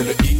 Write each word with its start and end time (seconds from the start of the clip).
c'est 0.00 0.04
le 0.04 0.14
I, 0.24 0.39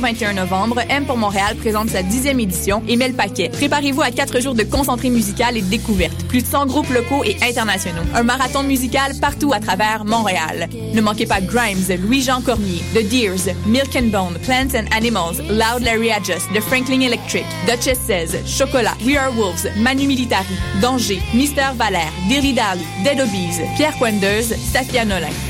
21 0.00 0.32
novembre, 0.32 0.80
M 0.88 1.04
pour 1.04 1.16
Montréal 1.16 1.56
présente 1.56 1.90
sa 1.90 2.02
dixième 2.02 2.40
édition 2.40 2.82
et 2.88 2.96
met 2.96 3.08
le 3.08 3.14
paquet. 3.14 3.50
Préparez-vous 3.50 4.02
à 4.02 4.10
quatre 4.10 4.40
jours 4.40 4.54
de 4.54 4.62
concentré 4.62 5.10
musical 5.10 5.56
et 5.56 5.62
de 5.62 5.68
découverte. 5.68 6.26
Plus 6.26 6.42
de 6.42 6.46
100 6.46 6.66
groupes 6.66 6.90
locaux 6.90 7.22
et 7.24 7.36
internationaux. 7.42 8.02
Un 8.14 8.22
marathon 8.22 8.62
musical 8.62 9.12
partout 9.20 9.52
à 9.52 9.60
travers 9.60 10.04
Montréal. 10.04 10.68
Ne 10.94 11.00
manquez 11.00 11.26
pas 11.26 11.40
Grimes, 11.40 11.84
Louis-Jean 12.02 12.40
Cormier, 12.40 12.82
The 12.94 13.06
Deers, 13.08 13.54
Milk 13.66 13.94
and 13.94 14.08
Bone, 14.08 14.38
Plants 14.42 14.74
and 14.74 14.86
Animals, 14.96 15.40
Loud 15.50 15.82
Larry 15.82 16.10
Adjust, 16.10 16.48
The 16.54 16.60
Franklin 16.60 17.02
Electric, 17.02 17.44
Duchess 17.66 17.98
16, 18.06 18.46
Chocolat, 18.46 18.96
We 19.04 19.16
Are 19.16 19.32
Wolves, 19.32 19.68
Manu 19.76 20.06
Militari, 20.06 20.56
Danger, 20.80 21.20
Mister 21.34 21.72
Valère, 21.76 22.12
Dilly 22.28 22.54
Dally, 22.54 22.86
Dead 23.04 23.20
Obies, 23.20 23.60
Pierre 23.76 23.96
Quenders, 23.98 24.54
Safia 24.72 25.04
Nolin. 25.04 25.49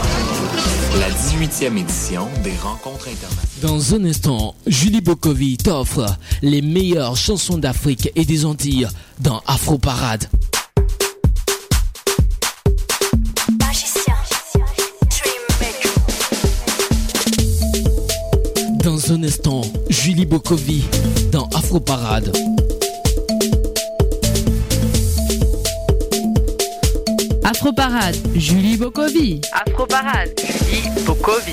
La 0.99 1.09
18e 1.09 1.77
édition 1.77 2.27
des 2.43 2.51
rencontres 2.61 3.07
internationales. 3.07 3.47
Dans 3.61 3.95
un 3.95 4.03
instant, 4.03 4.55
Julie 4.67 4.99
Bokovi 4.99 5.57
t'offre 5.57 6.17
les 6.41 6.61
meilleures 6.61 7.15
chansons 7.15 7.57
d'Afrique 7.57 8.11
et 8.15 8.25
des 8.25 8.45
Antilles 8.45 8.87
dans 9.19 9.41
Afro 9.47 9.77
Parade. 9.77 10.25
Dans 18.83 19.11
un 19.13 19.23
instant, 19.23 19.61
Julie 19.89 20.25
Bokovi 20.25 20.83
dans 21.31 21.47
Afro 21.53 21.79
Parade. 21.79 22.35
Afro 27.51 27.73
Parade, 27.73 28.15
Julie 28.33 28.77
Bokovi. 28.77 29.41
Afro 29.51 29.85
Parade, 29.85 30.31
Julie 30.39 30.89
Bokovi. 31.05 31.51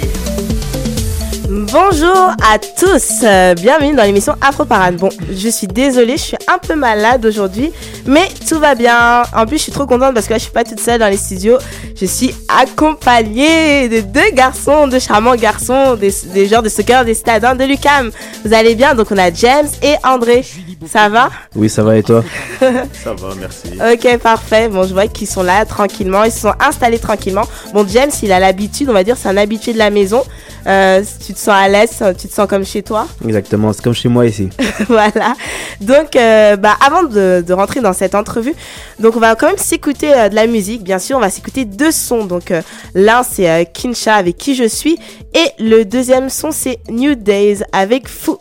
Bonjour 1.72 2.36
à 2.40 2.56
tous, 2.78 3.24
euh, 3.24 3.54
bienvenue 3.54 3.96
dans 3.96 4.04
l'émission 4.04 4.34
Afro 4.40 4.64
Parade. 4.64 4.94
Bon, 4.94 5.08
je 5.28 5.48
suis 5.48 5.66
désolée, 5.66 6.16
je 6.16 6.22
suis 6.22 6.36
un 6.46 6.58
peu 6.58 6.76
malade 6.76 7.26
aujourd'hui, 7.26 7.72
mais 8.08 8.28
tout 8.48 8.58
va 8.58 8.74
bien. 8.74 9.22
En 9.36 9.46
plus, 9.46 9.58
je 9.58 9.64
suis 9.64 9.72
trop 9.72 9.86
contente 9.86 10.14
parce 10.14 10.26
que 10.26 10.32
là, 10.32 10.38
je 10.38 10.44
suis 10.44 10.52
pas 10.52 10.64
toute 10.64 10.80
seule 10.80 10.98
dans 10.98 11.08
les 11.08 11.16
studios. 11.16 11.58
Je 11.94 12.06
suis 12.06 12.34
accompagnée 12.48 13.88
de 13.88 14.00
deux 14.00 14.30
garçons, 14.32 14.88
deux 14.88 14.98
charmants 14.98 15.36
garçons, 15.36 15.94
des, 15.94 16.12
des 16.32 16.46
genres 16.48 16.62
de 16.62 16.68
soccer 16.68 17.04
des 17.04 17.14
stades 17.14 17.56
de 17.58 17.64
Lucam. 17.64 18.10
Vous 18.44 18.54
allez 18.54 18.74
bien? 18.74 18.94
Donc, 18.94 19.08
on 19.10 19.18
a 19.18 19.32
James 19.32 19.68
et 19.82 19.94
André. 20.04 20.44
Ça 20.90 21.08
va? 21.08 21.28
Oui, 21.54 21.68
ça 21.68 21.82
va 21.82 21.96
et 21.96 22.02
toi? 22.02 22.24
Ça 22.92 23.12
va, 23.12 23.34
merci. 23.38 23.68
Ok, 23.92 24.18
parfait. 24.18 24.68
Bon, 24.68 24.84
je 24.86 24.92
vois 24.92 25.06
qu'ils 25.06 25.26
sont 25.26 25.42
là 25.42 25.64
tranquillement. 25.64 26.24
Ils 26.24 26.32
se 26.32 26.40
sont 26.40 26.54
installés 26.60 26.98
tranquillement. 26.98 27.44
Bon, 27.74 27.86
James, 27.88 28.10
il 28.22 28.32
a 28.32 28.38
l'habitude, 28.40 28.88
on 28.88 28.92
va 28.92 29.04
dire, 29.04 29.16
c'est 29.18 29.28
un 29.28 29.36
habitué 29.36 29.72
de 29.72 29.78
la 29.78 29.90
maison. 29.90 30.24
Euh, 30.68 31.02
tu 31.24 31.32
te 31.32 31.38
sens 31.38 31.54
à 31.54 31.66
l'aise, 31.68 32.02
tu 32.18 32.28
te 32.28 32.32
sens 32.32 32.46
comme 32.46 32.64
chez 32.64 32.82
toi? 32.82 33.08
Exactement, 33.24 33.72
c'est 33.72 33.82
comme 33.82 33.94
chez 33.94 34.08
moi 34.08 34.26
ici. 34.26 34.50
voilà. 34.88 35.34
Donc, 35.80 36.14
euh, 36.14 36.56
bah, 36.56 36.76
avant 36.84 37.04
de, 37.04 37.42
de, 37.46 37.52
rentrer 37.54 37.80
dans 37.80 37.94
cette 37.94 38.14
entrevue, 38.14 38.54
donc 38.98 39.16
on 39.16 39.20
va 39.20 39.34
quand 39.34 39.46
même 39.46 39.56
s'écouter 39.56 40.12
euh, 40.12 40.28
de 40.28 40.34
la 40.34 40.46
musique. 40.46 40.82
Bien 40.82 40.98
sûr, 40.98 41.16
on 41.16 41.20
va 41.20 41.30
s'écouter 41.30 41.64
deux 41.64 41.90
sons. 41.90 42.26
Donc, 42.26 42.52
l'un 42.94 43.22
c'est 43.22 43.70
Kinsha 43.72 44.14
avec 44.14 44.36
Qui 44.36 44.54
je 44.54 44.68
suis, 44.68 44.98
et 45.34 45.46
le 45.58 45.84
deuxième 45.84 46.28
son 46.28 46.50
c'est 46.50 46.80
New 46.90 47.14
Days 47.14 47.62
avec 47.72 48.06
Fou. 48.06 48.38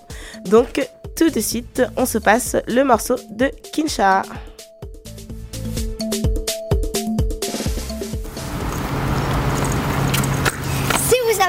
Donc, 0.49 0.85
tout 1.15 1.29
de 1.29 1.39
suite, 1.39 1.81
on 1.95 2.05
se 2.05 2.17
passe 2.17 2.57
le 2.67 2.83
morceau 2.83 3.15
de 3.31 3.49
Kinsha. 3.73 4.23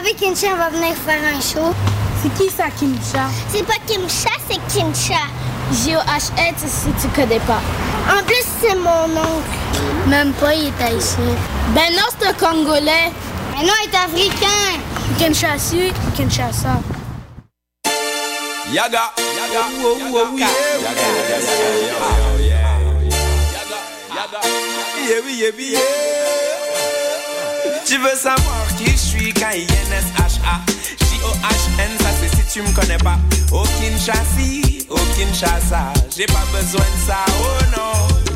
Savez 0.08 0.14
Kinsha 0.14 0.54
va 0.54 0.68
venir 0.70 0.94
faire 0.96 1.20
un 1.34 1.40
show. 1.40 1.74
C'est 2.22 2.32
qui 2.34 2.50
ça, 2.50 2.64
Kimcha? 2.78 3.28
C'est 3.52 3.64
pas 3.64 3.78
Kimcha, 3.86 4.30
c'est 4.48 4.60
Kinsha. 4.72 5.20
G-O-H-E, 5.72 6.54
si 6.66 6.90
tu 7.00 7.08
connais 7.08 7.40
pas. 7.40 7.60
En 8.10 8.22
plus, 8.24 8.44
c'est 8.60 8.74
mon 8.74 9.04
oncle. 9.04 10.08
Même 10.08 10.32
pas, 10.34 10.54
il 10.54 10.68
est 10.68 10.82
haïtien. 10.82 11.36
Ben 11.74 11.92
non, 11.92 12.04
c'est 12.18 12.26
un 12.26 12.32
Congolais. 12.32 13.12
Ben 13.52 13.66
non, 13.66 13.72
il 13.84 13.90
est 13.90 13.96
africain. 13.96 14.80
Kinshasa, 15.18 15.76
Kinshasa. 16.16 16.80
Yaga, 18.72 19.12
yaga, 19.16 19.62
wow, 19.80 19.96
wow, 20.12 20.36
yeah, 20.36 20.46
yaga, 20.82 21.04
yaga, 21.24 21.48
yaga, 24.14 24.40
yeah, 25.08 25.20
yeah, 25.26 25.52
yeah. 25.58 25.80
Tu 27.88 27.96
veux 27.96 28.14
savoir 28.14 28.66
qui 28.76 28.84
je 28.84 28.96
suis, 28.96 29.32
K-I-N-S-H-A 29.32 29.87
J-O-H-N, 31.38 31.98
ça 32.00 32.08
c'est 32.20 32.34
si 32.36 32.42
tu 32.52 32.62
me 32.62 32.74
connais 32.74 32.98
pas. 32.98 33.18
Au 33.52 33.62
Kinshasa, 33.62 34.84
au 34.90 34.98
Kinshasa. 35.14 35.92
J'ai 36.16 36.26
pas 36.26 36.44
besoin 36.52 36.80
de 36.80 37.06
ça, 37.06 37.24
oh 37.28 37.76
non 37.76 38.27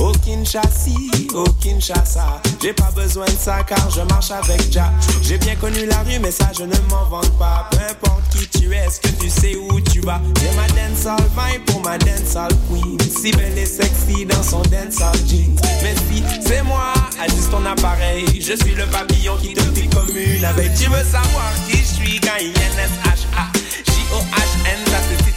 au 0.00 0.12
Kinshasa, 0.12 0.90
au 1.34 1.44
Kinshasa. 1.60 2.40
J'ai 2.62 2.72
pas 2.72 2.90
besoin 2.94 3.26
de 3.26 3.38
ça 3.38 3.62
car 3.66 3.90
je 3.90 4.00
marche 4.02 4.30
avec 4.30 4.72
Ja 4.72 4.92
J'ai 5.22 5.38
bien 5.38 5.54
connu 5.56 5.86
la 5.86 5.98
rue 6.02 6.18
mais 6.20 6.30
ça 6.30 6.50
je 6.56 6.64
ne 6.64 6.76
m'en 6.90 7.04
vante 7.04 7.30
pas. 7.38 7.68
Peu 7.70 7.78
importe 7.78 8.22
qui 8.30 8.48
tu 8.48 8.72
es, 8.72 8.78
est-ce 8.78 9.00
que 9.00 9.08
tu 9.20 9.28
sais 9.28 9.56
où 9.56 9.80
tu 9.80 10.00
vas? 10.00 10.20
J'ai 10.40 10.56
ma 10.56 10.66
dancehall 10.68 11.22
vibe 11.36 11.64
pour 11.66 11.82
ma 11.82 11.98
dancehall 11.98 12.52
queen. 12.68 12.98
Si 13.00 13.32
belle 13.32 13.58
et 13.58 13.66
sexy 13.66 14.24
dans 14.26 14.42
son 14.42 14.62
dancehall 14.62 15.16
jeans 15.28 15.56
Mais 15.82 15.94
si 16.08 16.22
c'est 16.46 16.62
moi, 16.62 16.92
ajuste 17.22 17.50
ton 17.50 17.64
appareil. 17.66 18.24
Je 18.40 18.54
suis 18.56 18.74
le 18.74 18.86
papillon 18.86 19.36
qui 19.36 19.54
te 19.54 19.62
pique 19.62 19.94
comme 19.94 20.16
une 20.16 20.44
abeille. 20.44 20.70
Tu 20.78 20.88
veux 20.88 21.04
savoir 21.04 21.52
qui 21.68 21.78
je 21.78 21.84
suis? 21.84 22.20
Quand 22.20 22.38
il 22.40 22.48
N-S-H-A 22.48 23.46
J-O-H-N, 23.86 24.78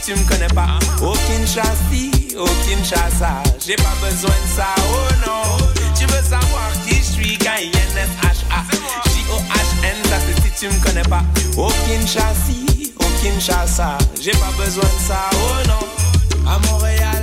tu 0.05 0.13
me 0.15 0.23
connais 0.27 0.47
pas. 0.47 0.79
Au 1.01 1.13
Kinshasa, 1.13 1.71
au 2.37 2.45
Kinshasa 2.67 3.41
J'ai 3.65 3.75
pas 3.75 3.95
besoin 4.01 4.31
de 4.31 4.55
ça, 4.55 4.67
oh 4.79 5.13
non. 5.25 5.67
Tu 5.97 6.05
veux 6.05 6.21
savoir 6.23 6.71
qui 6.85 6.95
je 6.95 7.03
suis, 7.03 7.37
K-I-N-S-H-A 7.37 8.63
J-O-H-N, 9.09 9.95
ça 10.09 10.17
c'est 10.25 10.41
si 10.41 10.67
tu 10.67 10.73
me 10.73 10.83
connais 10.83 11.03
pas. 11.03 11.23
Au 11.57 11.69
Kinshasa, 11.87 12.51
au 12.99 13.05
Kinshasa 13.21 13.97
J'ai 14.21 14.31
pas 14.31 14.51
besoin 14.57 14.83
de 14.83 15.07
ça, 15.07 15.29
oh 15.33 15.67
non. 15.67 16.51
À 16.51 16.59
Montréal 16.71 17.22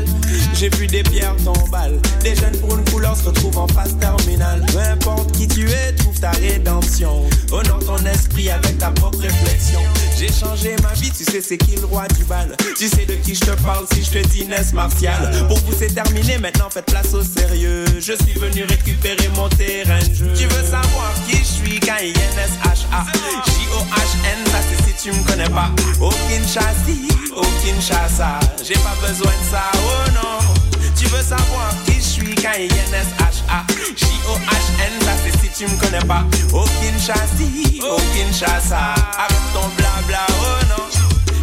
j'ai 0.60 0.68
vu 0.76 0.86
des 0.86 1.02
pierres 1.02 1.36
tombales. 1.42 1.98
Des 2.22 2.34
jeunes 2.34 2.56
pour 2.60 2.76
une 2.76 2.84
couleur 2.90 3.16
se 3.16 3.24
retrouvent 3.24 3.56
en 3.56 3.66
phase 3.68 3.96
terminale. 3.98 4.62
Peu 4.70 4.78
importe 4.78 5.32
qui 5.32 5.48
tu 5.48 5.66
es, 5.70 5.92
trouve 5.92 6.20
ta 6.20 6.32
rédemption. 6.32 7.24
Honore 7.50 7.78
ton 7.86 7.96
esprit 8.04 8.50
avec 8.50 8.76
ta 8.76 8.90
propre 8.90 9.20
réflexion. 9.20 9.80
J'ai 10.18 10.30
changé 10.30 10.76
ma 10.82 10.92
vie, 10.92 11.10
tu 11.10 11.24
sais 11.24 11.40
c'est 11.40 11.56
qui 11.56 11.76
le 11.76 11.86
roi 11.86 12.06
du 12.08 12.24
bal. 12.24 12.54
Tu 12.76 12.88
sais 12.88 13.06
de 13.06 13.14
qui 13.14 13.34
je 13.34 13.40
te 13.40 13.62
parle 13.62 13.86
si 13.94 14.04
je 14.04 14.10
te 14.10 14.28
dis 14.28 14.44
Ness 14.44 14.74
Martial. 14.74 15.46
Pour 15.48 15.56
vous 15.60 15.72
c'est 15.78 15.94
terminé, 15.94 16.36
maintenant 16.36 16.68
faites 16.68 16.84
place 16.84 17.14
au 17.14 17.22
sérieux. 17.22 17.86
Je 17.98 18.12
suis 18.12 18.38
venu 18.38 18.64
récupérer 18.64 19.30
mon 19.36 19.48
terrain 19.48 19.98
de 20.00 20.14
jeu. 20.14 20.32
Tu 20.36 20.44
veux 20.44 20.64
savoir 20.64 21.14
qui 21.26 21.38
je 21.38 21.42
suis, 21.42 21.80
K-I-N-S-H-A. 21.80 23.06
J-O-H-N, 23.46 24.50
ça 24.50 24.58
c'est 24.68 24.89
tu 25.02 25.12
me 25.12 25.22
connais 25.26 25.48
pas. 25.48 25.70
Au 26.00 26.10
Kinshasa, 26.28 26.92
au 27.34 27.42
Kinshasa. 27.62 28.38
J'ai 28.62 28.74
pas 28.74 28.96
besoin 29.00 29.30
de 29.30 29.50
ça, 29.50 29.70
oh 29.74 30.10
non. 30.12 30.80
Tu 30.96 31.06
veux 31.06 31.22
savoir 31.22 31.72
qui 31.86 31.94
je 31.94 32.00
suis 32.00 32.34
quand 32.34 32.52
il 32.58 32.66
y 32.66 32.78
a 32.78 32.82
N-S-H-A 32.88 33.64
J-O-H-N, 33.96 35.00
ça 35.00 35.12
c'est 35.24 35.38
si 35.40 35.64
tu 35.64 35.72
me 35.72 35.80
connais 35.80 36.04
pas 36.04 36.24
Au 36.52 36.64
Kinshasa, 36.64 37.90
au 37.90 37.96
Kinshasa 38.14 38.94
Arrête 39.16 39.48
ton 39.54 39.66
blabla, 39.78 40.26
oh 40.28 40.64
non 40.68 40.99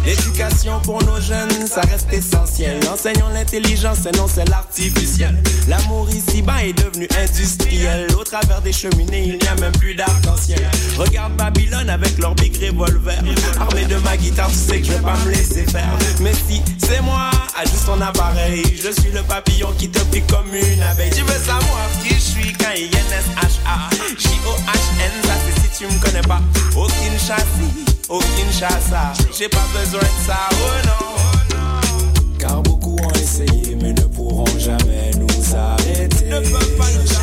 L'éducation 0.08 0.80
pour 0.84 1.04
nos 1.04 1.20
jeunes, 1.20 1.66
ça 1.66 1.82
reste 1.82 2.10
essentiel. 2.10 2.80
Enseignons 2.90 3.28
l'intelligence 3.28 4.06
et 4.06 4.16
non 4.16 4.26
c'est 4.26 4.48
l'artificiel. 4.48 5.36
L'amour 5.68 6.08
ici-bas 6.08 6.64
est 6.64 6.72
devenu 6.72 7.06
industriel. 7.22 8.06
Au 8.18 8.24
travers 8.24 8.62
des 8.62 8.72
cheminées, 8.72 9.24
il 9.26 9.38
n'y 9.38 9.46
a 9.46 9.54
même 9.56 9.72
plus 9.72 9.94
d'arc-en-ciel. 9.94 10.66
Regarde 10.96 11.36
Babylone 11.36 11.90
avec 11.90 12.16
leur 12.16 12.34
big 12.36 12.56
revolver. 12.56 13.18
Armé 13.60 13.84
de 13.84 13.96
ma 13.96 14.16
guitare, 14.16 14.48
tu 14.48 14.54
sais 14.54 14.80
que 14.80 14.86
je 14.86 14.92
vais 14.92 15.02
pas 15.02 15.18
me 15.26 15.30
laisser 15.30 15.66
faire. 15.66 15.92
Mais 16.20 16.32
si 16.32 16.62
c'est 16.78 17.02
moi, 17.02 17.28
ajuste 17.60 17.84
ton 17.84 18.00
appareil. 18.00 18.62
Je 18.82 18.90
suis 18.98 19.10
le 19.12 19.22
papillon 19.24 19.74
qui 19.76 19.90
te 19.90 20.00
pique 20.04 20.26
comme 20.28 20.54
une 20.54 20.82
abeille. 20.84 21.10
Tu 21.10 21.20
veux 21.20 21.44
savoir 21.44 21.86
qui 22.02 22.14
je 22.14 22.20
suis 22.20 22.52
quand 22.54 22.72
il 22.74 22.84
y 22.84 22.96
a 22.96 23.00
N-S-H-A. 23.00 23.90
J-O-H-N, 24.16 25.12
ça 25.24 25.34
c'est 25.44 25.60
si 25.60 25.84
tu 25.84 25.94
me 25.94 26.00
connais 26.02 26.22
pas. 26.22 26.40
Au 26.76 26.86
J'ai 28.60 29.48
pas 29.48 29.64
besoin 29.72 30.00
de 30.00 30.26
ça, 30.26 30.48
oh 30.52 30.88
non. 30.88 32.36
Car 32.40 32.60
beaucoup 32.60 32.96
ont 33.00 33.10
essayé, 33.12 33.76
mais 33.80 33.92
ne 33.92 34.00
pourront 34.00 34.58
jamais 34.58 35.12
nous 35.16 35.54
arrêter. 35.54 36.24
Ne 36.24 36.40
peuvent 36.40 36.76
pas 36.76 36.90
nous 36.90 37.17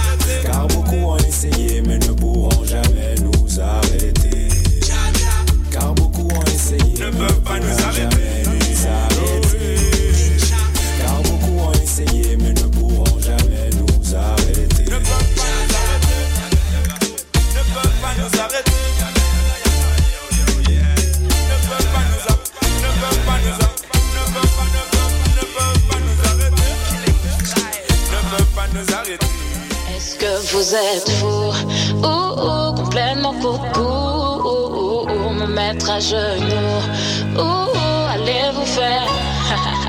êtes 30.76 31.10
fou. 31.12 31.54
Ou 32.04 32.08
ou, 32.08 32.74
complètement 32.76 33.34
coucou 33.34 33.82
ou, 34.50 35.08
ou, 35.10 35.30
me 35.34 35.48
mettre 35.48 35.90
à 35.90 36.00
genoux. 36.00 36.82
Ou, 37.38 37.42
ou 37.42 38.08
allez 38.14 38.52
vous 38.54 38.66
faire? 38.66 39.08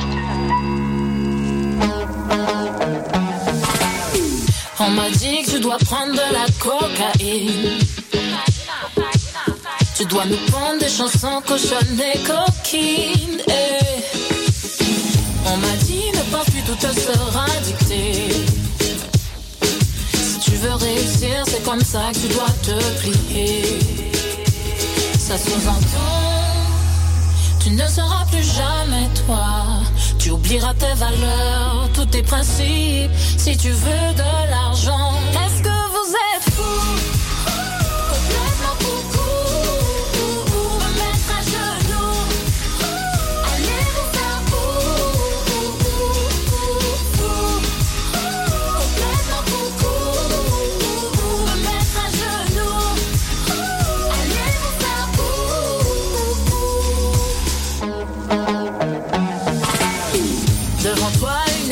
On 4.78 4.90
m'a 4.90 5.10
dit 5.10 5.42
que 5.42 5.50
tu 5.50 5.60
dois 5.60 5.78
prendre 5.78 6.12
de 6.12 6.26
la 6.32 6.46
cocaïne. 6.60 7.78
Tu 9.96 10.04
dois 10.04 10.26
nous 10.26 10.36
prendre 10.52 10.78
des 10.78 10.88
chansons 10.88 11.40
cochonnes 11.46 12.00
et 12.00 12.18
coquines. 12.18 13.40
Eh. 13.48 13.86
On 15.46 15.56
m'a 15.56 15.76
dit 15.84 16.10
ne 16.12 16.22
pense 16.30 16.46
plus 16.50 16.62
tout 16.62 16.74
te 16.74 16.92
sera 17.00 17.46
dicté 17.64 18.65
tu 20.56 20.62
veux 20.62 20.74
réussir 20.74 21.44
c'est 21.46 21.62
comme 21.64 21.82
ça 21.82 22.10
que 22.12 22.18
tu 22.18 22.28
dois 22.28 22.48
te 22.62 23.00
plier. 23.00 23.78
Ça 25.18 25.36
sous-entend 25.36 25.80
Tu 27.60 27.70
ne 27.70 27.86
seras 27.86 28.24
plus 28.30 28.42
jamais 28.42 29.08
toi. 29.26 29.66
Tu 30.18 30.30
oublieras 30.30 30.72
tes 30.74 30.94
valeurs, 30.94 31.88
tous 31.92 32.06
tes 32.06 32.22
principes 32.22 33.10
Si 33.36 33.56
tu 33.56 33.70
veux 33.70 34.14
de 34.14 34.50
l'argent. 34.50 35.12
Est-ce 35.32 35.62
que 35.62 35.78
vous 35.94 36.14
êtes 36.32 36.54
fou 36.54 37.05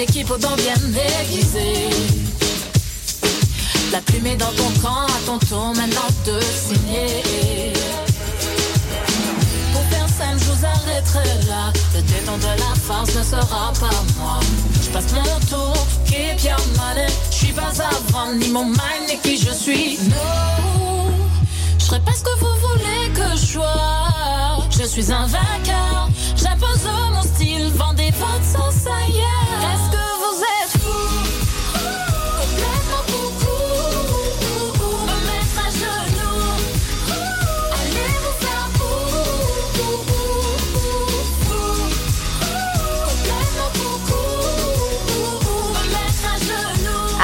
équipe 0.05 0.31
aux 0.31 0.37
dents 0.37 0.57
bien 0.57 0.75
aiguisées 1.23 1.89
La 3.91 4.01
plume 4.03 4.27
est 4.27 4.37
dans 4.37 4.53
ton 4.53 4.71
camp, 4.83 5.07
à 5.07 5.21
ton 5.25 5.39
tour 5.39 5.73
maintenant 5.75 6.11
de 6.27 6.39
signer. 6.41 7.73
Pour 9.73 9.83
simple, 10.09 10.41
je 10.41 10.51
vous 10.51 10.67
arrêterai 10.67 11.47
là. 11.49 11.73
Le 11.95 12.03
déton 12.03 12.37
de 12.37 12.61
la 12.61 12.75
farce 12.87 13.15
ne 13.15 13.23
sera 13.23 13.73
pas 13.81 14.03
moi. 14.19 14.41
Je 14.83 14.91
passe 14.91 15.13
mon 15.13 15.41
tour, 15.49 15.87
qui 16.05 16.35
Pierre 16.37 16.67
Manet 16.77 17.13
Je 17.31 17.37
suis 17.37 17.53
pas 17.53 17.73
avant, 17.79 18.33
ni 18.35 18.49
mon 18.51 18.65
mind, 18.65 19.05
ni 19.09 19.19
qui 19.23 19.39
je 19.39 19.53
suis. 19.53 19.99
Non, 20.11 20.94
je 21.95 22.01
ferai 22.01 22.05
pas 22.05 22.13
ce 22.13 22.25
que 22.25 22.39
vous 22.41 22.57
voulez 22.69 23.13
que 23.15 23.37
je 23.37 23.47
sois. 23.53 24.59
Je 24.71 24.85
suis 24.85 25.13
un 25.13 25.27
vainqueur, 25.27 26.09
j'impose 26.37 26.89
mon 27.13 27.23
style. 27.23 27.71
Vendez 27.75 28.11
votre 28.19 28.45
sauce 28.45 28.87
ailleurs. 28.87 29.61
Est-ce 29.73 29.91
que 29.93 30.14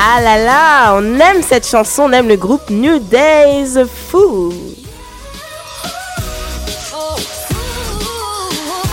Ah 0.03 0.19
là 0.23 0.43
là, 0.43 0.95
on 0.97 1.21
aime 1.21 1.43
cette 1.43 1.69
chanson, 1.69 2.05
on 2.05 2.13
aime 2.13 2.27
le 2.27 2.37
groupe 2.37 2.71
New 2.71 3.01
Days 3.01 3.85
Fou. 3.87 4.51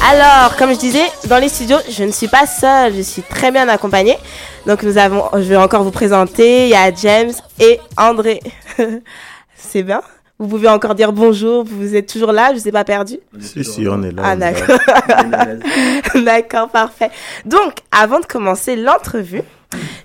Alors, 0.05 0.57
comme 0.57 0.73
je 0.73 0.77
disais, 0.77 1.05
dans 1.29 1.37
les 1.37 1.47
studios, 1.47 1.77
je 1.89 2.03
ne 2.03 2.11
suis 2.11 2.27
pas 2.27 2.45
seule, 2.45 2.93
je 2.93 3.03
suis 3.03 3.21
très 3.21 3.51
bien 3.51 3.69
accompagnée. 3.69 4.17
Donc 4.65 4.83
nous 4.83 4.97
avons, 4.97 5.23
je 5.33 5.43
vais 5.43 5.55
encore 5.55 5.83
vous 5.83 5.91
présenter, 5.91 6.65
il 6.65 6.71
y 6.71 6.75
a 6.75 6.93
James 6.93 7.31
et 7.61 7.79
André. 7.95 8.41
C'est 9.55 9.83
bien? 9.83 10.01
Vous 10.39 10.49
pouvez 10.49 10.67
encore 10.67 10.93
dire 10.93 11.13
bonjour, 11.13 11.63
vous 11.63 11.95
êtes 11.95 12.11
toujours 12.11 12.33
là, 12.33 12.49
je 12.49 12.55
ne 12.55 12.59
vous 12.59 12.67
ai 12.67 12.71
pas 12.73 12.83
perdu? 12.83 13.17
Si, 13.39 13.63
si, 13.63 13.87
on 13.87 14.03
est 14.03 14.11
là. 14.11 14.23
Ah 14.25 14.35
d'accord. 14.35 14.77
d'accord, 16.15 16.67
parfait. 16.67 17.11
Donc, 17.45 17.75
avant 17.93 18.19
de 18.19 18.25
commencer 18.25 18.75
l'entrevue, 18.75 19.43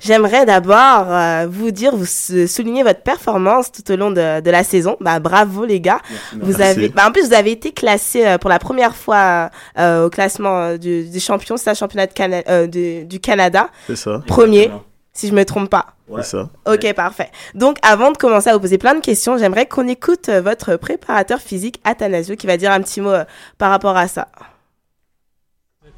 j'aimerais 0.02 0.44
d'abord 0.46 1.06
euh, 1.08 1.46
vous 1.50 1.70
dire, 1.70 1.94
vous 1.96 2.06
sou- 2.06 2.46
souligner 2.46 2.82
votre 2.82 3.02
performance 3.02 3.70
tout 3.72 3.90
au 3.92 3.96
long 3.96 4.10
de, 4.10 4.40
de 4.40 4.50
la 4.50 4.64
saison. 4.64 4.96
Bah, 5.00 5.18
bravo 5.20 5.64
les 5.64 5.80
gars. 5.80 6.00
Vous 6.40 6.58
Merci. 6.58 6.62
avez, 6.62 6.88
bah, 6.88 7.04
en 7.08 7.12
plus, 7.12 7.28
vous 7.28 7.34
avez 7.34 7.52
été 7.52 7.72
classé 7.72 8.26
euh, 8.26 8.38
pour 8.38 8.50
la 8.50 8.58
première 8.58 8.96
fois 8.96 9.50
euh, 9.78 10.06
au 10.06 10.10
classement 10.10 10.58
euh, 10.62 10.76
du, 10.76 11.04
des 11.04 11.20
champions, 11.20 11.56
c'est 11.56 11.70
un 11.70 11.74
championnat 11.74 12.06
de 12.06 12.12
Cana- 12.12 12.42
euh, 12.48 12.66
de- 12.66 13.04
du 13.04 13.20
Canada. 13.20 13.68
C'est 13.86 13.96
ça. 13.96 14.22
Premier, 14.26 14.56
Exactement. 14.64 14.84
si 15.14 15.28
je 15.28 15.34
me 15.34 15.44
trompe 15.44 15.70
pas. 15.70 15.86
C'est 16.16 16.24
ça. 16.36 16.50
Ok, 16.70 16.92
parfait. 16.92 17.30
Donc, 17.54 17.78
avant 17.80 18.10
de 18.10 18.18
commencer 18.18 18.50
à 18.50 18.52
vous 18.52 18.60
poser 18.60 18.76
plein 18.76 18.94
de 18.94 19.00
questions, 19.00 19.38
j'aimerais 19.38 19.64
qu'on 19.64 19.88
écoute 19.88 20.28
euh, 20.28 20.42
votre 20.42 20.76
préparateur 20.76 21.40
physique, 21.40 21.80
Athanasio, 21.84 22.36
qui 22.36 22.46
va 22.46 22.58
dire 22.58 22.70
un 22.70 22.82
petit 22.82 23.00
mot 23.00 23.08
euh, 23.12 23.24
par 23.56 23.70
rapport 23.70 23.96
à 23.96 24.08
ça. 24.08 24.28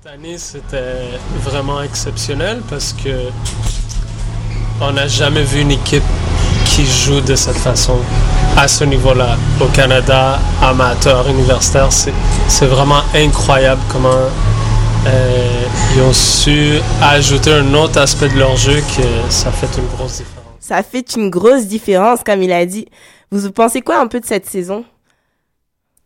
Cette 0.04 0.12
année, 0.12 0.36
c'était 0.36 1.18
vraiment 1.40 1.80
exceptionnel 1.80 2.60
parce 2.68 2.92
que 2.92 3.30
on 4.82 4.92
n'a 4.92 5.06
jamais 5.06 5.44
vu 5.44 5.62
une 5.62 5.70
équipe 5.70 6.02
qui 6.66 6.84
joue 6.84 7.22
de 7.22 7.34
cette 7.34 7.56
façon 7.56 7.96
à 8.54 8.68
ce 8.68 8.84
niveau-là. 8.84 9.38
Au 9.62 9.66
Canada, 9.68 10.38
amateur, 10.60 11.26
universitaire, 11.30 11.90
c'est 11.90 12.12
c'est 12.48 12.66
vraiment 12.66 13.00
incroyable 13.14 13.80
comment 13.90 14.28
euh, 15.06 15.62
ils 15.96 16.02
ont 16.02 16.12
su 16.12 16.80
ajouter 17.00 17.54
un 17.54 17.72
autre 17.72 17.98
aspect 17.98 18.28
de 18.28 18.38
leur 18.38 18.56
jeu 18.58 18.76
que 18.76 19.32
ça 19.32 19.50
fait 19.50 19.74
une 19.78 19.86
grosse 19.86 20.18
différence. 20.18 20.54
Ça 20.60 20.82
fait 20.82 21.16
une 21.16 21.30
grosse 21.30 21.64
différence, 21.64 22.22
comme 22.22 22.42
il 22.42 22.52
a 22.52 22.66
dit. 22.66 22.86
Vous 23.30 23.50
pensez 23.52 23.80
quoi 23.80 24.00
un 24.00 24.08
peu 24.08 24.20
de 24.20 24.26
cette 24.26 24.44
saison? 24.44 24.84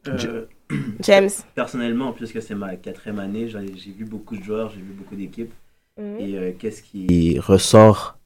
Euh, 0.06 0.46
James 1.00 1.30
Personnellement, 1.54 2.12
puisque 2.12 2.42
c'est 2.42 2.54
ma 2.54 2.76
quatrième 2.76 3.18
année, 3.18 3.48
j'ai 3.48 3.92
vu 3.92 4.04
beaucoup 4.04 4.36
de 4.36 4.42
joueurs, 4.42 4.70
j'ai 4.70 4.80
vu 4.80 4.92
beaucoup 4.92 5.16
d'équipes. 5.16 5.52
Mhm. 5.98 6.16
Et 6.18 6.38
euh, 6.38 6.52
qu'est-ce 6.58 6.82
qui... 6.82 7.38
ressort 7.38 8.18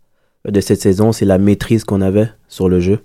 de 0.49 0.61
cette 0.61 0.81
saison, 0.81 1.13
c'est 1.13 1.25
la 1.25 1.39
maîtrise 1.39 1.85
qu'on 1.85 2.01
avait 2.01 2.31
sur 2.49 2.69
le 2.69 2.81
jeu. 2.81 3.01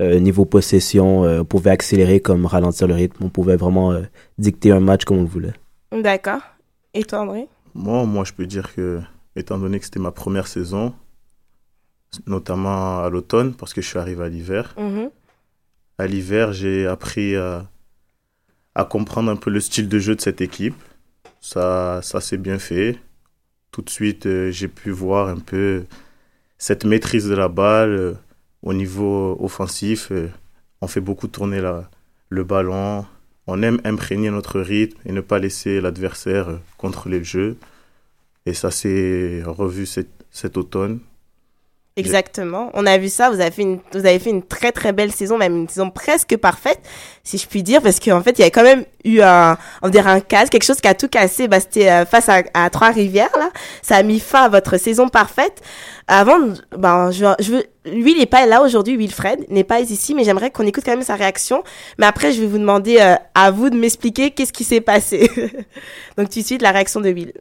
Euh, 0.00 0.18
niveau 0.18 0.44
possession, 0.44 1.24
euh, 1.24 1.40
on 1.40 1.44
pouvait 1.44 1.70
accélérer 1.70 2.20
comme 2.20 2.46
ralentir 2.46 2.88
le 2.88 2.94
rythme. 2.94 3.24
On 3.24 3.28
pouvait 3.28 3.56
vraiment 3.56 3.92
euh, 3.92 4.02
dicter 4.38 4.72
un 4.72 4.80
match 4.80 5.04
comme 5.04 5.18
on 5.18 5.22
le 5.22 5.28
voulait. 5.28 5.52
D'accord. 5.92 6.40
Et 6.94 7.04
toi, 7.04 7.20
André? 7.20 7.48
Moi, 7.74 8.04
moi, 8.06 8.24
je 8.24 8.32
peux 8.32 8.46
dire 8.46 8.74
que 8.74 9.00
étant 9.36 9.58
donné 9.58 9.78
que 9.78 9.84
c'était 9.84 10.00
ma 10.00 10.10
première 10.10 10.46
saison, 10.46 10.94
notamment 12.26 13.00
à 13.04 13.10
l'automne, 13.10 13.54
parce 13.54 13.74
que 13.74 13.82
je 13.82 13.88
suis 13.88 13.98
arrivé 13.98 14.24
à 14.24 14.28
l'hiver. 14.28 14.74
Mhm. 14.78 15.10
À 15.98 16.06
l'hiver, 16.06 16.52
j'ai 16.52 16.86
appris 16.86 17.36
à, 17.36 17.68
à 18.74 18.84
comprendre 18.84 19.30
un 19.30 19.36
peu 19.36 19.50
le 19.50 19.60
style 19.60 19.88
de 19.88 19.98
jeu 19.98 20.14
de 20.14 20.20
cette 20.20 20.40
équipe. 20.40 20.76
Ça, 21.40 22.00
ça 22.02 22.20
s'est 22.20 22.36
bien 22.38 22.58
fait. 22.58 22.98
Tout 23.72 23.82
de 23.82 23.90
suite, 23.90 24.26
euh, 24.26 24.50
j'ai 24.50 24.68
pu 24.68 24.90
voir 24.90 25.28
un 25.28 25.38
peu 25.38 25.84
cette 26.58 26.84
maîtrise 26.84 27.26
de 27.28 27.34
la 27.34 27.48
balle 27.48 27.90
euh, 27.90 28.14
au 28.62 28.74
niveau 28.74 29.36
offensif. 29.40 30.10
euh, 30.12 30.28
on 30.80 30.86
fait 30.86 31.00
beaucoup 31.00 31.28
tourner 31.28 31.60
la, 31.60 31.90
le 32.28 32.44
ballon. 32.44 33.06
On 33.46 33.62
aime 33.62 33.80
imprégner 33.84 34.30
notre 34.30 34.60
rythme 34.60 34.98
et 35.04 35.12
ne 35.12 35.20
pas 35.20 35.38
laisser 35.38 35.80
l'adversaire 35.80 36.60
contrôler 36.78 37.18
le 37.18 37.24
jeu. 37.24 37.56
Et 38.46 38.54
ça 38.54 38.70
s'est 38.70 39.42
revu 39.44 39.86
cet, 39.86 40.08
cet 40.30 40.56
automne. 40.56 41.00
Exactement. 41.96 42.70
On 42.74 42.86
a 42.86 42.96
vu 42.98 43.08
ça. 43.08 43.30
Vous 43.30 43.40
avez 43.40 43.50
fait 43.50 43.62
une, 43.62 43.80
vous 43.92 44.06
avez 44.06 44.18
fait 44.18 44.30
une 44.30 44.42
très 44.42 44.72
très 44.72 44.92
belle 44.92 45.10
saison, 45.10 45.36
même 45.36 45.56
une 45.56 45.68
saison 45.68 45.90
presque 45.90 46.36
parfaite, 46.36 46.80
si 47.24 47.36
je 47.36 47.46
puis 47.46 47.62
dire, 47.62 47.82
parce 47.82 47.98
qu'en 47.98 48.22
fait, 48.22 48.38
il 48.38 48.42
y 48.42 48.44
a 48.44 48.50
quand 48.50 48.62
même 48.62 48.84
eu 49.04 49.20
un, 49.20 49.58
on 49.82 49.88
dirait 49.88 50.10
un 50.10 50.20
casse, 50.20 50.50
quelque 50.50 50.64
chose 50.64 50.80
qui 50.80 50.88
a 50.88 50.94
tout 50.94 51.08
cassé. 51.08 51.48
Bah, 51.48 51.58
c'était 51.60 51.90
euh, 51.90 52.06
face 52.06 52.28
à, 52.28 52.42
à 52.54 52.70
Trois-Rivières 52.70 53.36
là. 53.36 53.50
Ça 53.82 53.96
a 53.96 54.02
mis 54.02 54.20
fin 54.20 54.44
à 54.44 54.48
votre 54.48 54.76
saison 54.76 55.08
parfaite. 55.08 55.60
Avant, 56.06 56.38
ben, 56.76 57.10
je, 57.10 57.26
je 57.40 57.52
veux, 57.52 57.64
lui, 57.84 58.12
il 58.12 58.18
n'est 58.18 58.26
pas 58.26 58.46
là 58.46 58.62
aujourd'hui. 58.62 58.96
Wilfred 58.96 59.46
n'est 59.50 59.64
pas 59.64 59.80
ici, 59.80 60.14
mais 60.14 60.24
j'aimerais 60.24 60.50
qu'on 60.50 60.66
écoute 60.66 60.84
quand 60.84 60.92
même 60.92 61.02
sa 61.02 61.16
réaction. 61.16 61.62
Mais 61.98 62.06
après, 62.06 62.32
je 62.32 62.40
vais 62.40 62.46
vous 62.46 62.58
demander 62.58 62.98
euh, 63.00 63.16
à 63.34 63.50
vous 63.50 63.68
de 63.68 63.76
m'expliquer 63.76 64.30
qu'est-ce 64.30 64.52
qui 64.52 64.64
s'est 64.64 64.80
passé. 64.80 65.28
Donc 66.16 66.30
tout 66.30 66.40
de 66.40 66.44
suite, 66.44 66.62
la 66.62 66.70
réaction 66.70 67.00
de 67.00 67.10
Will. 67.10 67.32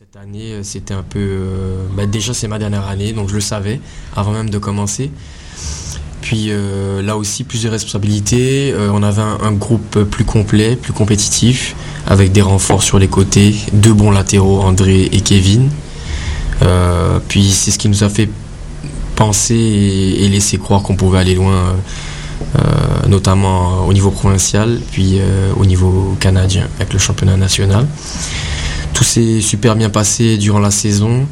Cette 0.00 0.16
année, 0.16 0.52
euh, 0.52 0.62
c'était 0.62 0.94
un 0.94 1.02
peu. 1.02 1.18
euh, 1.18 1.84
bah, 1.94 2.06
déjà, 2.06 2.32
c'est 2.32 2.48
ma 2.48 2.58
dernière 2.58 2.88
année, 2.88 3.12
donc 3.12 3.28
je 3.28 3.34
le 3.34 3.42
savais 3.42 3.82
avant 4.16 4.30
même 4.30 4.48
de 4.48 4.56
commencer. 4.56 5.10
Puis 6.22 6.46
euh, 6.48 7.02
là 7.02 7.18
aussi, 7.18 7.44
plusieurs 7.44 7.72
responsabilités. 7.72 8.72
Euh, 8.72 8.88
on 8.94 9.02
avait 9.02 9.20
un, 9.20 9.52
groupe 9.52 10.04
plus 10.04 10.24
complet, 10.24 10.76
plus 10.76 10.94
compétitif, 10.94 11.76
avec 12.06 12.32
des 12.32 12.40
renforts 12.40 12.82
sur 12.82 12.98
les 12.98 13.08
côtés, 13.08 13.54
deux 13.74 13.92
bons 13.92 14.10
latéraux, 14.10 14.62
André 14.62 15.02
et 15.12 15.20
Kevin. 15.20 15.68
Puis 17.28 17.50
c'est 17.50 17.70
ce 17.70 17.78
qui 17.78 17.90
nous 17.90 18.02
a 18.02 18.08
fait 18.08 18.30
penser 19.16 19.54
et, 19.54 20.28
laisser 20.30 20.56
croire 20.56 20.82
qu'on 20.82 20.96
pouvait 20.96 21.18
aller 21.18 21.34
loin, 21.34 21.76
notamment 23.06 23.86
au 23.86 23.92
niveau 23.92 24.10
provincial, 24.10 24.80
puis 24.92 25.20
au 25.58 25.66
niveau 25.66 26.16
canadien, 26.20 26.68
avec 26.78 26.94
le 26.94 26.98
championnat 26.98 27.36
national. 27.36 27.86
Tout 29.00 29.04
s'est 29.04 29.40
super 29.40 29.76
bien 29.76 29.88
passé 29.88 30.36
durant 30.36 30.58
la 30.58 30.70
saison. 30.70 31.26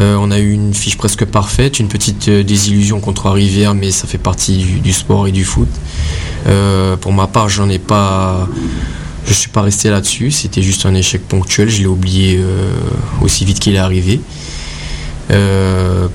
Euh, 0.00 0.18
on 0.20 0.30
a 0.30 0.38
eu 0.38 0.52
une 0.52 0.74
fiche 0.74 0.98
presque 0.98 1.24
parfaite, 1.24 1.80
une 1.80 1.88
petite 1.88 2.28
euh, 2.28 2.42
désillusion 2.42 3.00
contre 3.00 3.30
Rivière, 3.30 3.72
mais 3.72 3.90
ça 3.90 4.06
fait 4.06 4.18
partie 4.18 4.58
du, 4.58 4.92
sport 4.92 5.26
et 5.26 5.32
du 5.32 5.42
foot. 5.42 5.70
Euh, 6.46 6.98
pour 6.98 7.14
ma 7.14 7.26
part, 7.26 7.48
j'en 7.48 7.70
ai 7.70 7.78
pas, 7.78 8.46
je 9.24 9.32
suis 9.32 9.48
pas 9.48 9.62
resté 9.62 9.88
là-dessus. 9.88 10.30
C'était 10.30 10.60
juste 10.60 10.84
un 10.84 10.94
échec 10.94 11.26
ponctuel. 11.26 11.70
Je 11.70 11.78
l'ai 11.78 11.86
oublié 11.86 12.38
aussi 13.22 13.46
vite 13.46 13.60
qu'il 13.60 13.76
est 13.76 13.78
arrivé. 13.78 14.20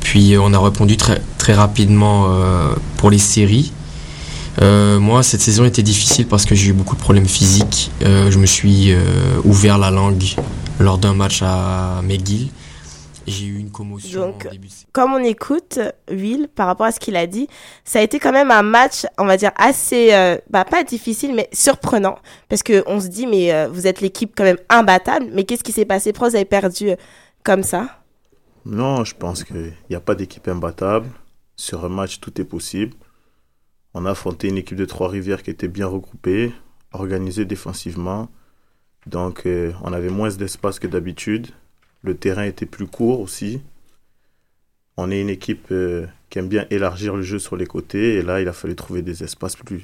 Puis 0.02 0.36
on 0.38 0.54
a 0.54 0.60
répondu 0.60 0.98
très, 0.98 1.20
très 1.40 1.56
rapidement 1.56 2.28
pour 2.98 3.10
les 3.10 3.18
séries. 3.18 3.74
Moi, 4.62 5.24
cette 5.24 5.42
saison 5.42 5.66
était 5.66 5.82
difficile 5.82 6.28
parce 6.28 6.46
que 6.46 6.54
j'ai 6.54 6.70
eu 6.70 6.74
beaucoup 6.74 6.96
de 6.96 7.02
problèmes 7.02 7.28
physiques. 7.28 7.90
Je 8.02 8.38
me 8.38 8.46
suis 8.46 8.94
ouvert 9.44 9.80
la 9.80 9.90
langue 9.90 10.36
lors 10.82 10.98
d'un 10.98 11.14
match 11.14 11.42
à 11.44 12.02
McGill. 12.04 12.50
J'ai 13.28 13.46
eu 13.46 13.58
une 13.60 13.70
commotion. 13.70 14.28
Donc, 14.28 14.48
comme 14.94 15.14
on 15.14 15.24
écoute 15.24 15.80
Will 16.10 16.48
par 16.48 16.66
rapport 16.66 16.88
à 16.88 16.92
ce 16.92 17.00
qu'il 17.00 17.16
a 17.16 17.28
dit, 17.28 17.48
ça 17.86 18.00
a 18.00 18.02
été 18.02 18.20
quand 18.20 18.32
même 18.32 18.50
un 18.50 18.64
match, 18.64 19.06
on 19.20 19.26
va 19.26 19.38
dire 19.38 19.52
assez, 19.58 20.12
euh, 20.14 20.38
bah 20.50 20.66
pas 20.66 20.84
difficile, 20.84 21.36
mais 21.36 21.48
surprenant, 21.54 22.18
parce 22.50 22.64
que 22.64 22.84
on 22.88 23.00
se 23.00 23.08
dit 23.08 23.28
mais 23.28 23.54
euh, 23.54 23.68
vous 23.72 23.86
êtes 23.86 24.02
l'équipe 24.02 24.34
quand 24.36 24.44
même 24.44 24.58
imbattable, 24.70 25.28
mais 25.34 25.44
qu'est-ce 25.44 25.64
qui 25.64 25.72
s'est 25.72 25.86
passé? 25.86 26.14
Pourquoi 26.14 26.30
vous 26.30 26.36
avez 26.36 26.46
perdu 26.46 26.90
euh, 26.90 26.96
comme 27.44 27.62
ça? 27.62 28.02
Non, 28.66 29.04
je 29.04 29.16
pense 29.16 29.44
qu'il 29.44 29.74
n'y 29.90 29.96
a 29.96 30.02
pas 30.02 30.16
d'équipe 30.16 30.48
imbattable. 30.48 31.08
Sur 31.56 31.86
un 31.86 31.90
match, 31.90 32.20
tout 32.20 32.42
est 32.42 32.46
possible. 32.46 32.96
On 33.94 34.06
a 34.08 34.12
affronté 34.12 34.48
une 34.48 34.58
équipe 34.58 34.78
de 34.78 34.86
Trois-Rivières 34.86 35.44
qui 35.44 35.52
était 35.52 35.68
bien 35.68 35.86
regroupée, 35.86 36.54
organisée 36.92 37.46
défensivement. 37.46 38.30
Donc, 39.08 39.44
euh, 39.46 39.72
on 39.84 39.94
avait 39.94 40.10
moins 40.10 40.30
d'espace 40.30 40.80
que 40.80 40.88
d'habitude. 40.88 41.48
Le 42.04 42.16
terrain 42.16 42.44
était 42.44 42.66
plus 42.66 42.88
court 42.88 43.20
aussi. 43.20 43.62
On 44.98 45.10
est 45.12 45.22
une 45.22 45.30
équipe 45.30 45.68
euh, 45.72 46.06
qui 46.30 46.40
aime 46.40 46.48
bien 46.48 46.66
élargir 46.70 47.16
le 47.16 47.22
jeu 47.22 47.40
sur 47.40 47.56
les 47.56 47.66
côtés. 47.66 48.16
Et 48.16 48.22
là, 48.22 48.42
il 48.42 48.48
a 48.48 48.54
fallu 48.54 48.76
trouver 48.76 49.02
des 49.02 49.24
espaces 49.24 49.56
plus, 49.56 49.84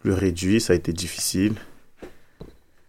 plus 0.00 0.12
réduits. 0.12 0.60
Ça 0.60 0.72
a 0.72 0.76
été 0.76 0.92
difficile. 0.92 1.54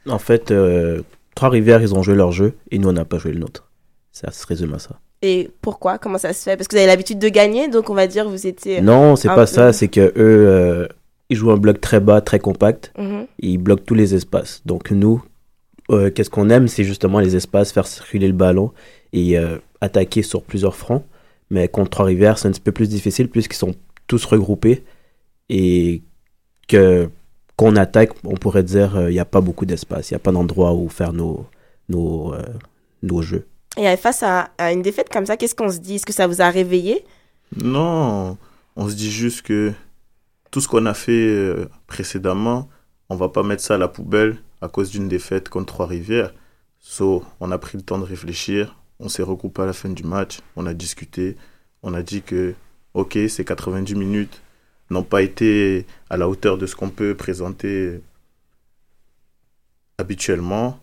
En 0.07 0.19
fait, 0.19 0.51
euh, 0.51 1.01
Trois-Rivières, 1.35 1.81
ils 1.81 1.93
ont 1.95 2.03
joué 2.03 2.15
leur 2.15 2.31
jeu 2.31 2.53
et 2.71 2.77
nous, 2.79 2.89
on 2.89 2.93
n'a 2.93 3.05
pas 3.05 3.17
joué 3.17 3.31
le 3.31 3.39
nôtre. 3.39 3.69
Ça 4.11 4.31
se 4.31 4.45
résume 4.45 4.73
à 4.73 4.79
ça. 4.79 4.99
Et 5.21 5.49
pourquoi? 5.61 5.97
Comment 5.97 6.17
ça 6.17 6.33
se 6.33 6.43
fait? 6.43 6.57
Parce 6.57 6.67
que 6.67 6.75
vous 6.75 6.79
avez 6.79 6.87
l'habitude 6.87 7.17
de 7.17 7.29
gagner, 7.29 7.69
donc 7.69 7.89
on 7.89 7.93
va 7.93 8.07
dire 8.07 8.27
vous 8.27 8.45
étiez. 8.45 8.81
Non, 8.81 9.15
c'est 9.15 9.29
pas 9.29 9.35
peu- 9.37 9.45
ça. 9.45 9.71
C'est 9.71 9.87
que 9.87 10.01
eux, 10.01 10.13
euh, 10.17 10.87
ils 11.29 11.37
jouent 11.37 11.51
un 11.51 11.57
bloc 11.57 11.79
très 11.79 12.01
bas, 12.01 12.19
très 12.19 12.39
compact. 12.39 12.91
Mhm. 12.97 13.25
Ils 13.39 13.57
bloquent 13.57 13.83
tous 13.85 13.95
les 13.95 14.13
espaces. 14.15 14.61
Donc 14.65 14.91
nous, 14.91 15.23
euh, 15.89 16.09
qu'est-ce 16.09 16.29
qu'on 16.29 16.49
aime, 16.49 16.67
c'est 16.67 16.83
justement 16.83 17.19
les 17.19 17.35
espaces, 17.35 17.71
faire 17.71 17.87
circuler 17.87 18.27
le 18.27 18.33
ballon 18.33 18.71
et 19.11 19.37
euh, 19.37 19.57
attaquer 19.81 20.21
sur 20.21 20.43
plusieurs 20.43 20.75
fronts. 20.75 21.03
Mais 21.49 21.67
contre 21.67 21.91
Trois-Rivières, 21.91 22.37
c'est 22.37 22.47
un 22.47 22.51
petit 22.51 22.61
peu 22.61 22.71
plus 22.71 22.89
difficile 22.89 23.29
puisqu'ils 23.29 23.57
sont 23.57 23.75
tous 24.07 24.25
regroupés 24.25 24.83
et 25.49 26.01
que 26.67 27.09
qu'on 27.55 27.75
attaque, 27.75 28.11
on 28.23 28.35
pourrait 28.35 28.63
dire 28.63 28.95
euh, 28.95 29.11
il 29.11 29.13
n'y 29.13 29.19
a 29.19 29.25
pas 29.25 29.41
beaucoup 29.41 29.65
d'espace, 29.65 30.09
il 30.09 30.13
n'y 30.13 30.17
a 30.17 30.19
pas 30.19 30.31
d'endroit 30.31 30.73
où 30.73 30.89
faire 30.89 31.13
nos 31.13 31.45
nos 31.89 32.33
euh, 32.33 32.41
nos 33.03 33.21
jeux. 33.21 33.45
Et 33.77 33.95
face 33.97 34.23
à, 34.23 34.49
à 34.57 34.71
une 34.71 34.81
défaite 34.81 35.09
comme 35.09 35.25
ça, 35.25 35.37
qu'est-ce 35.37 35.55
qu'on 35.55 35.69
se 35.69 35.79
dit? 35.79 35.95
Est-ce 35.95 36.05
que 36.05 36.13
ça 36.13 36.27
vous 36.27 36.41
a 36.41 36.49
réveillé? 36.49 37.03
Non, 37.55 38.37
on 38.75 38.89
se 38.89 38.95
dit 38.95 39.11
juste 39.11 39.43
que 39.43 39.71
tout 40.49 40.61
ce 40.61 40.67
qu'on 40.67 40.85
a 40.85 40.93
fait 40.93 41.11
euh, 41.11 41.69
précédemment, 41.87 42.69
on 43.09 43.15
va 43.15 43.29
pas 43.29 43.43
mettre 43.43 43.63
ça 43.63 43.75
à 43.75 43.77
la 43.77 43.87
poubelle 43.87 44.37
à 44.63 44.69
cause 44.69 44.89
d'une 44.89 45.09
défaite 45.09 45.49
contre 45.49 45.73
Trois-Rivières. 45.73 46.33
So, 46.79 47.25
on 47.41 47.51
a 47.51 47.57
pris 47.57 47.77
le 47.77 47.83
temps 47.83 47.99
de 47.99 48.05
réfléchir, 48.05 48.77
on 48.99 49.09
s'est 49.09 49.21
regroupé 49.23 49.61
à 49.61 49.65
la 49.65 49.73
fin 49.73 49.89
du 49.89 50.03
match, 50.03 50.39
on 50.55 50.65
a 50.65 50.73
discuté, 50.73 51.35
on 51.81 51.93
a 51.93 52.01
dit 52.01 52.21
que, 52.21 52.55
ok, 52.93 53.17
ces 53.27 53.43
90 53.43 53.95
minutes 53.95 54.41
n'ont 54.89 55.03
pas 55.03 55.21
été 55.21 55.85
à 56.09 56.15
la 56.15 56.29
hauteur 56.29 56.57
de 56.57 56.65
ce 56.65 56.75
qu'on 56.75 56.89
peut 56.89 57.13
présenter 57.13 58.01
habituellement. 59.97 60.79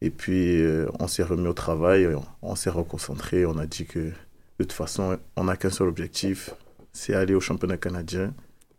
Et 0.00 0.10
puis, 0.10 0.62
euh, 0.62 0.86
on 0.98 1.06
s'est 1.06 1.22
remis 1.22 1.48
au 1.48 1.52
travail, 1.52 2.06
on, 2.14 2.24
on 2.40 2.54
s'est 2.54 2.70
reconcentré, 2.70 3.44
on 3.44 3.58
a 3.58 3.66
dit 3.66 3.84
que 3.84 3.98
de 3.98 4.12
toute 4.58 4.72
façon, 4.72 5.18
on 5.36 5.44
n'a 5.44 5.56
qu'un 5.58 5.70
seul 5.70 5.88
objectif, 5.88 6.54
c'est 6.92 7.14
aller 7.14 7.34
au 7.34 7.40
championnat 7.40 7.76
canadien. 7.76 8.32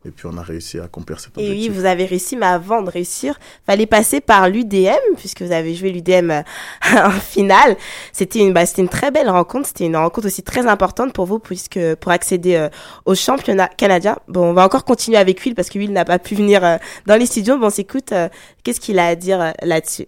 Et 0.05 0.11
puis, 0.11 0.27
on 0.29 0.37
a 0.37 0.41
réussi 0.41 0.79
à 0.79 0.83
accomplir 0.83 1.19
cet 1.19 1.37
Et 1.37 1.41
objectif. 1.41 1.71
oui, 1.71 1.77
vous 1.77 1.85
avez 1.85 2.05
réussi, 2.05 2.35
mais 2.35 2.45
avant 2.45 2.81
de 2.81 2.89
réussir, 2.89 3.39
fallait 3.65 3.85
passer 3.85 4.19
par 4.19 4.49
l'UDM, 4.49 5.15
puisque 5.17 5.41
vous 5.41 5.51
avez 5.53 5.73
joué 5.75 5.91
l'UDM 5.91 6.29
euh, 6.31 6.41
en 7.05 7.11
finale. 7.11 7.77
C'était 8.11 8.39
une, 8.39 8.51
bah, 8.53 8.65
c'était 8.65 8.81
une 8.81 8.89
très 8.89 9.11
belle 9.11 9.29
rencontre. 9.29 9.67
C'était 9.67 9.85
une 9.85 9.95
rencontre 9.95 10.27
aussi 10.27 10.43
très 10.43 10.67
importante 10.67 11.13
pour 11.13 11.25
vous, 11.25 11.39
puisque 11.39 11.79
pour 11.95 12.11
accéder 12.11 12.55
euh, 12.55 12.69
au 13.05 13.15
championnat 13.15 13.67
canadien. 13.69 14.17
Bon, 14.27 14.49
on 14.49 14.53
va 14.53 14.65
encore 14.65 14.83
continuer 14.83 15.17
avec 15.17 15.41
Will, 15.45 15.55
parce 15.55 15.69
que 15.69 15.79
Will 15.79 15.93
n'a 15.93 16.05
pas 16.05 16.19
pu 16.19 16.35
venir 16.35 16.63
euh, 16.65 16.77
dans 17.05 17.15
les 17.15 17.25
studios. 17.25 17.57
Bon, 17.57 17.67
on 17.67 17.69
s'écoute. 17.69 18.11
euh, 18.11 18.27
Qu'est-ce 18.63 18.79
qu'il 18.79 18.99
a 18.99 19.07
à 19.07 19.15
dire 19.15 19.53
là-dessus? 19.61 20.05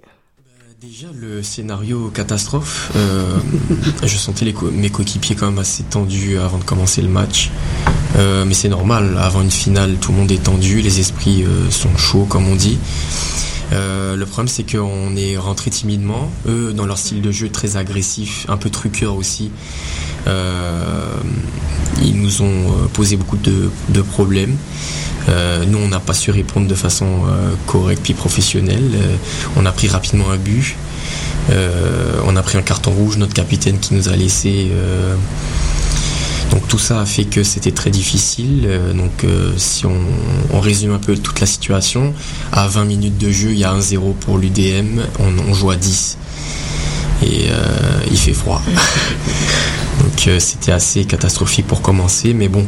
Déjà, 0.86 1.08
le 1.20 1.42
scénario 1.42 2.12
catastrophe, 2.14 2.92
euh, 2.96 3.40
je 4.04 4.18
sentais 4.18 4.54
mes 4.72 4.92
coéquipiers 4.92 5.36
quand 5.36 5.48
même 5.48 5.58
assez 5.58 5.82
tendus 5.82 6.38
avant 6.38 6.60
de 6.60 6.64
commencer 6.64 7.02
le 7.02 7.08
match. 7.08 7.50
Euh, 8.18 8.46
mais 8.46 8.54
c'est 8.54 8.70
normal, 8.70 9.18
avant 9.20 9.42
une 9.42 9.50
finale, 9.50 9.96
tout 10.00 10.12
le 10.12 10.20
monde 10.20 10.32
est 10.32 10.44
tendu, 10.44 10.82
les 10.82 11.00
esprits 11.00 11.44
euh, 11.44 11.72
sont 11.72 11.96
chauds, 11.98 12.26
comme 12.26 12.48
on 12.48 12.56
dit. 12.56 12.78
Euh, 13.74 14.16
le 14.16 14.26
problème, 14.26 14.48
c'est 14.48 14.70
qu'on 14.70 15.16
est 15.16 15.38
rentré 15.38 15.72
timidement. 15.72 16.30
Eux, 16.48 16.74
dans 16.74 16.86
leur 16.86 16.98
style 16.98 17.22
de 17.22 17.32
jeu 17.32 17.50
très 17.50 17.78
agressif, 17.78 18.46
un 18.50 18.58
peu 18.58 18.70
truqueur 18.70 19.16
aussi, 19.16 19.52
euh, 20.28 20.84
ils 22.02 22.20
nous 22.20 22.42
ont 22.42 22.46
euh, 22.46 22.88
posé 22.94 23.16
beaucoup 23.16 23.38
de, 23.38 24.02
problèmes. 24.02 24.56
Nous, 25.68 25.80
on 25.80 25.88
n'a 25.88 26.00
pas 26.00 26.14
su 26.14 26.30
répondre 26.30 26.68
de 26.68 26.76
façon 26.76 27.24
correcte 27.66 28.04
puis 28.04 28.14
professionnelle. 28.14 28.92
On 29.56 29.66
a 29.66 29.72
pris 29.72 29.88
rapidement 29.88 30.30
un 30.30 30.38
but. 30.38 30.76
On 31.50 32.36
a 32.36 32.44
pris 32.44 32.60
un 32.60 32.62
carton 32.62 32.92
rouge, 32.92 33.18
notre 33.18 33.34
capitaine 33.34 33.80
qui 33.80 33.96
nous 33.96 34.08
a 34.08 34.16
laissé. 34.16 34.70
Donc 36.52 36.68
tout 36.68 36.80
ça 36.80 37.02
a 37.02 37.06
fait 37.06 37.26
que 37.26 37.44
c'était 37.44 37.72
très 37.72 37.90
difficile. 37.90 38.64
Euh, 38.66 38.94
donc 38.94 39.24
euh, 39.24 39.54
si 39.58 39.86
on, 39.86 40.60
résume 40.60 40.94
un 40.94 41.00
peu 41.00 41.16
toute 41.18 41.40
la 41.40 41.46
situation, 41.46 42.14
à 42.52 42.68
20 42.68 42.86
minutes 42.86 43.18
de 43.18 43.30
jeu, 43.30 43.52
il 43.52 43.60
y 43.60 43.64
a 43.64 43.74
1-0 43.74 44.14
pour 44.14 44.38
l'UDM, 44.38 45.02
on, 45.20 45.38
on 45.50 45.54
joue 45.54 45.70
à 45.70 45.76
10. 45.76 46.18
Et 47.22 47.50
euh, 47.50 47.56
il 48.10 48.18
fait 48.18 48.34
froid. 48.34 48.62
Donc 50.04 50.28
euh, 50.28 50.40
c'était 50.40 50.74
assez 50.74 51.06
catastrophique 51.06 51.68
pour 51.68 51.82
commencer, 51.82 52.34
mais 52.34 52.50
bon, 52.50 52.66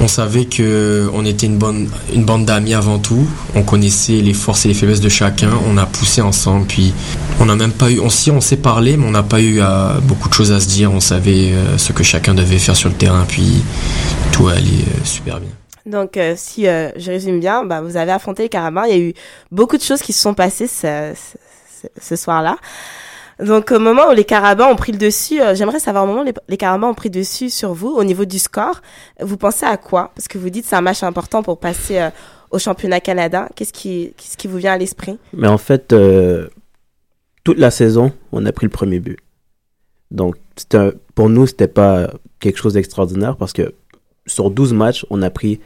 on 0.00 0.08
savait 0.08 0.44
que 0.44 1.10
on 1.12 1.24
était 1.24 1.46
une 1.46 1.58
bonne 1.58 1.88
une 2.14 2.24
bande 2.24 2.44
d'amis 2.44 2.74
avant 2.74 2.98
tout. 2.98 3.26
On 3.54 3.62
connaissait 3.62 4.20
les 4.20 4.32
forces 4.32 4.64
et 4.64 4.68
les 4.68 4.74
faiblesses 4.74 5.00
de 5.00 5.08
chacun. 5.08 5.50
On 5.68 5.76
a 5.76 5.86
poussé 5.86 6.22
ensemble, 6.22 6.66
puis 6.66 6.94
on 7.40 7.46
n'a 7.46 7.56
même 7.56 7.72
pas 7.72 7.90
eu, 7.90 7.98
on 8.00 8.10
s'y 8.10 8.30
on 8.30 8.40
s'est 8.40 8.56
parlé, 8.56 8.96
mais 8.96 9.06
on 9.06 9.10
n'a 9.10 9.24
pas 9.24 9.40
eu 9.42 9.60
beaucoup 10.02 10.28
de 10.28 10.34
choses 10.34 10.52
à 10.52 10.60
se 10.60 10.68
dire. 10.68 10.92
On 10.92 11.00
savait 11.00 11.52
euh, 11.52 11.78
ce 11.78 11.92
que 11.92 12.04
chacun 12.04 12.34
devait 12.34 12.58
faire 12.58 12.76
sur 12.76 12.88
le 12.88 12.94
terrain, 12.94 13.24
puis 13.26 13.62
tout 14.32 14.48
allait 14.48 14.60
euh, 14.60 15.04
super 15.04 15.40
bien. 15.40 15.50
Donc, 15.86 16.16
euh, 16.16 16.34
si 16.36 16.66
euh, 16.68 16.90
je 16.96 17.10
résume 17.10 17.40
bien, 17.40 17.64
bah, 17.64 17.80
vous 17.80 17.96
avez 17.96 18.12
affronté 18.12 18.44
les 18.44 18.48
Carabins. 18.48 18.84
Il 18.86 18.90
y 18.90 19.00
a 19.00 19.02
eu 19.02 19.14
beaucoup 19.50 19.76
de 19.76 19.82
choses 19.82 20.00
qui 20.00 20.12
se 20.12 20.22
sont 20.22 20.34
passées 20.34 20.68
ce, 20.68 21.12
ce, 21.14 21.88
ce 22.00 22.16
soir-là. 22.16 22.56
Donc, 23.42 23.72
au 23.72 23.78
moment 23.78 24.08
où 24.10 24.12
les 24.12 24.24
Carabins 24.24 24.66
ont 24.66 24.76
pris 24.76 24.92
le 24.92 24.98
dessus, 24.98 25.40
euh, 25.40 25.54
j'aimerais 25.54 25.80
savoir 25.80 26.04
au 26.04 26.06
moment 26.06 26.22
où 26.22 26.32
les, 26.48 26.56
Carabins 26.56 26.88
ont 26.88 26.94
pris 26.94 27.08
le 27.08 27.14
dessus 27.14 27.50
sur 27.50 27.72
vous, 27.74 27.88
au 27.88 28.04
niveau 28.04 28.24
du 28.24 28.38
score, 28.38 28.82
vous 29.20 29.36
pensez 29.36 29.66
à 29.66 29.76
quoi? 29.76 30.12
Parce 30.14 30.28
que 30.28 30.38
vous 30.38 30.50
dites 30.50 30.64
c'est 30.64 30.76
un 30.76 30.80
match 30.80 31.02
important 31.02 31.42
pour 31.42 31.58
passer 31.58 31.98
euh, 31.98 32.10
au 32.50 32.58
championnat 32.58 33.00
Canada. 33.00 33.48
Qu'est-ce 33.56 33.72
qui, 33.72 34.14
qu'est-ce 34.16 34.36
qui 34.36 34.46
vous 34.46 34.58
vient 34.58 34.72
à 34.72 34.78
l'esprit? 34.78 35.18
Mais 35.32 35.48
en 35.48 35.58
fait, 35.58 35.92
euh, 35.92 36.48
toute 37.44 37.58
la 37.58 37.70
saison, 37.70 38.12
on 38.30 38.46
a 38.46 38.52
pris 38.52 38.66
le 38.66 38.70
premier 38.70 39.00
but. 39.00 39.18
Donc, 40.10 40.36
un- 40.74 40.92
pour 41.14 41.28
nous, 41.28 41.46
c'était 41.46 41.68
pas 41.68 42.10
quelque 42.38 42.58
chose 42.58 42.74
d'extraordinaire 42.74 43.36
parce 43.36 43.52
que 43.52 43.74
sur 44.26 44.50
12 44.50 44.72
matchs, 44.72 45.06
on 45.10 45.22
a 45.22 45.30
pris 45.30 45.60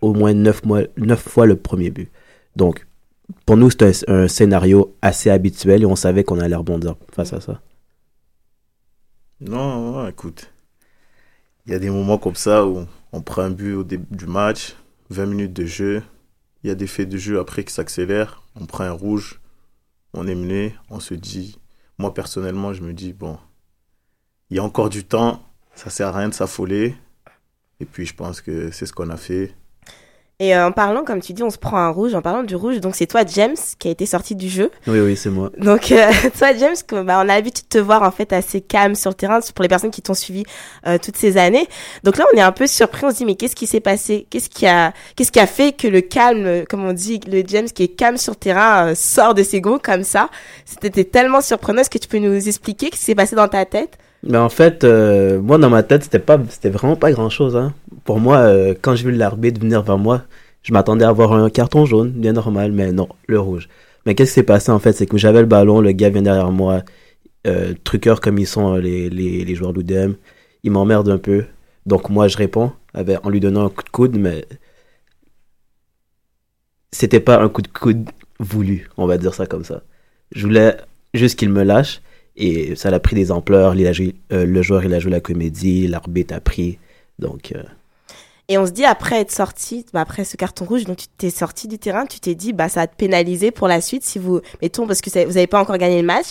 au 0.00 0.12
moins 0.12 0.34
9, 0.34 0.64
mois, 0.64 0.82
9 0.96 1.20
fois 1.20 1.46
le 1.46 1.56
premier 1.56 1.90
but. 1.90 2.10
Donc, 2.56 2.86
pour 3.46 3.56
nous, 3.56 3.70
c'était 3.70 3.92
un, 4.08 4.28
scénario 4.28 4.96
assez 5.02 5.30
habituel 5.30 5.82
et 5.82 5.86
on 5.86 5.96
savait 5.96 6.24
qu'on 6.24 6.40
allait 6.40 6.56
rebondir 6.56 6.96
face 7.12 7.32
à 7.32 7.40
ça. 7.40 7.60
Non, 9.40 9.92
non, 9.92 10.08
écoute. 10.08 10.50
Il 11.66 11.72
y 11.72 11.74
a 11.74 11.78
des 11.78 11.90
moments 11.90 12.18
comme 12.18 12.34
ça 12.34 12.66
où 12.66 12.86
on 13.12 13.20
prend 13.20 13.42
un 13.42 13.50
but 13.50 13.74
au 13.74 13.84
début 13.84 14.16
du 14.16 14.26
match, 14.26 14.74
20 15.10 15.26
minutes 15.26 15.52
de 15.52 15.66
jeu. 15.66 16.02
Il 16.62 16.68
y 16.68 16.70
a 16.70 16.74
des 16.74 16.86
faits 16.86 17.08
de 17.08 17.18
jeu 17.18 17.38
après 17.38 17.64
qui 17.64 17.72
s'accélèrent. 17.72 18.42
On 18.56 18.66
prend 18.66 18.84
un 18.84 18.92
rouge, 18.92 19.40
on 20.14 20.26
est 20.26 20.34
mené, 20.34 20.74
on 20.90 21.00
se 21.00 21.14
dit. 21.14 21.58
Moi, 21.98 22.14
personnellement, 22.14 22.72
je 22.72 22.82
me 22.82 22.92
dis, 22.92 23.12
bon, 23.12 23.38
il 24.50 24.56
y 24.56 24.60
a 24.60 24.64
encore 24.64 24.88
du 24.88 25.04
temps, 25.04 25.42
ça 25.74 25.90
sert 25.90 26.08
à 26.08 26.18
rien 26.18 26.28
de 26.28 26.34
s'affoler. 26.34 26.94
Et 27.80 27.84
puis, 27.84 28.06
je 28.06 28.14
pense 28.14 28.40
que 28.40 28.70
c'est 28.70 28.86
ce 28.86 28.92
qu'on 28.92 29.10
a 29.10 29.16
fait. 29.16 29.54
Et 30.40 30.54
euh, 30.54 30.68
en 30.68 30.70
parlant, 30.70 31.02
comme 31.02 31.20
tu 31.20 31.32
dis, 31.32 31.42
on 31.42 31.50
se 31.50 31.58
prend 31.58 31.78
un 31.78 31.88
rouge. 31.88 32.14
En 32.14 32.22
parlant 32.22 32.44
du 32.44 32.54
rouge, 32.54 32.78
donc 32.78 32.94
c'est 32.94 33.08
toi, 33.08 33.22
James, 33.26 33.56
qui 33.80 33.88
a 33.88 33.90
été 33.90 34.06
sorti 34.06 34.36
du 34.36 34.48
jeu. 34.48 34.70
Oui, 34.86 35.00
oui, 35.00 35.16
c'est 35.16 35.30
moi. 35.30 35.50
Donc, 35.58 35.90
euh, 35.90 36.12
toi, 36.38 36.54
James, 36.56 36.76
que, 36.86 37.02
bah, 37.02 37.16
on 37.16 37.22
a 37.22 37.24
l'habitude 37.24 37.64
de 37.64 37.78
te 37.80 37.82
voir 37.82 38.04
en 38.04 38.12
fait 38.12 38.32
assez 38.32 38.60
calme 38.60 38.94
sur 38.94 39.10
le 39.10 39.16
terrain 39.16 39.40
pour 39.52 39.64
les 39.64 39.68
personnes 39.68 39.90
qui 39.90 40.00
t'ont 40.00 40.14
suivi 40.14 40.44
euh, 40.86 40.96
toutes 41.02 41.16
ces 41.16 41.38
années. 41.38 41.66
Donc 42.04 42.18
là, 42.18 42.24
on 42.32 42.38
est 42.38 42.40
un 42.40 42.52
peu 42.52 42.68
surpris. 42.68 43.04
On 43.04 43.10
se 43.10 43.16
dit, 43.16 43.24
mais 43.24 43.34
qu'est-ce 43.34 43.56
qui 43.56 43.66
s'est 43.66 43.80
passé? 43.80 44.28
Qu'est-ce 44.30 44.48
qui 44.48 44.64
a, 44.68 44.92
qu'est-ce 45.16 45.32
qui 45.32 45.40
a 45.40 45.48
fait 45.48 45.72
que 45.72 45.88
le 45.88 46.02
calme, 46.02 46.64
comme 46.70 46.84
on 46.84 46.92
dit, 46.92 47.18
le 47.26 47.42
James 47.44 47.66
qui 47.66 47.82
est 47.82 47.88
calme 47.88 48.16
sur 48.16 48.34
le 48.34 48.38
terrain 48.38 48.90
euh, 48.90 48.94
sort 48.94 49.34
de 49.34 49.42
ses 49.42 49.60
gonds 49.60 49.80
comme 49.82 50.04
ça? 50.04 50.30
C'était 50.64 51.02
tellement 51.02 51.40
surprenant. 51.40 51.80
Est-ce 51.80 51.90
que 51.90 51.98
tu 51.98 52.06
peux 52.06 52.18
nous 52.18 52.46
expliquer 52.46 52.86
ce 52.86 52.90
qui 52.92 52.98
s'est 52.98 53.16
passé 53.16 53.34
dans 53.34 53.48
ta 53.48 53.64
tête? 53.64 53.98
Mais 54.22 54.38
en 54.38 54.48
fait, 54.48 54.84
euh, 54.84 55.40
moi, 55.40 55.58
dans 55.58 55.70
ma 55.70 55.82
tête, 55.82 56.04
c'était 56.04 56.18
pas, 56.18 56.40
c'était 56.48 56.70
vraiment 56.70 56.96
pas 56.96 57.12
grand 57.12 57.30
chose. 57.30 57.56
Hein. 57.56 57.72
Pour 58.04 58.20
moi, 58.20 58.38
euh, 58.38 58.74
quand 58.80 58.94
j'ai 58.94 59.04
vu 59.04 59.12
l'arbitre 59.12 59.60
venir 59.60 59.82
vers 59.82 59.98
moi, 59.98 60.24
je 60.62 60.72
m'attendais 60.72 61.04
à 61.04 61.08
avoir 61.08 61.32
un 61.32 61.50
carton 61.50 61.86
jaune, 61.86 62.10
bien 62.10 62.32
normal, 62.32 62.72
mais 62.72 62.92
non, 62.92 63.08
le 63.26 63.38
rouge. 63.38 63.68
Mais 64.06 64.14
qu'est-ce 64.14 64.32
qui 64.32 64.34
s'est 64.36 64.42
passé 64.42 64.70
en 64.72 64.78
fait? 64.78 64.92
C'est 64.92 65.06
que 65.06 65.18
j'avais 65.18 65.40
le 65.40 65.46
ballon, 65.46 65.80
le 65.80 65.92
gars 65.92 66.10
vient 66.10 66.22
derrière 66.22 66.50
moi, 66.50 66.82
euh, 67.46 67.74
truqueur 67.84 68.20
comme 68.20 68.38
ils 68.38 68.46
sont 68.46 68.74
euh, 68.74 68.80
les, 68.80 69.08
les, 69.10 69.44
les 69.44 69.54
joueurs 69.54 69.72
d'UDM, 69.72 70.14
il 70.64 70.72
m'emmerde 70.72 71.08
un 71.08 71.18
peu. 71.18 71.44
Donc 71.86 72.10
moi, 72.10 72.28
je 72.28 72.36
réponds 72.36 72.72
en 72.94 73.30
lui 73.30 73.40
donnant 73.40 73.66
un 73.66 73.70
coup 73.70 73.84
de 73.84 73.88
coude, 73.90 74.16
mais 74.18 74.44
c'était 76.90 77.20
pas 77.20 77.40
un 77.40 77.48
coup 77.48 77.62
de 77.62 77.68
coude 77.68 78.08
voulu, 78.40 78.88
on 78.96 79.06
va 79.06 79.18
dire 79.18 79.34
ça 79.34 79.46
comme 79.46 79.64
ça. 79.64 79.82
Je 80.32 80.46
voulais 80.46 80.76
juste 81.14 81.38
qu'il 81.38 81.50
me 81.50 81.62
lâche 81.62 82.00
et 82.38 82.74
ça 82.76 82.88
a 82.88 82.98
pris 83.00 83.16
des 83.16 83.30
ampleurs. 83.30 83.74
Il 83.74 83.86
a 83.86 83.92
joué- 83.92 84.14
euh, 84.32 84.46
le 84.46 84.62
joueur, 84.62 84.84
il 84.84 84.94
a 84.94 85.00
joué 85.00 85.10
la 85.10 85.20
comédie, 85.20 85.86
l'arbitre 85.88 86.34
a 86.34 86.40
pris. 86.40 86.78
Donc, 87.18 87.52
euh, 87.54 87.62
Et 88.50 88.56
on 88.56 88.64
se 88.64 88.70
dit 88.70 88.86
après 88.86 89.20
être 89.20 89.30
sorti, 89.30 89.84
bah, 89.92 90.00
après 90.00 90.24
ce 90.24 90.36
carton 90.38 90.64
rouge, 90.64 90.84
donc 90.84 90.96
tu 90.96 91.06
t'es 91.18 91.28
sorti 91.28 91.68
du 91.68 91.78
terrain, 91.78 92.06
tu 92.06 92.18
t'es 92.18 92.34
dit 92.34 92.54
bah 92.54 92.70
ça 92.70 92.80
va 92.80 92.86
te 92.86 92.96
pénaliser 92.96 93.50
pour 93.50 93.68
la 93.68 93.82
suite 93.82 94.04
si 94.04 94.18
vous 94.18 94.40
mettons 94.62 94.86
parce 94.86 95.02
que 95.02 95.10
vous 95.10 95.34
n'avez 95.34 95.46
pas 95.46 95.60
encore 95.60 95.76
gagné 95.76 96.00
le 96.00 96.06
match. 96.06 96.28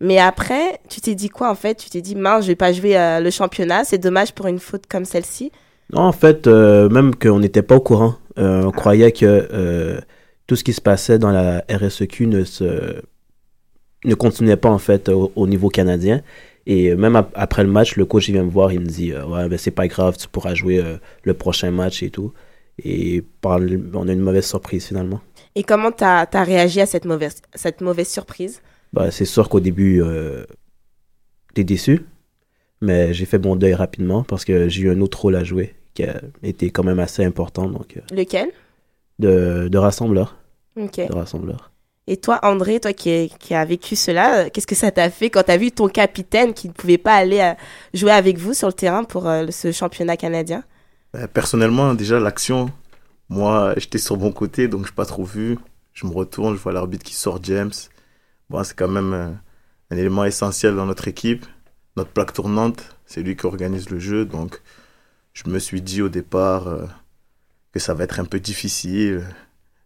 Mais 0.00 0.18
après, 0.18 0.80
tu 0.88 1.00
t'es 1.00 1.14
dit 1.14 1.28
quoi 1.28 1.48
en 1.48 1.54
fait? 1.54 1.76
Tu 1.76 1.88
t'es 1.88 2.00
dit 2.00 2.16
mince, 2.16 2.42
je 2.44 2.48
vais 2.48 2.56
pas 2.56 2.72
jouer 2.72 2.98
euh, 2.98 3.20
le 3.20 3.30
championnat, 3.30 3.84
c'est 3.84 3.98
dommage 3.98 4.32
pour 4.34 4.46
une 4.48 4.58
faute 4.58 4.86
comme 4.88 5.04
celle-ci. 5.04 5.52
Non, 5.92 6.02
en 6.02 6.12
fait, 6.12 6.46
euh, 6.48 6.88
même 6.88 7.14
qu'on 7.14 7.38
n'était 7.38 7.62
pas 7.62 7.76
au 7.76 7.80
courant. 7.80 8.14
Euh, 8.38 8.62
on 8.64 8.70
croyait 8.72 9.12
que 9.12 10.00
tout 10.48 10.56
ce 10.56 10.64
qui 10.64 10.72
se 10.72 10.80
passait 10.80 11.18
dans 11.20 11.30
la 11.30 11.62
RSEQ 11.70 12.26
ne 12.26 12.42
se 12.42 12.96
ne 14.04 14.14
continuait 14.14 14.56
pas 14.56 14.70
en 14.70 14.78
fait 14.78 15.08
au, 15.08 15.32
au 15.36 15.46
niveau 15.46 15.68
canadien. 15.68 16.22
Et 16.66 16.94
même 16.94 17.16
ap- 17.16 17.32
après 17.34 17.62
le 17.64 17.70
match, 17.70 17.96
le 17.96 18.04
coach 18.04 18.28
il 18.28 18.32
vient 18.32 18.44
me 18.44 18.50
voir, 18.50 18.72
il 18.72 18.80
me 18.80 18.86
dit 18.86 19.12
euh, 19.12 19.26
ouais, 19.26 19.48
ben 19.48 19.58
c'est 19.58 19.70
pas 19.70 19.88
grave, 19.88 20.16
tu 20.18 20.28
pourras 20.28 20.54
jouer 20.54 20.78
euh, 20.78 20.96
le 21.24 21.34
prochain 21.34 21.70
match 21.70 22.02
et 22.02 22.10
tout. 22.10 22.32
Et 22.82 23.22
par 23.40 23.58
le- 23.58 23.90
on 23.94 24.08
a 24.08 24.12
une 24.12 24.20
mauvaise 24.20 24.46
surprise 24.46 24.86
finalement. 24.86 25.20
Et 25.54 25.64
comment 25.64 25.90
t'as 25.92 26.26
as 26.32 26.44
réagi 26.44 26.80
à 26.80 26.86
cette 26.86 27.04
mauvaise 27.04 27.42
cette 27.54 27.80
mauvaise 27.80 28.08
surprise? 28.08 28.62
Bah, 28.92 29.10
c'est 29.10 29.24
sûr 29.24 29.48
qu'au 29.48 29.60
début, 29.60 30.02
euh, 30.02 30.44
t'es 31.54 31.64
déçu, 31.64 32.04
mais 32.80 33.12
j'ai 33.14 33.26
fait 33.26 33.38
mon 33.38 33.56
deuil 33.56 33.74
rapidement 33.74 34.22
parce 34.22 34.44
que 34.44 34.68
j'ai 34.68 34.82
eu 34.82 34.90
un 34.90 35.00
autre 35.00 35.20
rôle 35.20 35.36
à 35.36 35.44
jouer 35.44 35.74
qui 35.94 36.04
a 36.04 36.20
été 36.42 36.70
quand 36.70 36.84
même 36.84 36.98
assez 37.00 37.24
important, 37.24 37.68
donc 37.68 37.96
euh, 37.96 38.14
Lequel? 38.14 38.50
de, 39.18 39.68
de 39.68 39.78
rassembleur. 39.78 40.36
Ok. 40.76 40.96
De 41.08 41.12
rassembleur. 41.12 41.72
Et 42.06 42.16
toi, 42.16 42.40
André, 42.42 42.80
toi 42.80 42.92
qui, 42.92 43.30
qui 43.38 43.54
a 43.54 43.64
vécu 43.64 43.94
cela, 43.94 44.40
euh, 44.40 44.48
qu'est-ce 44.52 44.66
que 44.66 44.74
ça 44.74 44.90
t'a 44.90 45.10
fait 45.10 45.30
quand 45.30 45.44
t'as 45.44 45.56
vu 45.56 45.70
ton 45.70 45.88
capitaine 45.88 46.54
qui 46.54 46.68
ne 46.68 46.72
pouvait 46.72 46.98
pas 46.98 47.14
aller 47.14 47.40
euh, 47.40 47.54
jouer 47.94 48.12
avec 48.12 48.38
vous 48.38 48.54
sur 48.54 48.66
le 48.68 48.72
terrain 48.72 49.04
pour 49.04 49.28
euh, 49.28 49.46
ce 49.50 49.70
championnat 49.70 50.16
canadien? 50.16 50.64
Euh, 51.14 51.26
Personnellement, 51.28 51.94
déjà, 51.94 52.18
l'action, 52.18 52.70
moi, 53.28 53.74
j'étais 53.76 53.98
sur 53.98 54.16
mon 54.16 54.32
côté, 54.32 54.66
donc 54.66 54.86
je 54.86 54.90
n'ai 54.90 54.94
pas 54.94 55.04
trop 55.04 55.24
vu. 55.24 55.58
Je 55.92 56.06
me 56.06 56.12
retourne, 56.12 56.56
je 56.56 56.60
vois 56.60 56.72
l'arbitre 56.72 57.04
qui 57.04 57.14
sort 57.14 57.38
James. 57.42 57.72
Bon, 58.48 58.64
c'est 58.64 58.74
quand 58.74 58.88
même 58.88 59.38
un 59.90 59.96
élément 59.96 60.24
essentiel 60.24 60.74
dans 60.74 60.86
notre 60.86 61.06
équipe. 61.08 61.46
Notre 61.96 62.10
plaque 62.10 62.32
tournante, 62.32 62.96
c'est 63.06 63.22
lui 63.22 63.36
qui 63.36 63.46
organise 63.46 63.90
le 63.90 63.98
jeu. 63.98 64.24
Donc, 64.24 64.60
je 65.34 65.48
me 65.48 65.58
suis 65.58 65.82
dit 65.82 66.02
au 66.02 66.08
départ 66.08 66.64
que 67.72 67.78
ça 67.78 67.94
va 67.94 68.04
être 68.04 68.18
un 68.18 68.24
peu 68.24 68.40
difficile. 68.40 69.24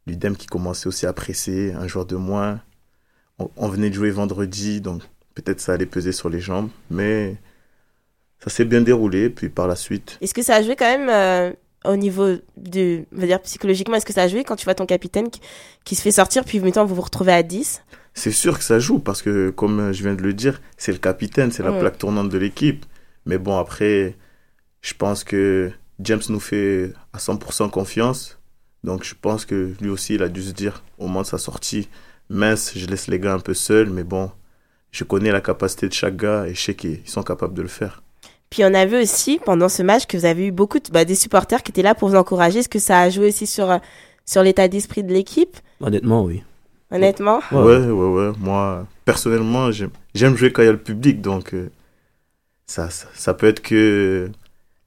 L'UDEM 0.06 0.36
qui 0.36 0.46
commençait 0.46 0.86
aussi 0.86 1.06
à 1.06 1.12
presser, 1.12 1.72
un 1.72 1.86
joueur 1.86 2.04
de 2.06 2.16
moins. 2.16 2.60
On, 3.38 3.50
on 3.56 3.68
venait 3.68 3.88
de 3.90 3.94
jouer 3.94 4.10
vendredi, 4.10 4.80
donc 4.80 5.02
peut-être 5.34 5.60
ça 5.60 5.72
allait 5.72 5.86
peser 5.86 6.12
sur 6.12 6.28
les 6.28 6.40
jambes. 6.40 6.68
Mais 6.90 7.36
ça 8.42 8.50
s'est 8.50 8.64
bien 8.64 8.80
déroulé. 8.82 9.30
Puis 9.30 9.48
par 9.48 9.66
la 9.66 9.76
suite, 9.76 10.18
Est-ce 10.20 10.34
que 10.34 10.42
ça 10.42 10.56
a 10.56 10.62
joué 10.62 10.76
quand 10.76 10.84
même 10.98 11.08
euh, 11.08 11.52
au 11.84 11.96
niveau 11.96 12.36
de, 12.56 13.04
on 13.14 13.18
va 13.20 13.26
dire 13.26 13.40
psychologiquement, 13.42 13.96
est-ce 13.96 14.06
que 14.06 14.12
ça 14.12 14.22
a 14.22 14.28
joué 14.28 14.44
quand 14.44 14.56
tu 14.56 14.64
vois 14.64 14.74
ton 14.74 14.86
capitaine 14.86 15.30
qui, 15.30 15.40
qui 15.84 15.94
se 15.94 16.02
fait 16.02 16.12
sortir, 16.12 16.44
puis 16.44 16.60
maintenant 16.60 16.84
vous 16.84 16.94
vous 16.94 17.02
retrouvez 17.02 17.32
à 17.32 17.42
10 17.42 17.82
C'est 18.14 18.30
sûr 18.32 18.56
que 18.58 18.64
ça 18.64 18.78
joue 18.78 18.98
parce 18.98 19.22
que, 19.22 19.50
comme 19.50 19.92
je 19.92 20.02
viens 20.02 20.14
de 20.14 20.22
le 20.22 20.34
dire, 20.34 20.60
c'est 20.76 20.92
le 20.92 20.98
capitaine, 20.98 21.50
c'est 21.50 21.62
la 21.62 21.72
Ouais. 21.72 21.80
plaque 21.80 21.98
tournante 21.98 22.28
de 22.28 22.38
l'équipe. 22.38 22.84
Mais 23.26 23.38
bon, 23.38 23.58
après, 23.58 24.16
je 24.82 24.92
pense 24.94 25.24
que 25.24 25.70
James 26.00 26.20
nous 26.28 26.40
fait 26.40 26.92
à 27.14 27.18
100% 27.18 27.70
confiance. 27.70 28.38
Donc 28.84 29.02
je 29.02 29.14
pense 29.20 29.46
que 29.46 29.72
lui 29.80 29.88
aussi, 29.88 30.14
il 30.14 30.22
a 30.22 30.28
dû 30.28 30.42
se 30.42 30.52
dire 30.52 30.84
au 30.98 31.06
moment 31.06 31.22
de 31.22 31.26
sa 31.26 31.38
sortie, 31.38 31.88
mince, 32.28 32.72
je 32.76 32.86
laisse 32.86 33.08
les 33.08 33.18
gars 33.18 33.32
un 33.32 33.40
peu 33.40 33.54
seuls, 33.54 33.88
mais 33.88 34.04
bon, 34.04 34.30
je 34.92 35.04
connais 35.04 35.32
la 35.32 35.40
capacité 35.40 35.88
de 35.88 35.94
chaque 35.94 36.16
gars 36.16 36.46
et 36.46 36.54
je 36.54 36.60
sais 36.60 36.74
qu'ils 36.74 37.00
sont 37.06 37.22
capables 37.22 37.54
de 37.54 37.62
le 37.62 37.68
faire. 37.68 38.02
Puis 38.50 38.62
on 38.62 38.74
a 38.74 38.84
vu 38.84 39.00
aussi 39.00 39.40
pendant 39.44 39.70
ce 39.70 39.82
match 39.82 40.06
que 40.06 40.18
vous 40.18 40.26
avez 40.26 40.46
eu 40.46 40.52
beaucoup 40.52 40.78
de, 40.78 40.90
bah, 40.92 41.06
des 41.06 41.14
supporters 41.14 41.62
qui 41.62 41.72
étaient 41.72 41.82
là 41.82 41.94
pour 41.94 42.10
vous 42.10 42.14
encourager. 42.14 42.58
Est-ce 42.60 42.68
que 42.68 42.78
ça 42.78 43.00
a 43.00 43.10
joué 43.10 43.28
aussi 43.28 43.46
sur, 43.46 43.70
euh, 43.70 43.78
sur 44.26 44.42
l'état 44.42 44.68
d'esprit 44.68 45.02
de 45.02 45.12
l'équipe? 45.12 45.56
Honnêtement, 45.80 46.22
oui. 46.22 46.44
Honnêtement? 46.92 47.40
Ouais, 47.50 47.78
ouais, 47.78 47.90
ouais. 47.90 48.32
Moi, 48.38 48.86
personnellement, 49.04 49.72
j'aime 49.72 49.90
j'aime 50.14 50.36
jouer 50.36 50.52
quand 50.52 50.62
il 50.62 50.66
y 50.66 50.68
a 50.68 50.72
le 50.72 50.78
public, 50.78 51.22
donc 51.22 51.54
euh, 51.54 51.70
ça, 52.66 52.90
ça, 52.90 53.08
ça 53.14 53.34
peut 53.34 53.48
être 53.48 53.60
que 53.60 54.30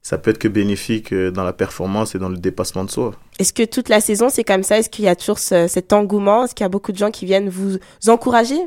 ça 0.08 0.16
peut 0.16 0.30
être 0.30 0.38
que 0.38 0.48
bénéfique 0.48 1.12
euh, 1.12 1.30
dans 1.30 1.44
la 1.44 1.52
performance 1.52 2.14
et 2.14 2.18
dans 2.18 2.30
le 2.30 2.38
dépassement 2.38 2.84
de 2.84 2.90
soi. 2.90 3.12
Est-ce 3.38 3.52
que 3.52 3.64
toute 3.64 3.88
la 3.90 4.00
saison 4.00 4.28
c'est 4.30 4.44
comme 4.44 4.62
ça? 4.62 4.78
Est-ce 4.78 4.88
qu'il 4.88 5.04
y 5.04 5.08
a 5.08 5.16
toujours 5.16 5.38
ce- 5.38 5.66
cet 5.68 5.92
engouement? 5.92 6.44
Est-ce 6.44 6.54
qu'il 6.54 6.64
y 6.64 6.70
a 6.70 6.70
beaucoup 6.70 6.92
de 6.92 6.96
gens 6.98 7.10
qui 7.10 7.26
viennent 7.26 7.50
vous 7.50 7.76
encourager? 8.06 8.58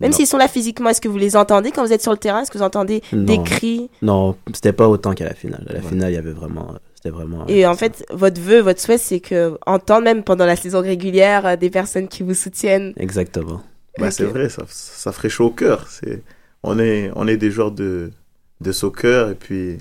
Même 0.00 0.12
s'ils 0.12 0.26
sont 0.26 0.36
là 0.38 0.48
physiquement, 0.48 0.90
est-ce 0.90 1.00
que 1.00 1.08
vous 1.08 1.16
les 1.16 1.36
entendez 1.36 1.70
quand 1.70 1.82
vous 1.86 1.92
êtes 1.92 2.02
sur 2.02 2.10
le 2.12 2.18
terrain? 2.18 2.42
Est-ce 2.42 2.50
que 2.50 2.58
vous 2.58 2.64
entendez 2.64 3.00
des 3.12 3.40
cris? 3.42 3.88
Non, 4.02 4.36
c'était 4.52 4.72
pas 4.74 4.88
autant 4.88 5.14
qu'à 5.14 5.24
la 5.24 5.34
finale. 5.34 5.64
À 5.70 5.72
la 5.72 5.80
finale, 5.80 6.10
il 6.12 6.16
y 6.16 6.18
avait 6.18 6.32
vraiment. 6.32 6.74
C'était 6.96 7.10
vraiment. 7.10 7.46
Et 7.46 7.64
en 7.66 7.74
fait, 7.74 8.04
votre 8.12 8.40
vœu, 8.40 8.60
votre 8.60 8.80
souhait, 8.80 8.98
c'est 8.98 9.20
que 9.20 9.56
entendre 9.66 10.02
même 10.04 10.22
pendant 10.24 10.44
la 10.46 10.56
saison 10.56 10.80
régulière 10.82 11.46
euh, 11.46 11.56
des 11.56 11.70
personnes 11.70 12.08
qui 12.08 12.22
vous 12.22 12.34
soutiennent. 12.34 12.92
Exactement. 12.98 13.62
Bah, 13.98 14.10
C'est 14.10 14.24
vrai, 14.24 14.48
ça, 14.48 14.64
ça 14.68 15.12
ferait 15.12 15.28
chaud 15.30 15.46
au 15.46 15.50
cœur. 15.50 15.86
C'est, 15.88 16.22
on, 16.64 16.78
est, 16.78 17.10
on 17.14 17.26
est 17.28 17.36
des 17.38 17.50
joueurs 17.52 17.70
de, 17.70 18.10
de 18.60 18.72
soccer 18.72 19.30
et 19.30 19.34
puis 19.36 19.78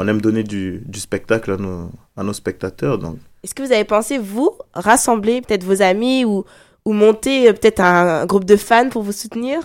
on 0.00 0.08
aime 0.08 0.20
donner 0.20 0.42
du, 0.42 0.82
du 0.86 0.98
spectacle 0.98 1.52
à 1.52 1.56
nos, 1.56 1.90
à 2.16 2.22
nos 2.22 2.32
spectateurs. 2.32 2.98
Donc, 2.98 3.16
Est-ce 3.44 3.54
que 3.54 3.62
vous 3.62 3.72
avez 3.72 3.84
pensé, 3.84 4.16
vous, 4.18 4.50
rassembler 4.72 5.42
peut-être 5.42 5.64
vos 5.64 5.82
amis 5.82 6.24
ou, 6.24 6.44
ou 6.86 6.92
monter 6.92 7.48
euh, 7.48 7.52
peut-être 7.52 7.80
un, 7.80 8.24
groupe 8.26 8.44
de 8.46 8.56
fans 8.56 8.88
pour 8.88 9.02
vous 9.02 9.12
soutenir? 9.12 9.60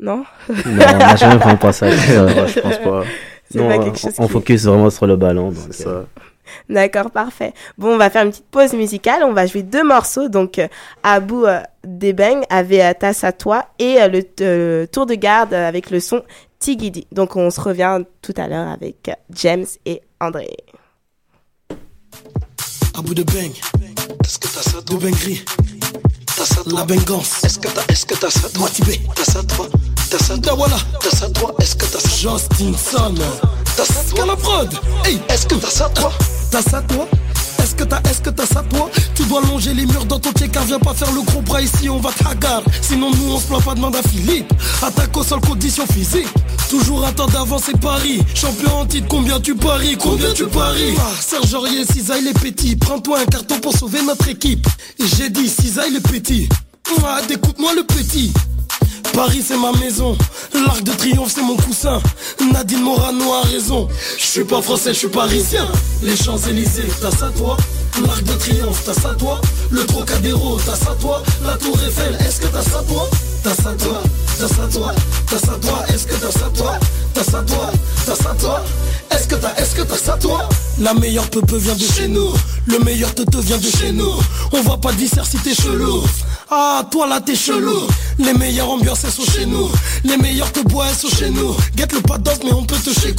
Non? 0.00 0.24
Non, 0.48 0.54
on 0.66 0.96
n'a 0.98 1.16
jamais 1.16 1.36
vraiment 1.36 1.56
pensé 1.56 1.86
à 1.86 1.92
ça. 1.96 2.46
je 2.46 2.60
pense 2.60 2.78
pas. 2.78 3.02
C'est 3.50 3.58
Non, 3.58 3.68
pas 3.68 3.76
on, 3.76 3.84
quelque 3.84 3.98
chose 3.98 4.14
on 4.18 4.26
qui- 4.26 4.32
focus 4.32 4.64
vraiment 4.64 4.90
sur 4.90 5.06
le 5.06 5.16
ballon. 5.16 5.50
donc, 5.52 5.64
c'est 5.70 5.84
ça. 5.84 5.88
euh, 5.90 6.02
D'accord, 6.68 7.10
parfait. 7.12 7.52
Bon, 7.78 7.94
on 7.94 7.96
va 7.96 8.10
faire 8.10 8.24
une 8.24 8.30
petite 8.30 8.46
pause 8.50 8.72
musicale. 8.72 9.22
On 9.24 9.32
va 9.32 9.46
jouer 9.46 9.62
deux 9.62 9.84
morceaux. 9.84 10.28
Donc, 10.28 10.58
euh, 10.58 10.66
Abou 11.04 11.44
euh, 11.44 11.60
Debeng 11.84 12.42
avait 12.50 12.82
euh, 12.82 12.92
Tasse 12.98 13.22
à 13.24 13.30
toi 13.32 13.66
et 13.78 14.00
euh, 14.02 14.08
le 14.08 14.22
euh, 14.40 14.86
tour 14.86 15.06
de 15.06 15.14
garde 15.14 15.54
avec 15.54 15.90
le 15.90 16.00
son 16.00 16.22
Tigidi. 16.58 17.06
Donc, 17.12 17.36
on 17.36 17.50
se 17.50 17.60
revient 17.60 18.00
tout 18.22 18.34
à 18.36 18.48
l'heure 18.48 18.68
avec 18.68 19.08
euh, 19.08 19.12
James 19.30 19.66
et 19.84 20.02
André. 20.20 20.48
À 22.96 23.02
bout 23.02 23.14
de 23.14 23.22
bang. 23.22 23.52
Est-ce 24.24 24.38
que 24.38 24.48
t'as 24.48 24.62
ça 24.62 24.82
toi 24.82 24.96
De 24.96 25.02
bangerie. 25.10 25.44
T'as 26.36 26.44
ça 26.44 26.62
toi 26.64 26.80
La 26.80 26.84
bengance. 26.84 27.44
Est-ce 27.44 27.58
que 27.58 27.68
t'as 27.68 27.82
est-ce 27.92 28.06
que 28.06 28.14
t'as 28.14 28.30
ça 28.30 28.48
toi 28.48 28.64
Matibé. 28.64 29.00
T'as 29.14 29.24
ça 29.24 29.42
toi 29.42 29.68
T'as 30.10 30.18
ça 30.18 30.38
toi 30.38 30.54
voilà. 30.54 30.76
T'as 31.02 31.16
ça 31.16 31.28
toi 31.30 31.54
Est-ce 31.60 31.76
que 31.76 31.84
t'as 31.86 32.00
ça 32.00 32.08
Justinson. 32.08 33.14
T'as 33.76 33.84
ça 33.84 34.14
toi 34.14 34.26
la 34.26 34.36
prod. 34.36 34.72
Hey, 35.04 35.20
est-ce 35.28 35.46
que 35.46 35.54
t'as 35.56 35.70
ça 35.70 35.88
toi 35.90 36.12
T'as 36.50 36.62
ça 36.62 36.82
toi 36.82 37.06
est-ce 37.66 37.74
que 37.74 37.82
t'as, 37.82 38.00
est-ce 38.08 38.20
que 38.20 38.30
t'as 38.30 38.46
ça 38.46 38.62
toi? 38.70 38.88
Tu 39.16 39.24
dois 39.24 39.40
longer 39.40 39.74
les 39.74 39.86
murs 39.86 40.04
dans 40.04 40.20
ton 40.20 40.32
pied 40.32 40.48
car 40.48 40.64
viens 40.64 40.78
pas 40.78 40.94
faire 40.94 41.10
le 41.12 41.20
gros 41.22 41.42
bras 41.42 41.60
ici 41.60 41.88
on 41.88 41.98
va 41.98 42.12
te 42.12 42.24
hagar 42.24 42.62
Sinon 42.80 43.10
nous 43.10 43.32
on 43.32 43.40
se 43.40 43.46
plaint 43.46 43.64
pas 43.64 43.74
demande 43.74 43.96
à 43.96 44.02
Philippe 44.02 44.52
Attaque 44.82 45.16
au 45.16 45.24
sol 45.24 45.40
condition 45.40 45.84
physique 45.86 46.28
Toujours 46.70 47.04
un 47.04 47.12
temps 47.12 47.26
d'avance 47.26 47.68
et 47.68 47.76
Paris. 47.78 48.22
Champion 48.34 48.78
en 48.80 48.86
titre 48.86 49.06
combien 49.08 49.38
tu 49.40 49.54
paries? 49.54 49.96
Combien 49.96 50.32
tu 50.32 50.46
paries? 50.46 50.94
ah, 50.98 51.12
Serge 51.20 51.54
Aurier, 51.54 51.84
Cisaille 51.84 52.24
les 52.24 52.32
petits. 52.32 52.74
Prends-toi 52.74 53.20
un 53.20 53.24
carton 53.24 53.60
pour 53.60 53.72
sauver 53.76 54.02
notre 54.02 54.28
équipe. 54.28 54.66
Et 54.98 55.04
j'ai 55.06 55.30
dit 55.30 55.48
Cisaille 55.48 55.92
les 55.92 56.00
petits 56.00 56.48
ah, 57.04 57.20
Écoute-moi 57.30 57.72
le 57.74 57.84
petit 57.84 58.32
Paris 59.12 59.42
c'est 59.46 59.56
ma 59.56 59.72
maison, 59.72 60.16
l'arc 60.52 60.82
de 60.82 60.92
triomphe 60.92 61.32
c'est 61.34 61.42
mon 61.42 61.56
coussin. 61.56 62.00
Nadine 62.52 62.82
Morano 62.82 63.32
a 63.32 63.42
raison, 63.42 63.88
je 64.18 64.24
suis 64.24 64.44
pas 64.44 64.62
français, 64.62 64.92
je 64.92 64.98
suis 64.98 65.08
parisien. 65.08 65.66
Les 66.02 66.16
Champs-Élysées, 66.16 66.88
t'as 67.00 67.10
ça 67.10 67.30
toi. 67.36 67.56
L'arc 68.04 68.22
de 68.22 68.32
triomphe, 68.34 68.82
t'as 68.84 68.92
ça 68.92 69.14
toi. 69.18 69.40
Le 69.70 69.84
Trocadéro, 69.86 70.58
t'as 70.64 70.76
ça 70.76 70.94
toi. 71.00 71.22
La 71.44 71.56
Tour 71.56 71.76
Eiffel, 71.86 72.16
est-ce 72.20 72.40
que 72.40 72.46
t'as 72.46 72.62
ça 72.62 72.82
toi? 72.88 73.08
T'as 73.42 73.54
ça 73.54 73.74
toi, 73.78 74.02
t'as 74.38 74.48
ça 74.48 74.68
toi, 74.72 74.92
t'as 75.28 75.38
ça 75.38 75.58
toi, 75.60 75.84
est-ce 75.88 76.06
que 76.06 76.14
t'as 76.14 76.30
ça 76.30 76.50
toi? 76.54 76.78
T'as 77.14 77.24
ça 77.24 77.42
toi, 77.42 77.70
t'as 78.04 78.14
ça 78.14 78.34
toi. 78.38 78.62
Est-ce 79.10 79.28
que 79.28 79.34
t'as, 79.36 79.54
est-ce 79.54 79.74
que 79.74 79.82
t'as 79.82 79.96
ça 79.96 80.16
toi? 80.18 80.48
La 80.78 80.92
meilleure 80.92 81.28
peuple 81.30 81.56
vient 81.56 81.74
de 81.74 81.84
chez 81.84 82.08
nous. 82.08 82.30
Le 82.66 82.78
meilleur 82.80 83.14
te 83.14 83.22
vient 83.38 83.56
de 83.56 83.68
chez 83.68 83.92
nous. 83.92 84.12
On 84.52 84.60
va 84.62 84.76
pas 84.76 84.92
dire 84.92 85.08
si 85.24 85.38
t'es 85.38 85.54
chelou. 85.54 86.02
Ah, 86.50 86.84
toi 86.90 87.06
là 87.06 87.20
t'es 87.20 87.34
chelou. 87.34 87.86
Les 88.18 88.34
meilleures 88.34 88.70
ambiances 88.70 89.04
elles 89.04 89.10
sont 89.10 89.24
chez 89.24 89.46
nous. 89.46 89.68
Les 90.04 90.16
meilleurs 90.16 90.52
te 90.52 90.60
bois 90.60 90.86
elles 90.88 90.94
sont 90.94 91.08
chez 91.08 91.30
nous. 91.30 91.56
Guette 91.74 91.92
le 91.92 92.00
pas 92.00 92.18
d'os 92.18 92.38
mais 92.44 92.52
on 92.52 92.64
peut 92.64 92.76
te 92.76 92.90
chez 92.90 93.14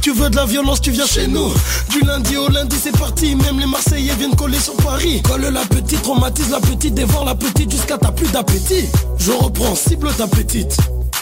Tu 0.00 0.12
veux 0.12 0.30
de 0.30 0.36
la 0.36 0.46
violence 0.46 0.80
tu 0.80 0.90
viens 0.90 1.06
chez 1.06 1.26
nous. 1.26 1.52
Du 1.90 2.00
lundi 2.00 2.36
au 2.36 2.48
lundi 2.48 2.76
c'est 2.82 2.96
parti. 2.96 3.36
Même 3.36 3.60
les 3.60 3.66
Marseillais 3.66 4.14
viennent 4.14 4.34
coller 4.34 4.58
sur 4.58 4.74
Paris. 4.76 5.22
Colle 5.22 5.42
la 5.42 5.64
petite, 5.66 6.02
traumatise 6.02 6.50
la 6.50 6.60
petite 6.60 6.94
Dévore 6.94 7.24
la 7.26 7.34
petite 7.34 7.70
jusqu'à 7.70 7.98
t'as 7.98 8.12
plus 8.12 8.30
d'appétit. 8.32 8.86
Je 9.18 9.32
reprends, 9.32 9.74
cible 9.76 10.12
ta 10.14 10.26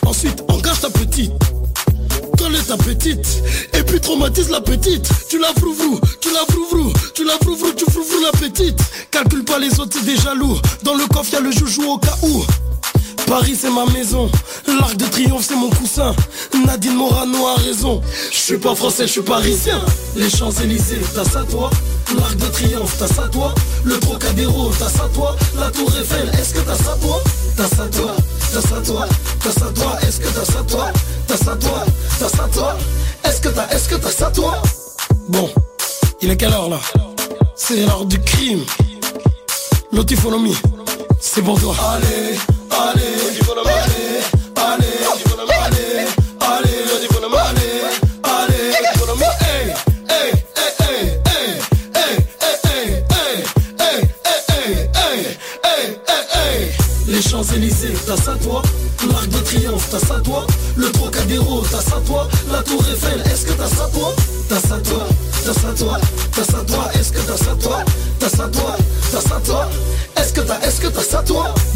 Ensuite 0.05 0.45
engage 0.49 0.81
ta 0.81 0.91
petite. 0.91 1.33
Colle 2.39 2.59
ta 2.69 2.77
petite. 2.77 3.43
Et 3.73 3.83
puis 3.83 3.99
traumatise 3.99 4.51
la 4.51 4.61
petite. 4.61 5.09
Tu 5.31 5.39
la 5.39 5.49
frouvrou, 5.59 5.99
tu 6.21 6.29
la 6.33 6.41
frouvrou 6.53 6.93
Tu 7.15 7.25
la 7.25 7.39
frouvrou, 7.41 7.73
tu 7.73 7.91
frouvrou 7.91 8.21
la 8.23 8.33
petite. 8.33 8.79
Calcule 9.11 9.45
pas 9.45 9.59
les 9.59 9.81
autres, 9.81 10.05
des 10.05 10.17
jaloux 10.17 10.59
Dans 10.83 10.95
le 10.95 11.07
coffre 11.07 11.33
y'a 11.33 11.41
le 11.41 11.51
joujou 11.51 11.93
au 11.93 11.99
cas 11.99 12.17
où. 12.23 12.45
Paris 13.27 13.57
c'est 13.59 13.71
ma 13.71 13.87
maison, 13.87 14.31
l'arc 14.67 14.97
de 14.97 15.07
triomphe 15.07 15.47
c'est 15.49 15.57
mon 15.57 15.71
coussin. 15.71 16.15
Nadine 16.67 16.95
Morano 16.95 17.47
a 17.47 17.55
raison, 17.55 18.03
je 18.31 18.37
suis 18.37 18.59
pas 18.59 18.75
français, 18.75 19.07
je 19.07 19.13
suis 19.13 19.23
parisien. 19.23 19.81
Les 20.17 20.29
Champs-Élysées, 20.29 21.01
t'as 21.15 21.25
ça 21.25 21.43
toi. 21.51 21.71
L'arc 22.19 22.37
de 22.37 22.47
triomphe, 22.47 22.95
t'as 22.99 23.07
ça 23.07 23.29
toi. 23.29 23.55
Le 23.85 23.99
Trocadéro, 23.99 24.71
t'as 24.79 24.91
ça 24.91 25.09
toi. 25.15 25.35
La 25.59 25.71
Tour 25.71 25.91
Eiffel, 25.99 26.31
est-ce 26.39 26.53
que 26.53 26.61
t'as 26.61 26.77
ça 26.77 26.99
toi? 27.01 27.23
T'as 27.57 27.69
ça 27.69 27.87
toi, 27.89 28.15
t'as 28.53 28.61
ça 28.61 28.81
toi, 28.85 29.07
t'as 29.43 29.51
ça 29.51 29.67
toi. 29.75 29.99
Est-ce 30.03 30.21
que 30.21 30.29
t'as 30.29 30.45
ça 30.45 30.63
toi? 30.69 30.93
T'as 31.27 31.37
ça 31.37 31.57
toi, 31.57 31.85
t'as 32.19 32.29
ça 32.29 32.49
toi. 32.53 32.77
Est-ce 33.25 33.41
que 33.41 33.49
t'as, 33.49 33.69
est-ce 33.71 33.89
que 33.89 33.95
t'as 33.95 34.11
ça 34.11 34.31
toi? 34.31 34.63
Bon, 35.29 35.49
il 36.21 36.31
est 36.31 36.37
quelle 36.37 36.53
heure 36.53 36.69
là? 36.69 36.81
C'est 37.57 37.87
l'heure 37.87 38.05
du 38.05 38.21
crime. 38.21 38.65
Lotifonomie, 39.93 40.57
c'est 41.21 41.43
pour 41.43 41.61
toi. 41.61 41.75
Allez, 41.95 42.39
allez, 42.71 43.02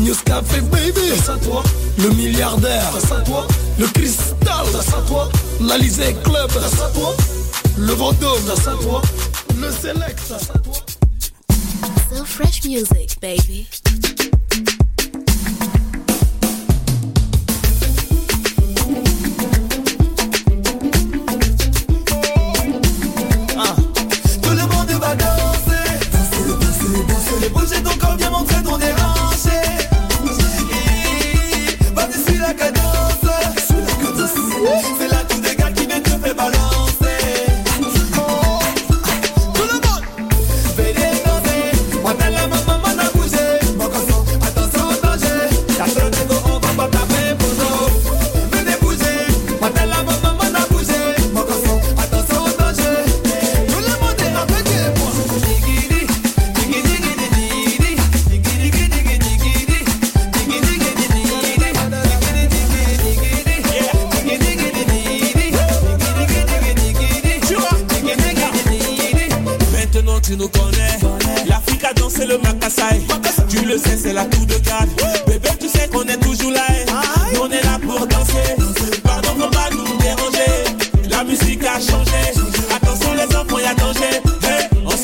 Newscafé 0.07 0.61
baby. 0.61 1.17
Face 1.17 1.31
à 1.31 1.37
toi 1.39 1.65
Le 1.99 2.11
milliardaire. 2.11 2.93
Face 2.93 3.11
à 3.11 3.21
toi 3.23 3.45
Le 3.77 3.89
cristal. 3.89 4.65
Face 4.67 4.95
à 4.95 5.03
toi 5.09 5.29
L'Alizé 5.61 6.15
Club. 6.23 6.49
Face 6.49 6.81
à 6.81 6.89
toi 6.91 7.13
Le 7.77 7.93
Vendôme. 7.93 8.39
Face 8.47 8.69
à 8.69 8.77
toi 8.81 9.03
Le 9.61 9.69
Select. 9.69 10.21
Face 10.21 10.51
à 10.55 10.59
toi. 10.61 10.75
So 12.15 12.25
fresh 12.25 12.65
music 12.65 13.19
baby. 13.21 13.67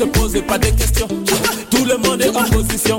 Se 0.02 0.06
pose 0.06 0.42
pas 0.46 0.58
de 0.58 0.66
questions. 0.66 1.06
Tout 1.70 1.84
le 1.84 1.96
monde 1.98 2.20
est 2.22 2.36
en 2.36 2.44
position. 2.44 2.98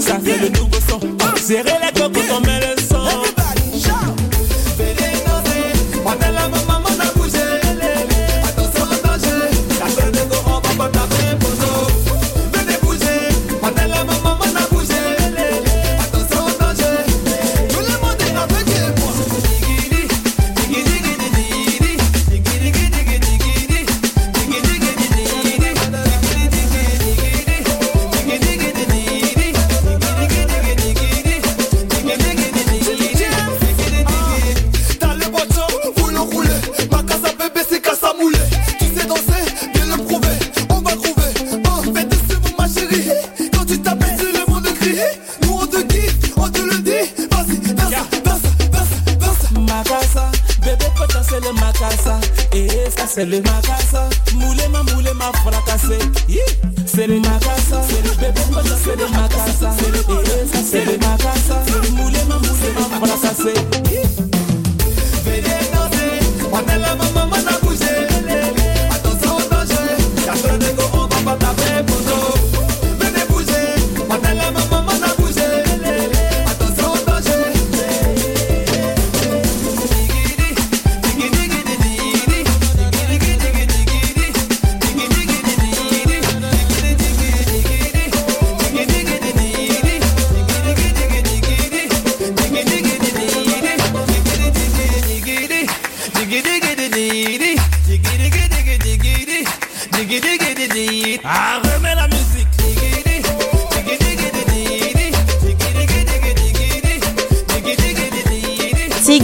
Ça 0.00 0.18
fait 0.18 0.38
le 0.38 0.48
nouveau 0.48 0.78
son. 0.88 1.00
Serrez 1.36 1.78
les 1.82 1.95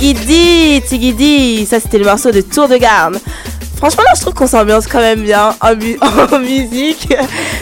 Tigidi, 0.07 0.83
Tigidi, 0.85 1.65
ça 1.65 1.79
c'était 1.79 1.99
le 1.99 2.05
morceau 2.05 2.33
de 2.33 2.41
Tour 2.41 2.67
de 2.67 2.77
Garde. 2.77 3.21
Franchement, 3.77 4.03
là, 4.03 4.11
je 4.17 4.21
trouve 4.23 4.35
qu'on 4.35 4.49
s'ambiance 4.49 4.89
quand 4.89 4.99
même 4.99 5.23
bien 5.23 5.55
en, 5.61 5.77
mu- 5.77 5.97
en 6.33 6.39
musique. 6.41 7.09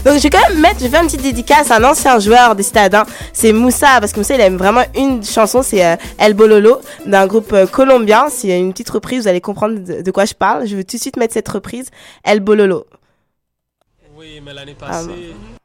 Donc, 0.06 0.14
je 0.16 0.20
vais 0.22 0.30
quand 0.30 0.48
même 0.48 0.58
mettre, 0.58 0.76
je 0.78 0.84
vais 0.84 0.88
faire 0.88 1.02
une 1.02 1.06
petite 1.08 1.20
dédicace 1.20 1.70
à 1.70 1.76
un 1.76 1.84
ancien 1.84 2.18
joueur 2.18 2.54
des 2.54 2.62
Stadins. 2.62 3.04
C'est 3.34 3.52
Moussa, 3.52 4.00
parce 4.00 4.12
que 4.14 4.20
Moussa, 4.20 4.36
il 4.36 4.40
aime 4.40 4.56
vraiment 4.56 4.84
une 4.96 5.22
chanson, 5.22 5.62
c'est 5.62 5.84
euh, 5.84 5.96
El 6.16 6.32
Bololo, 6.32 6.80
d'un 7.04 7.26
groupe 7.26 7.52
euh, 7.52 7.66
colombien. 7.66 8.28
C'est 8.30 8.58
une 8.58 8.72
petite 8.72 8.88
reprise, 8.88 9.22
vous 9.24 9.28
allez 9.28 9.42
comprendre 9.42 9.78
de, 9.78 10.00
de 10.00 10.10
quoi 10.10 10.24
je 10.24 10.32
parle. 10.32 10.66
Je 10.66 10.76
vais 10.76 10.84
tout 10.84 10.96
de 10.96 11.00
suite 11.02 11.18
mettre 11.18 11.34
cette 11.34 11.48
reprise, 11.48 11.90
El 12.24 12.40
Bololo. 12.40 12.86
Oui, 14.16 14.40
mais 14.42 14.54
l'année 14.54 14.76
Ah, 14.80 14.86
passée. 14.86 15.08
Los 15.08 15.59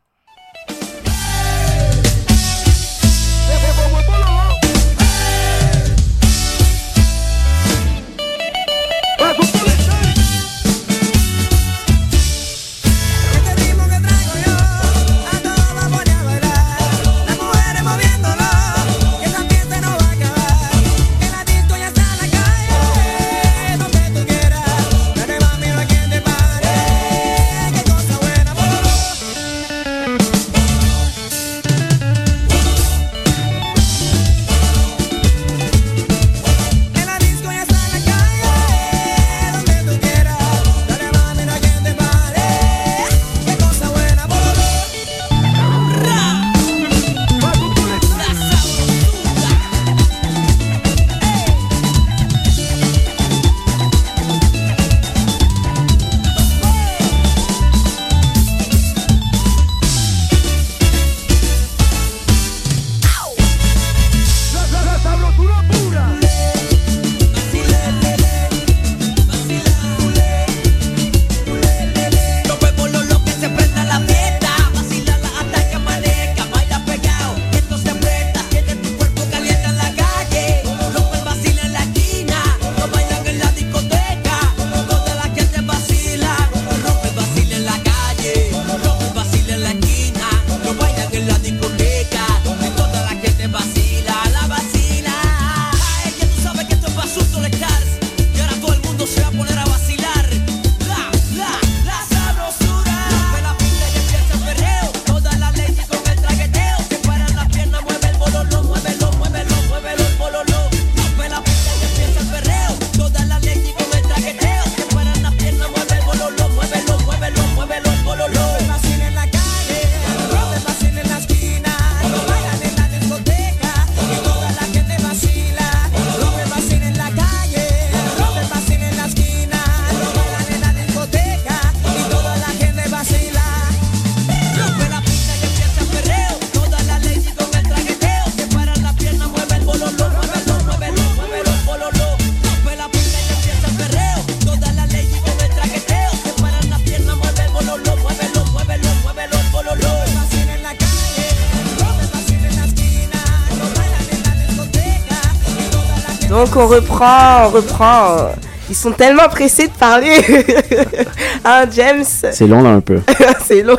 on 156.65 156.67
reprend, 156.67 157.45
on 157.45 157.49
reprend. 157.49 158.31
Ils 158.69 158.75
sont 158.75 158.91
tellement 158.91 159.27
pressés 159.29 159.67
de 159.67 159.73
parler. 159.73 160.15
hein, 161.45 161.65
James? 161.71 162.03
C'est 162.03 162.47
long 162.47 162.63
là 162.63 162.71
un 162.71 162.81
peu. 162.81 163.01
c'est 163.45 163.61
long. 163.61 163.77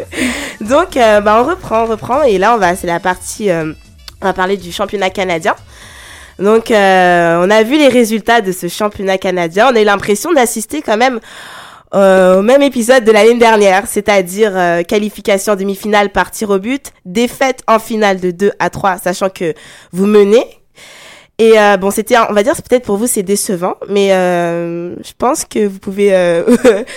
Donc, 0.60 0.96
euh, 0.96 1.20
bah, 1.20 1.42
on 1.42 1.48
reprend, 1.48 1.82
on 1.82 1.86
reprend. 1.86 2.22
Et 2.22 2.38
là, 2.38 2.54
on 2.54 2.58
va, 2.58 2.76
c'est 2.76 2.86
la 2.86 3.00
partie. 3.00 3.50
euh, 3.50 3.74
on 4.22 4.26
va 4.26 4.32
parler 4.32 4.56
du 4.56 4.72
championnat 4.72 5.10
canadien. 5.10 5.54
Donc, 6.38 6.70
euh, 6.70 7.44
on 7.44 7.50
a 7.50 7.62
vu 7.62 7.76
les 7.76 7.88
résultats 7.88 8.40
de 8.40 8.52
ce 8.52 8.68
championnat 8.68 9.18
canadien. 9.18 9.68
On 9.70 9.76
a 9.76 9.82
eu 9.82 9.84
l'impression 9.84 10.32
d'assister 10.32 10.80
quand 10.80 10.96
même 10.96 11.20
au 11.92 12.42
même 12.42 12.62
épisode 12.62 13.04
de 13.04 13.12
l'année 13.12 13.38
dernière, 13.38 13.86
c'est-à-dire 13.86 14.50
euh, 14.56 14.82
qualification 14.82 15.52
en 15.52 15.56
demi-finale 15.56 16.10
par 16.10 16.32
tir 16.32 16.50
au 16.50 16.58
but, 16.58 16.90
défaite 17.04 17.62
en 17.68 17.78
finale 17.78 18.18
de 18.18 18.32
2 18.32 18.50
à 18.58 18.68
3, 18.68 18.98
sachant 18.98 19.28
que 19.28 19.54
vous 19.92 20.06
menez. 20.06 20.44
Et 21.38 21.58
euh, 21.58 21.76
bon, 21.76 21.90
c'était, 21.90 22.16
on 22.30 22.32
va 22.32 22.44
dire, 22.44 22.54
peut-être 22.54 22.84
pour 22.84 22.96
vous 22.96 23.08
c'est 23.08 23.24
décevant, 23.24 23.74
mais 23.88 24.12
euh, 24.12 24.94
je 25.02 25.12
pense 25.18 25.44
que 25.44 25.66
vous 25.66 25.80
pouvez 25.80 26.14
euh, 26.14 26.44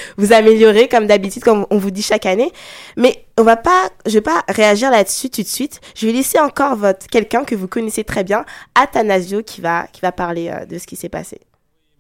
vous 0.17 0.32
améliorer 0.32 0.88
comme 0.88 1.08
d'habitude, 1.08 1.43
comme 1.43 1.65
on 1.71 1.78
vous 1.78 1.89
dit 1.89 2.04
chaque 2.04 2.28
année. 2.28 2.52
Mais 2.97 3.26
on 3.39 3.43
va 3.43 3.56
pas, 3.56 3.89
je 4.06 4.13
vais 4.13 4.21
pas 4.21 4.43
réagir 4.47 4.91
là-dessus 4.91 5.32
tout 5.32 5.41
de 5.41 5.47
suite. 5.47 5.82
Je 5.95 6.06
vais 6.06 6.12
laisser 6.12 6.39
encore 6.39 6.76
votre 6.76 7.08
quelqu'un 7.08 7.45
que 7.45 7.56
vous 7.56 7.67
connaissez 7.67 8.04
très 8.04 8.23
bien, 8.23 8.45
Athanasio, 8.76 9.41
qui 9.41 9.62
va 9.62 9.88
qui 9.91 10.02
va 10.02 10.12
parler 10.12 10.52
de 10.69 10.78
ce 10.78 10.86
qui 10.86 10.95
s'est 10.95 11.10
passé. 11.10 11.39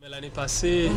L'année 0.09 0.31
passée, 0.33 0.89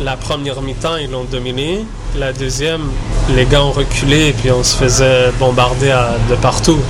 la 0.00 0.16
première 0.16 0.60
mi-temps, 0.60 0.96
ils 0.96 1.08
l'ont 1.08 1.22
dominé. 1.22 1.84
La 2.18 2.32
deuxième, 2.32 2.90
les 3.36 3.44
gars 3.44 3.62
ont 3.62 3.70
reculé 3.70 4.30
et 4.30 4.32
puis 4.32 4.50
on 4.50 4.64
se 4.64 4.76
faisait 4.76 5.30
bombarder 5.38 5.94
de 6.28 6.34
partout. 6.34 6.80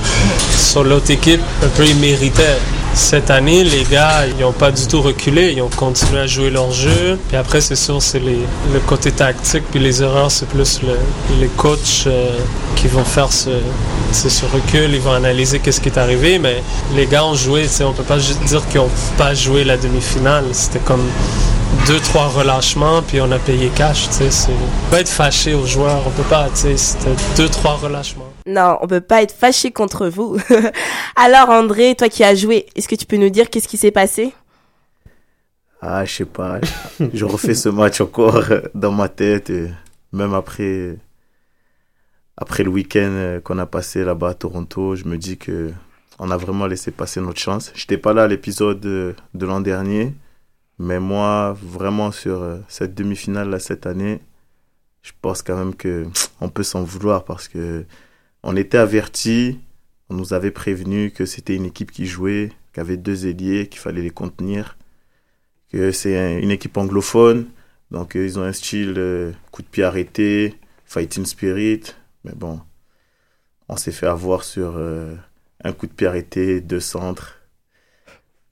Sur 0.57 0.83
l'autre 0.83 1.11
équipe, 1.11 1.41
un 1.61 1.67
peu, 1.67 1.85
ils 1.85 1.95
cette 2.97 3.29
année, 3.29 3.63
les 3.63 3.83
gars, 3.83 4.25
ils 4.27 4.41
n'ont 4.43 4.51
pas 4.51 4.71
du 4.71 4.87
tout 4.87 5.01
reculé. 5.01 5.53
Ils 5.55 5.61
ont 5.61 5.69
continué 5.69 6.19
à 6.19 6.27
jouer 6.27 6.49
leur 6.49 6.71
jeu. 6.71 7.17
Puis 7.27 7.37
après, 7.37 7.61
c'est 7.61 7.75
sûr, 7.75 8.01
c'est 8.01 8.19
le 8.19 8.79
côté 8.87 9.11
tactique. 9.11 9.63
Puis 9.69 9.79
les 9.79 10.01
erreurs, 10.01 10.31
c'est 10.31 10.47
plus 10.47 10.81
le, 10.81 10.97
les 11.39 11.47
coachs 11.47 12.05
euh, 12.07 12.31
qui 12.75 12.87
vont 12.87 13.03
faire 13.05 13.31
ce, 13.31 13.51
ce 14.11 14.45
recul. 14.45 14.93
Ils 14.93 14.99
vont 14.99 15.13
analyser 15.13 15.59
qu'est-ce 15.59 15.79
qui 15.79 15.89
est 15.89 15.97
arrivé. 15.97 16.39
Mais 16.39 16.61
les 16.95 17.05
gars 17.05 17.23
ont 17.23 17.35
joué. 17.35 17.67
On 17.81 17.93
peut 17.93 18.03
pas 18.03 18.17
dire 18.17 18.67
qu'ils 18.67 18.81
n'ont 18.81 18.89
pas 19.17 19.33
joué 19.35 19.63
la 19.63 19.77
demi-finale. 19.77 20.45
C'était 20.51 20.79
comme 20.79 21.05
deux, 21.85 21.99
trois 21.99 22.27
relâchements. 22.27 23.03
Puis 23.07 23.21
on 23.21 23.31
a 23.31 23.37
payé 23.37 23.71
cash. 23.75 24.07
On 24.11 24.17
peut 24.17 24.57
pas 24.89 24.99
être 25.01 25.09
fâché 25.09 25.53
aux 25.53 25.67
joueurs. 25.67 26.01
On 26.05 26.09
peut 26.09 26.23
pas. 26.23 26.47
C'était 26.53 27.11
deux, 27.37 27.47
trois 27.47 27.79
relâchements. 27.81 28.26
Non, 28.47 28.77
on 28.81 28.87
peut 28.87 29.01
pas 29.01 29.21
être 29.21 29.33
fâché 29.35 29.71
contre 29.71 30.07
vous. 30.07 30.37
Alors 31.17 31.49
André, 31.49 31.95
toi 31.95 32.07
qui 32.07 32.23
as 32.23 32.33
joué, 32.33 32.65
est-ce 32.75 32.87
que 32.87 32.95
tu 32.95 33.05
peux 33.05 33.17
nous 33.17 33.29
dire 33.29 33.49
qu'est-ce 33.49 33.67
qui 33.67 33.77
s'est 33.77 33.91
passé? 33.91 34.33
Ah, 35.81 36.05
je 36.05 36.13
sais 36.13 36.25
pas. 36.25 36.59
je 37.13 37.25
refais 37.25 37.53
ce 37.53 37.69
match 37.69 37.99
encore 37.99 38.45
dans 38.73 38.93
ma 38.93 39.09
tête. 39.09 39.51
même 40.13 40.33
après, 40.33 40.97
après 42.37 42.63
le 42.63 42.69
week-end 42.69 43.39
qu'on 43.43 43.59
a 43.59 43.65
passé 43.65 44.05
là-bas 44.05 44.29
à 44.29 44.33
Toronto, 44.33 44.95
je 44.95 45.05
me 45.05 45.17
dis 45.17 45.37
que 45.37 45.71
on 46.19 46.31
a 46.31 46.37
vraiment 46.37 46.67
laissé 46.67 46.91
passer 46.91 47.19
notre 47.21 47.39
chance. 47.39 47.71
J'étais 47.75 47.97
pas 47.97 48.13
là 48.13 48.23
à 48.23 48.27
l'épisode 48.27 48.79
de, 48.79 49.13
de 49.33 49.45
l'an 49.45 49.59
dernier, 49.59 50.15
mais 50.79 50.99
moi, 50.99 51.55
vraiment 51.61 52.11
sur 52.11 52.41
euh, 52.41 52.57
cette 52.67 52.95
demi-finale 52.95 53.49
là 53.49 53.59
cette 53.59 53.85
année, 53.85 54.21
je 55.03 55.11
pense 55.21 55.41
quand 55.41 55.57
même 55.57 55.75
que 55.75 56.07
on 56.41 56.49
peut 56.49 56.63
s'en 56.63 56.83
vouloir 56.83 57.23
parce 57.23 57.47
que 57.47 57.85
on 58.47 58.55
était 58.55 58.77
avertis, 58.77 59.59
on 60.09 60.15
nous 60.15 60.33
avait 60.33 60.51
prévenu 60.51 61.11
que 61.11 61.25
c'était 61.25 61.53
une 61.53 61.65
équipe 61.65 61.91
qui 61.91 62.05
jouait, 62.05 62.53
qui 62.73 62.79
avait 62.79 62.95
deux 62.95 63.27
ailiers, 63.27 63.67
qu'il 63.67 63.81
fallait 63.81 64.01
les 64.01 64.09
contenir 64.09 64.77
que 65.69 65.91
c'est 65.91 66.17
un- 66.17 66.37
une 66.39 66.51
équipe 66.51 66.77
anglophone, 66.77 67.47
donc 67.91 68.15
euh, 68.15 68.25
ils 68.25 68.39
ont 68.39 68.43
un 68.43 68.53
style 68.53 68.93
euh, 68.97 69.33
coup 69.51 69.63
de 69.63 69.67
pied 69.67 69.83
arrêté, 69.83 70.55
fighting 70.85 71.25
spirit, 71.25 71.81
mais 72.23 72.31
bon, 72.33 72.61
on 73.67 73.75
s'est 73.75 73.91
fait 73.91 74.07
avoir 74.07 74.45
sur 74.45 74.77
euh, 74.77 75.13
un 75.65 75.73
coup 75.73 75.85
de 75.87 75.91
pied 75.91 76.07
arrêté, 76.07 76.61
deux 76.61 76.79
centres. 76.79 77.33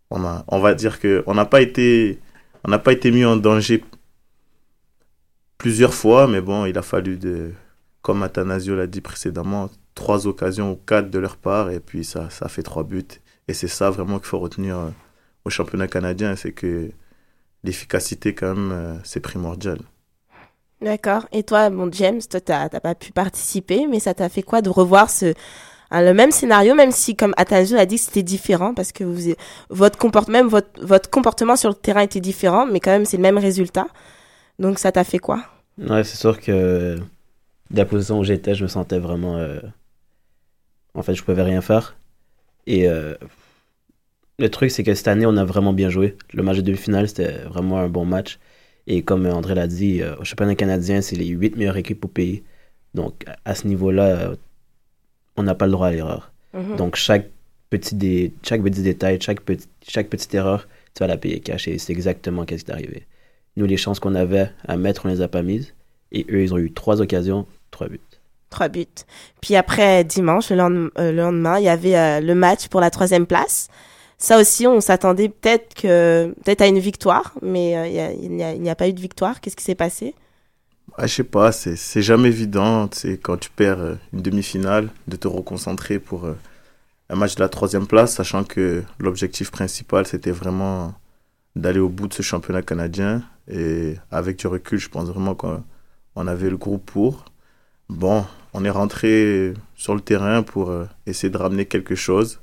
On, 0.10 0.60
va 0.60 0.74
dire 0.76 1.00
que 1.00 1.24
on 1.26 1.34
n'a 1.36 1.46
pas 1.46 1.62
été, 1.62 2.20
n'a 2.68 2.80
pas 2.80 2.92
été 2.92 3.12
mis 3.12 3.24
en 3.24 3.38
danger 3.38 3.84
plusieurs 5.58 5.94
fois, 5.94 6.28
mais 6.28 6.42
bon, 6.42 6.66
il 6.66 6.78
a 6.78 6.82
fallu 6.82 7.18
de, 7.18 7.52
comme 8.02 8.24
Athanasio 8.24 8.76
l'a 8.76 8.88
dit 8.88 9.02
précédemment, 9.02 9.70
trois 9.96 10.28
occasions 10.28 10.72
ou 10.74 10.76
quatre 10.76 11.10
de 11.10 11.20
leur 11.20 11.38
part, 11.38 11.72
et 11.72 11.80
puis 11.80 12.04
ça, 12.04 12.30
ça 12.30 12.48
fait 12.50 12.64
trois 12.64 12.84
buts. 12.84 13.04
Et 13.48 13.54
c'est 13.54 13.68
ça 13.68 13.90
vraiment 13.90 14.20
qu'il 14.20 14.28
faut 14.28 14.40
retenir 14.40 14.78
euh, 14.78 14.90
au 15.46 15.50
championnat 15.50 15.88
canadien, 15.88 16.36
c'est 16.36 16.52
que 16.52 16.92
l'efficacité, 17.64 18.36
quand 18.36 18.54
même, 18.56 18.72
euh, 18.72 18.96
c'est 19.04 19.22
primordial. 19.22 19.80
D'accord. 20.82 21.26
Et 21.32 21.44
toi, 21.44 21.70
mon 21.70 21.92
James, 21.92 22.22
toi, 22.30 22.42
t'as 22.42 22.70
t'as 22.70 22.80
pas 22.80 22.96
pu 22.96 23.12
participer, 23.12 23.88
mais 23.88 24.00
ça 24.00 24.14
t'a 24.14 24.30
fait 24.30 24.44
quoi 24.44 24.62
de 24.62 24.70
revoir 24.70 25.10
ce 25.10 25.34
hein, 25.90 26.02
le 26.02 26.14
même 26.14 26.32
scénario, 26.32 26.76
même 26.76 26.92
si, 26.92 27.16
comme 27.16 27.34
Atanjo 27.38 27.78
a 27.78 27.86
dit, 27.86 27.98
c'était 27.98 28.24
différent 28.24 28.74
parce 28.74 28.92
que 28.92 29.04
vous, 29.04 29.34
votre 29.70 29.98
comportement, 29.98 30.40
même 30.40 30.48
votre, 30.48 30.86
votre 30.86 31.10
comportement 31.10 31.56
sur 31.56 31.70
le 31.70 31.76
terrain 31.76 32.02
était 32.02 32.20
différent, 32.20 32.66
mais 32.68 32.80
quand 32.80 32.92
même, 32.92 33.06
c'est 33.06 33.18
le 33.18 33.24
même 33.24 33.38
résultat. 33.38 33.88
Donc, 34.60 34.78
ça 34.78 34.92
t'a 34.92 35.04
fait 35.04 35.20
quoi? 35.20 35.44
Ouais, 35.78 36.04
c'est 36.04 36.18
sûr 36.18 36.40
que 36.40 36.98
de 37.72 37.78
la 37.78 37.86
position 37.86 38.20
où 38.20 38.24
j'étais, 38.24 38.56
je 38.56 38.64
me 38.64 38.68
sentais 38.68 39.00
vraiment. 39.00 39.38
euh, 39.38 39.60
En 40.96 41.02
fait, 41.04 41.14
je 41.14 41.24
pouvais 41.24 41.44
rien 41.44 41.62
faire. 41.62 41.96
Et 42.68 42.88
euh, 42.90 43.14
le 44.40 44.50
truc, 44.50 44.72
c'est 44.72 44.84
que 44.84 44.94
cette 44.96 45.08
année, 45.08 45.26
on 45.26 45.38
a 45.38 45.46
vraiment 45.46 45.74
bien 45.74 45.90
joué. 45.90 46.18
Le 46.34 46.44
match 46.44 46.58
de 46.58 46.62
demi-finale, 46.62 47.08
c'était 47.08 47.40
vraiment 47.44 47.78
un 47.80 47.88
bon 47.90 48.06
match. 48.06 48.40
Et 48.88 49.02
comme 49.02 49.26
André 49.26 49.56
l'a 49.56 49.68
dit, 49.68 50.02
euh, 50.02 50.16
au 50.18 50.24
championnat 50.24 50.56
canadien, 50.56 51.02
c'est 51.02 51.16
les 51.16 51.28
huit 51.28 51.56
meilleures 51.56 51.78
équipes 51.78 52.04
au 52.06 52.08
pays. 52.08 52.44
Donc, 52.94 53.24
à- 53.46 53.56
ce 53.56 53.68
niveau-là, 53.68 54.34
on 55.38 55.44
n'a 55.44 55.56
pas 55.56 55.66
le 55.66 55.72
droit 55.72 55.88
à 55.88 55.92
l'erreur. 55.92 56.32
Mhm. 56.54 56.76
Donc, 56.78 56.96
chaque 56.96 57.30
petit, 57.70 57.96
dé- 57.96 58.34
chaque 58.44 58.62
petit 58.64 58.82
détail, 58.82 59.20
chaque, 59.22 59.42
petit, 59.42 59.68
chaque 59.88 60.10
petite 60.10 60.34
erreur, 60.34 60.68
tu 60.94 61.00
vas 61.00 61.08
la 61.08 61.18
payer 61.18 61.40
cash. 61.40 61.68
Et 61.68 61.78
c'est 61.78 61.92
exactement 61.94 62.42
ce 62.44 62.46
qui 62.48 62.54
est 62.56 62.70
arrivé. 62.70 63.06
Nous, 63.58 63.66
les 63.66 63.78
chances 63.78 64.00
qu'on 64.00 64.16
avait 64.16 64.50
à 64.68 64.78
mettre, 64.78 65.06
on 65.06 65.10
les 65.10 65.22
a 65.22 65.28
pas 65.28 65.42
mises. 65.42 65.74
Et 66.12 66.26
eux, 66.30 66.42
ils 66.44 66.54
ont 66.54 66.58
eu 66.58 66.72
trois 66.72 67.02
occasions, 67.02 67.46
trois 67.72 67.88
buts. 67.88 68.00
Trois 68.56 68.70
buts. 68.70 68.86
Puis 69.42 69.58
après, 69.58 70.06
dimanche, 70.06 70.50
le 70.50 70.58
euh, 70.58 70.90
le 71.12 71.18
lendemain, 71.18 71.60
il 71.60 71.66
y 71.66 71.68
avait 71.68 71.98
euh, 71.98 72.22
le 72.22 72.36
match 72.36 72.70
pour 72.70 72.80
la 72.80 72.90
troisième 72.90 73.26
place. 73.26 73.68
Ça 74.18 74.40
aussi, 74.40 74.66
on 74.66 74.80
s'attendait 74.80 75.28
peut-être 75.28 75.74
que 75.74 76.34
peut-être 76.46 76.62
à 76.62 76.68
une 76.68 76.80
victoire, 76.80 77.34
mais 77.42 77.76
euh, 77.76 78.14
il 78.14 78.32
n'y 78.32 78.70
a, 78.70 78.76
pas 78.76 78.88
eu 78.88 78.94
de 78.94 79.02
victoire. 79.02 79.42
Qu'est-ce 79.42 79.58
qui 79.58 79.64
s'est 79.66 79.76
passé? 79.76 80.16
Ah, 80.98 81.06
je 81.06 81.16
sais 81.16 81.26
pas, 81.26 81.52
c'est 81.52 82.02
jamais 82.02 82.30
évident, 82.30 82.88
c'est 82.94 83.18
quand 83.18 83.36
tu 83.36 83.50
perds 83.50 83.98
une 84.14 84.22
demi-finale, 84.22 84.88
de 85.10 85.18
te 85.18 85.28
reconcentrer 85.28 86.00
pour 86.00 86.26
un 87.10 87.16
match 87.16 87.36
de 87.36 87.42
la 87.42 87.50
troisième 87.50 87.88
place, 87.88 88.14
sachant 88.14 88.46
que 88.46 88.84
l'objectif 89.00 89.52
principal, 89.52 90.08
c'était 90.08 90.32
vraiment 90.32 90.94
d'aller 91.58 91.82
au 91.82 91.90
bout 91.90 92.08
de 92.08 92.14
ce 92.14 92.22
championnat 92.22 92.62
canadien. 92.62 93.22
Et 93.50 93.96
avec 94.12 94.38
du 94.38 94.48
recul, 94.48 94.80
je 94.80 94.88
pense 94.88 95.10
vraiment 95.10 95.36
qu'on 95.36 95.62
on 96.16 96.26
avait 96.26 96.50
le 96.50 96.56
groupe 96.56 96.86
pour. 96.86 97.26
Bon, 97.90 98.26
on 98.58 98.64
est 98.64 98.70
rentré 98.70 99.54
sur 99.76 99.96
le 99.96 100.00
terrain 100.00 100.42
pour 100.42 100.70
euh, 100.70 100.86
essayer 101.06 101.30
de 101.30 101.38
ramener 101.38 101.66
quelque 101.66 101.94
chose. 101.94 102.40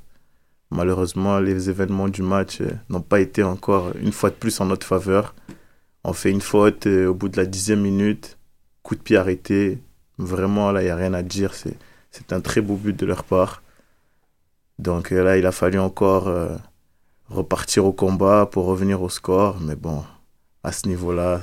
Malheureusement, 0.69 1.39
les 1.39 1.71
événements 1.71 2.07
du 2.07 2.21
match 2.21 2.61
euh, 2.61 2.69
n'ont 2.89 3.01
pas 3.01 3.19
été 3.19 3.41
encore 3.41 3.93
une 3.99 4.11
fois 4.11 4.29
de 4.29 4.35
plus 4.35 4.61
en 4.61 4.65
notre 4.65 4.85
faveur. 4.85 5.33
On 6.03 6.13
fait 6.13 6.29
une 6.29 6.41
faute 6.41 6.85
euh, 6.85 7.07
au 7.07 7.15
bout 7.15 7.29
de 7.29 7.37
la 7.37 7.47
dixième 7.47 7.81
minute, 7.81 8.37
coup 8.83 8.93
de 8.93 9.01
pied 9.01 9.17
arrêté. 9.17 9.79
Vraiment, 10.19 10.71
là, 10.71 10.83
il 10.83 10.85
n'y 10.85 10.91
a 10.91 10.95
rien 10.95 11.15
à 11.15 11.23
dire. 11.23 11.55
C'est, 11.55 11.77
un 12.31 12.41
très 12.41 12.61
beau 12.61 12.75
but 12.75 12.95
de 12.95 13.07
leur 13.07 13.23
part. 13.23 13.63
Donc 14.77 15.09
là, 15.09 15.35
il 15.37 15.47
a 15.47 15.51
fallu 15.51 15.79
encore 15.79 16.31
repartir 17.27 17.85
au 17.85 17.91
combat 17.91 18.45
pour 18.45 18.65
revenir 18.65 19.01
au 19.01 19.09
score. 19.09 19.59
Mais 19.61 19.75
bon, 19.75 20.03
à 20.63 20.71
ce 20.71 20.87
niveau-là, 20.87 21.41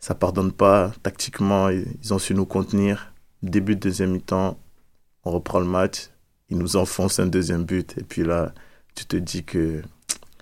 ça 0.00 0.16
pardonne 0.16 0.50
pas. 0.50 0.90
Tactiquement, 1.04 1.68
ils 1.68 2.12
ont 2.12 2.18
su 2.18 2.34
nous 2.34 2.44
contenir. 2.44 3.09
Début 3.42 3.74
de 3.76 3.80
deuxième 3.80 4.12
mi-temps, 4.12 4.58
on 5.24 5.30
reprend 5.30 5.60
le 5.60 5.66
match. 5.66 6.10
Ils 6.48 6.58
nous 6.58 6.76
enfoncent 6.76 7.20
un 7.20 7.26
deuxième 7.26 7.64
but. 7.64 7.96
Et 7.98 8.02
puis 8.02 8.24
là, 8.24 8.52
tu 8.94 9.06
te 9.06 9.16
dis 9.16 9.44
que 9.44 9.82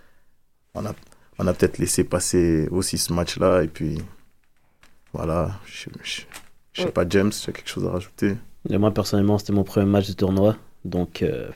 on 0.75 0.85
a, 0.87 0.95
on 1.39 1.47
a 1.47 1.55
peut-être 1.55 1.79
laissé 1.79 2.05
passer 2.05 2.69
aussi 2.71 2.99
ce 2.99 3.13
match-là. 3.13 3.63
Et 3.63 3.69
puis, 3.69 3.99
voilà. 5.13 5.61
Je, 5.67 5.91
je, 6.03 6.23
je 6.73 6.83
sais 6.83 6.91
pas, 6.91 7.05
James, 7.09 7.31
tu 7.31 7.51
as 7.51 7.53
quelque 7.53 7.69
chose 7.69 7.87
à 7.87 7.91
rajouter? 7.91 8.37
Et 8.69 8.79
moi, 8.79 8.93
personnellement, 8.93 9.39
c'était 9.39 9.53
mon 9.53 9.65
premier 9.65 9.87
match 9.87 10.07
du 10.07 10.17
tournoi. 10.17 10.57
Donc, 10.85 11.23
euh, 11.23 11.51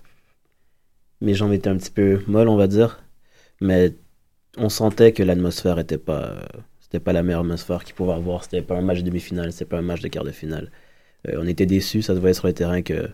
mes 1.21 1.35
jambes 1.35 1.53
étaient 1.53 1.71
un 1.71 1.77
petit 1.77 1.91
peu 1.91 2.23
molles, 2.27 2.49
on 2.49 2.57
va 2.57 2.67
dire. 2.67 3.03
Mais 3.61 3.95
on 4.57 4.69
sentait 4.69 5.13
que 5.13 5.23
l'atmosphère 5.23 5.79
était 5.79 5.99
pas, 5.99 6.23
euh, 6.25 6.43
c'était 6.81 7.01
pas 7.01 7.13
la 7.13 7.23
meilleure 7.23 7.41
atmosphère 7.43 7.85
qu'il 7.85 7.95
pouvait 7.95 8.13
avoir. 8.13 8.45
C'était 8.45 8.63
pas 8.63 8.77
un 8.77 8.83
match 8.83 8.99
de 8.99 9.05
demi-finale, 9.05 9.53
c'était 9.53 9.65
pas 9.65 9.79
un 9.79 9.83
match 9.83 10.01
de 10.01 10.09
quart 10.09 10.25
de 10.25 10.33
finale. 10.33 10.71
Euh, 11.29 11.39
on 11.39 11.47
était 11.47 11.67
déçus, 11.67 12.03
ça 12.03 12.15
se 12.15 12.21
voyait 12.21 12.35
sur 12.35 12.47
le 12.47 12.53
terrain 12.53 12.83
que 12.83 13.09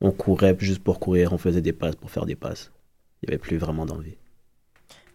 on 0.00 0.12
courait 0.12 0.56
juste 0.58 0.82
pour 0.82 0.98
courir, 0.98 1.32
on 1.32 1.38
faisait 1.38 1.60
des 1.60 1.72
passes 1.72 1.96
pour 1.96 2.10
faire 2.10 2.26
des 2.26 2.36
passes. 2.36 2.70
Il 3.22 3.28
n'y 3.28 3.34
avait 3.34 3.38
plus 3.38 3.58
vraiment 3.58 3.84
d'envie. 3.84 4.16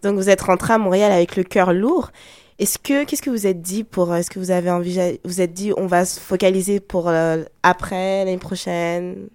Donc 0.04 0.16
vous 0.16 0.30
êtes 0.30 0.42
rentré 0.42 0.74
à 0.74 0.78
Montréal 0.78 1.12
avec 1.12 1.36
le 1.36 1.44
cœur 1.44 1.74
lourd. 1.74 2.12
Est-ce 2.60 2.78
que 2.78 3.04
qu'est-ce 3.04 3.22
que 3.22 3.30
vous 3.30 3.48
êtes 3.48 3.62
dit 3.62 3.84
pour 3.84 4.14
est-ce 4.16 4.30
que 4.30 4.40
vous 4.40 4.52
avez 4.52 4.70
envie 4.70 5.20
vous 5.26 5.42
êtes 5.42 5.54
dit 5.54 5.74
on 5.76 5.88
va 5.88 6.06
se 6.06 6.20
focaliser 6.20 6.80
pour 6.80 7.10
euh, 7.10 7.44
après 7.64 8.24
l'année 8.24 8.38
prochaine? 8.38 9.28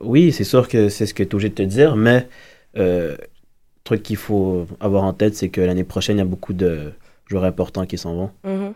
Oui, 0.00 0.32
c'est 0.32 0.44
sûr 0.44 0.68
que 0.68 0.88
c'est 0.88 1.06
ce 1.06 1.14
que 1.14 1.22
tu 1.22 1.30
es 1.30 1.34
obligé 1.34 1.48
de 1.50 1.54
te 1.54 1.62
dire, 1.62 1.96
mais 1.96 2.28
euh, 2.76 3.16
le 3.16 3.84
truc 3.84 4.02
qu'il 4.02 4.16
faut 4.16 4.66
avoir 4.80 5.04
en 5.04 5.12
tête, 5.12 5.34
c'est 5.34 5.48
que 5.48 5.60
l'année 5.60 5.84
prochaine, 5.84 6.16
il 6.16 6.20
y 6.20 6.22
a 6.22 6.26
beaucoup 6.26 6.52
de 6.52 6.92
joueurs 7.26 7.44
importants 7.44 7.86
qui 7.86 7.98
s'en 7.98 8.14
vont. 8.14 8.30
Mhm. 8.44 8.72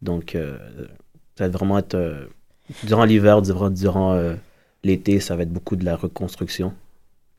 Donc, 0.00 0.34
euh, 0.34 0.56
ça 1.36 1.48
va 1.48 1.50
vraiment 1.50 1.78
être. 1.78 2.28
Durant 2.84 3.04
l'hiver, 3.04 3.42
durant, 3.42 3.70
durant 3.70 4.12
euh, 4.14 4.34
l'été, 4.84 5.20
ça 5.20 5.36
va 5.36 5.42
être 5.42 5.52
beaucoup 5.52 5.76
de 5.76 5.84
la 5.84 5.96
reconstruction 5.96 6.72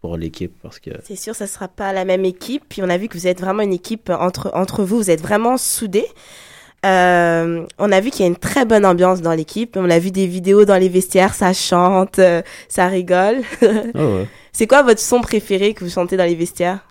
pour 0.02 0.18
l'équipe 0.18 0.54
parce 0.62 0.80
que. 0.80 0.92
C'est 1.04 1.16
sûr, 1.16 1.36
ça 1.36 1.48
sera 1.48 1.68
pas 1.68 1.94
la 1.94 2.06
même 2.06 2.26
équipe. 2.26 2.64
Puis 2.70 2.82
on 2.84 2.90
a 2.90 2.98
vu 2.98 3.08
que 3.08 3.18
vous 3.18 3.28
êtes 3.28 3.40
vraiment 3.42 3.64
une 3.64 3.74
équipe 3.74 4.10
entre 4.10 4.52
entre 4.54 4.84
vous. 4.84 4.98
Vous 4.98 5.10
êtes 5.12 5.22
vraiment 5.22 5.58
soudés. 5.58 6.08
Euh, 6.86 7.66
on 7.80 7.92
a 7.94 8.02
vu 8.02 8.10
qu'il 8.12 8.22
y 8.22 8.24
a 8.24 8.28
une 8.28 8.36
très 8.36 8.66
bonne 8.66 8.86
ambiance 8.86 9.22
dans 9.22 9.32
l'équipe. 9.34 9.78
On 9.78 9.90
a 9.90 10.00
vu 10.00 10.12
des 10.12 10.28
vidéos 10.28 10.66
dans 10.66 10.76
les 10.78 10.90
vestiaires, 10.90 11.34
ça 11.34 11.54
chante, 11.54 12.20
euh, 12.20 12.42
ça 12.68 12.88
rigole. 12.88 13.38
Ah 13.96 14.06
ouais. 14.06 14.28
C'est 14.52 14.68
quoi 14.68 14.84
votre 14.84 15.00
son 15.00 15.22
préféré 15.22 15.74
que 15.74 15.84
vous 15.84 15.90
chantez 15.90 16.18
dans 16.18 16.26
les 16.26 16.36
vestiaires? 16.36 16.86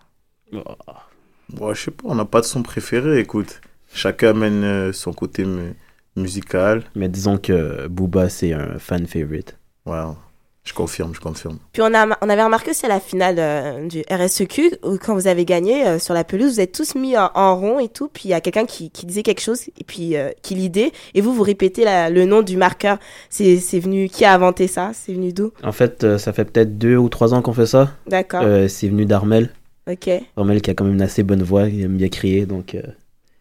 Bon, 1.51 1.74
je 1.74 1.80
sais 1.82 1.90
pas, 1.90 2.05
on 2.07 2.14
n'a 2.14 2.24
pas 2.24 2.40
de 2.40 2.47
son 2.47 2.62
préféré, 2.62 3.18
écoute. 3.20 3.61
Chacun 3.95 4.30
amène 4.30 4.93
son 4.93 5.12
côté 5.12 5.45
mu- 5.45 5.74
musical. 6.17 6.83
Mais 6.95 7.09
disons 7.09 7.39
que 7.39 7.87
Booba, 7.89 8.29
c'est 8.29 8.53
un 8.53 8.79
fan 8.79 9.07
favorite. 9.07 9.57
Wow. 9.87 10.17
Je 10.65 10.73
confirme, 10.75 11.13
je 11.13 11.19
confirme. 11.19 11.59
Puis 11.73 11.83
on, 11.83 11.93
a, 11.93 12.07
on 12.21 12.29
avait 12.29 12.45
remarqué 12.45 12.71
aussi 12.71 12.87
à 12.87 12.89
la 12.89 13.01
finale 13.01 13.35
euh, 13.41 13.89
du 13.89 14.05
RSEQ, 14.09 14.79
où 14.85 14.97
quand 14.97 15.13
vous 15.15 15.27
avez 15.27 15.45
gagné 15.45 15.85
euh, 15.85 15.99
sur 15.99 16.15
la 16.15 16.23
pelouse, 16.23 16.53
vous 16.53 16.61
êtes 16.61 16.71
tous 16.71 16.95
mis 16.95 17.19
en, 17.19 17.33
en 17.35 17.57
rond 17.57 17.81
et 17.81 17.89
tout, 17.89 18.07
puis 18.07 18.27
il 18.27 18.29
y 18.29 18.33
a 18.33 18.41
quelqu'un 18.41 18.65
qui, 18.65 18.89
qui 18.93 19.05
disait 19.05 19.25
quelque 19.25 19.41
chose, 19.41 19.63
et 19.77 19.83
puis 19.85 20.15
euh, 20.17 20.31
qui 20.41 20.55
l'idée, 20.55 20.93
et 21.15 21.21
vous, 21.21 21.35
vous 21.35 21.43
répétez 21.43 21.83
la- 21.83 22.11
le 22.11 22.27
nom 22.27 22.43
du 22.43 22.57
marqueur. 22.57 22.99
C'est 23.29 23.57
c'est 23.57 23.81
venu, 23.81 24.09
qui 24.09 24.25
a 24.25 24.33
inventé 24.35 24.69
ça? 24.69 24.93
C'est 24.95 25.13
venu 25.13 25.33
d'où? 25.33 25.51
En 25.65 25.73
fait, 25.73 26.05
euh, 26.05 26.17
ça 26.17 26.33
fait 26.33 26.45
peut-être 26.45 26.79
deux 26.79 26.97
ou 26.97 27.09
trois 27.09 27.35
ans 27.35 27.43
qu'on 27.43 27.55
fait 27.55 27.67
ça. 27.67 27.91
D'accord. 28.07 28.43
Euh, 28.45 28.69
c'est 28.69 28.87
venu 28.87 29.05
d'Armel. 29.05 29.51
Ok. 29.91 30.09
Armel 30.37 30.63
qui 30.63 30.71
a 30.71 30.75
quand 30.75 30.85
même 30.85 30.95
une 30.95 31.03
assez 31.03 31.25
bonne 31.25 31.43
voix, 31.43 31.69
il 31.69 31.83
aime 31.83 31.97
bien 31.97 32.09
crier, 32.09 32.47
donc 32.47 32.77
euh, 32.77 32.83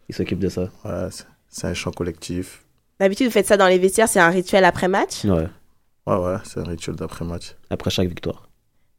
il 0.08 0.14
s'occupe 0.16 0.40
de 0.40 0.48
ça. 0.48 0.62
Ouais, 0.84 1.06
c'est 1.48 1.68
un 1.68 1.74
chant 1.74 1.92
collectif. 1.92 2.61
D'habitude, 3.02 3.26
vous 3.26 3.32
faites 3.32 3.46
ça 3.46 3.56
dans 3.56 3.66
les 3.66 3.78
vestiaires, 3.78 4.08
c'est 4.08 4.20
un 4.20 4.28
rituel 4.30 4.64
après-match 4.64 5.24
Ouais, 5.24 5.48
Ouais, 6.06 6.16
ouais, 6.16 6.36
c'est 6.44 6.60
un 6.60 6.64
rituel 6.64 6.94
d'après-match. 6.96 7.54
après 7.70 7.90
chaque 7.90 8.08
victoire. 8.08 8.48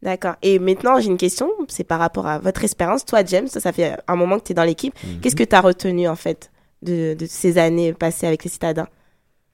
D'accord. 0.01 0.35
Et 0.41 0.59
maintenant, 0.59 0.99
j'ai 0.99 1.07
une 1.07 1.17
question, 1.17 1.49
c'est 1.69 1.85
par 1.85 1.99
rapport 1.99 2.27
à 2.27 2.37
votre 2.39 2.63
expérience. 2.63 3.05
Toi, 3.05 3.23
James, 3.25 3.47
ça, 3.47 3.61
ça 3.61 3.71
fait 3.71 3.95
un 4.07 4.15
moment 4.17 4.37
que 4.39 4.43
tu 4.43 4.51
es 4.51 4.55
dans 4.55 4.65
l'équipe. 4.65 4.93
Mhm. 5.03 5.19
Qu'est-ce 5.21 5.35
que 5.37 5.43
tu 5.45 5.55
as 5.55 5.61
retenu, 5.61 6.07
en 6.09 6.15
fait, 6.17 6.51
de, 6.81 7.13
de 7.13 7.25
ces 7.25 7.57
années 7.57 7.93
passées 7.93 8.27
avec 8.27 8.43
les 8.43 8.49
citadins? 8.49 8.87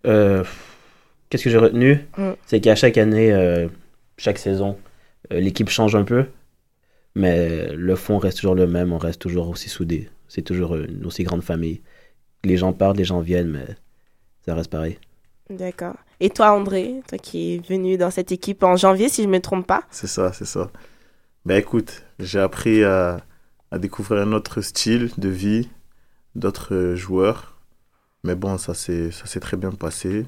Euh, 0.08 0.44
Qu'est-ce 1.30 1.44
que 1.44 1.50
j'ai 1.52 1.60
retenu? 1.60 2.08
Mm. 2.18 2.32
C'est 2.48 2.60
qu'à 2.62 2.76
chaque 2.76 2.98
année, 2.98 3.32
euh, 3.32 3.68
chaque 4.18 4.40
saison, 4.40 4.78
euh, 5.32 5.40
l'équipe 5.40 5.70
change 5.70 5.96
un 5.96 6.04
peu, 6.04 6.26
mais 7.14 7.68
le 7.76 7.96
fond 7.96 8.18
reste 8.18 8.38
toujours 8.40 8.56
le 8.56 8.66
même, 8.66 8.92
on 8.94 8.98
reste 8.98 9.22
toujours 9.22 9.48
aussi 9.50 9.70
soudés. 9.70 10.10
C'est 10.28 10.42
toujours 10.42 10.76
une 10.76 11.06
aussi 11.06 11.24
grande 11.24 11.44
famille. 11.44 11.82
Les 12.44 12.58
gens 12.58 12.74
partent, 12.74 12.98
les 12.98 13.04
gens 13.06 13.20
viennent, 13.20 13.50
mais 13.50 13.66
ça 14.50 14.56
reste 14.56 14.72
pareil. 14.72 14.98
D'accord. 15.52 15.96
Et 16.20 16.32
toi, 16.32 16.52
André, 16.52 17.02
toi 17.08 17.18
qui 17.20 17.56
es 17.56 17.58
venu 17.60 17.98
dans 17.98 18.10
cette 18.10 18.32
équipe 18.32 18.64
en 18.64 18.76
janvier, 18.76 19.10
si 19.10 19.22
je 19.22 19.28
ne 19.28 19.34
me 19.34 19.40
trompe 19.40 19.68
pas? 19.68 19.84
C'est 19.92 20.08
ça, 20.08 20.34
c'est 20.34 20.46
ça. 20.46 20.72
Ben 21.46 21.58
écoute, 21.58 22.04
j'ai 22.20 22.40
appris 22.40 22.84
à, 22.84 23.22
à 23.72 23.78
découvrir 23.80 24.22
un 24.24 24.34
autre 24.34 24.62
style 24.62 25.12
de 25.18 25.30
vie, 25.30 25.70
d'autres 26.36 26.94
joueurs. 26.96 27.58
Mais 28.24 28.36
bon, 28.36 28.58
ça 28.58 28.74
s'est 28.74 29.12
ça 29.12 29.28
s'est 29.28 29.40
très 29.40 29.56
bien 29.58 29.72
passé. 29.72 30.26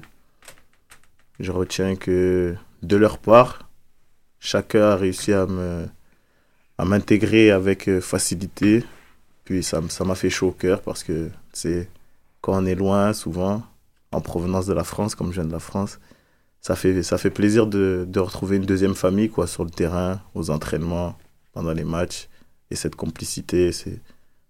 Je 1.40 1.50
retiens 1.52 1.96
que 1.96 2.54
de 2.82 2.96
leur 2.96 3.18
part, 3.18 3.68
chacun 4.38 4.82
a 4.90 4.96
réussi 4.96 5.32
à 5.32 5.46
me 5.46 5.86
à 6.78 6.84
m'intégrer 6.84 7.50
avec 7.50 7.88
euh, 7.88 8.00
facilité. 8.00 8.84
Puis 9.44 9.62
ça 9.62 9.78
m- 9.78 9.90
ça 9.90 10.04
m'a 10.04 10.14
fait 10.14 10.30
chaud 10.30 10.48
au 10.48 10.52
cœur 10.52 10.80
parce 10.82 11.04
que 11.04 11.30
c'est 11.52 11.88
quand 12.40 12.54
on 12.62 12.66
est 12.66 12.74
loin, 12.74 13.12
souvent, 13.12 13.62
en 14.12 14.20
provenance 14.20 14.66
de 14.66 14.74
la 14.74 14.84
France, 14.84 15.14
comme 15.14 15.28
je 15.28 15.40
viens 15.40 15.46
de 15.46 15.52
la 15.52 15.58
France, 15.58 15.98
ça 16.60 16.76
fait, 16.76 17.02
ça 17.02 17.18
fait 17.18 17.30
plaisir 17.30 17.66
de, 17.66 18.04
de 18.08 18.20
retrouver 18.20 18.56
une 18.56 18.66
deuxième 18.66 18.94
famille 18.94 19.30
quoi, 19.30 19.46
sur 19.46 19.64
le 19.64 19.70
terrain, 19.70 20.20
aux 20.34 20.50
entraînements, 20.50 21.16
pendant 21.52 21.72
les 21.72 21.84
matchs. 21.84 22.28
Et 22.70 22.76
cette 22.76 22.94
complicité, 22.96 23.72
c'est 23.72 24.00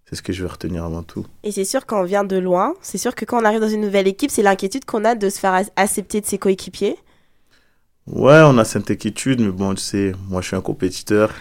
c'est 0.04 0.16
ce 0.16 0.22
que 0.22 0.34
je 0.34 0.42
vais 0.42 0.50
retenir 0.50 0.84
avant 0.84 1.02
tout. 1.02 1.26
Et 1.42 1.52
c'est 1.52 1.64
sûr 1.64 1.86
qu'on 1.86 2.02
vient 2.04 2.22
de 2.22 2.36
loin. 2.36 2.74
C'est 2.82 2.98
sûr 2.98 3.14
que 3.14 3.24
quand 3.24 3.40
on 3.40 3.44
arrive 3.46 3.60
dans 3.60 3.68
une 3.68 3.80
nouvelle 3.80 4.06
équipe, 4.06 4.30
c'est 4.30 4.42
l'inquiétude 4.42 4.84
qu'on 4.84 5.06
a 5.06 5.14
de 5.14 5.30
se 5.30 5.38
faire 5.38 5.54
ac- 5.54 5.70
accepter 5.74 6.20
de 6.20 6.26
ses 6.26 6.36
coéquipiers. 6.36 6.98
Ouais, 8.06 8.42
on 8.44 8.58
a 8.58 8.64
cette 8.66 8.90
inquiétude, 8.90 9.40
mais 9.40 9.50
bon, 9.50 9.74
tu 9.74 9.80
sais, 9.80 10.12
moi 10.28 10.42
je 10.42 10.48
suis 10.48 10.56
un 10.56 10.60
compétiteur. 10.60 11.32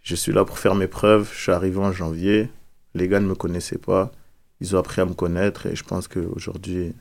Je 0.00 0.14
suis 0.14 0.32
là 0.32 0.44
pour 0.44 0.60
faire 0.60 0.76
mes 0.76 0.86
preuves. 0.86 1.28
Je 1.34 1.40
suis 1.40 1.52
arrivé 1.52 1.78
en 1.78 1.90
janvier. 1.90 2.50
Les 2.94 3.08
gars 3.08 3.18
ne 3.18 3.26
me 3.26 3.34
connaissaient 3.34 3.78
pas. 3.78 4.12
Ils 4.60 4.74
ont 4.76 4.78
appris 4.78 5.00
à 5.00 5.04
me 5.04 5.14
connaître 5.14 5.66
et 5.66 5.76
je 5.76 5.84
pense 5.84 6.08
qu'aujourd'hui, 6.08 6.94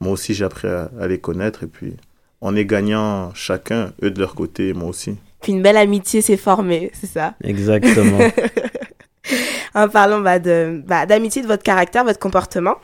moi 0.00 0.12
aussi 0.12 0.34
j'ai 0.34 0.44
appris 0.44 0.68
à, 0.68 0.90
à 1.00 1.06
les 1.06 1.18
connaître. 1.18 1.64
Et 1.64 1.66
puis, 1.66 1.94
on 2.40 2.56
est 2.56 2.64
gagnant 2.64 3.32
chacun, 3.34 3.92
eux 4.02 4.10
de 4.10 4.20
leur 4.20 4.34
côté 4.34 4.68
et 4.68 4.72
moi 4.74 4.88
aussi. 4.88 5.16
Puis 5.40 5.52
une 5.52 5.62
belle 5.62 5.76
amitié 5.76 6.20
s'est 6.22 6.36
formée, 6.36 6.90
c'est 6.94 7.06
ça? 7.06 7.34
Exactement. 7.42 8.18
en 9.74 9.88
parlant 9.88 10.20
bah, 10.20 10.38
de 10.38 10.82
bah, 10.86 11.06
d'amitié, 11.06 11.42
de 11.42 11.46
votre 11.46 11.62
caractère, 11.62 12.04
votre 12.04 12.18
comportement. 12.18 12.76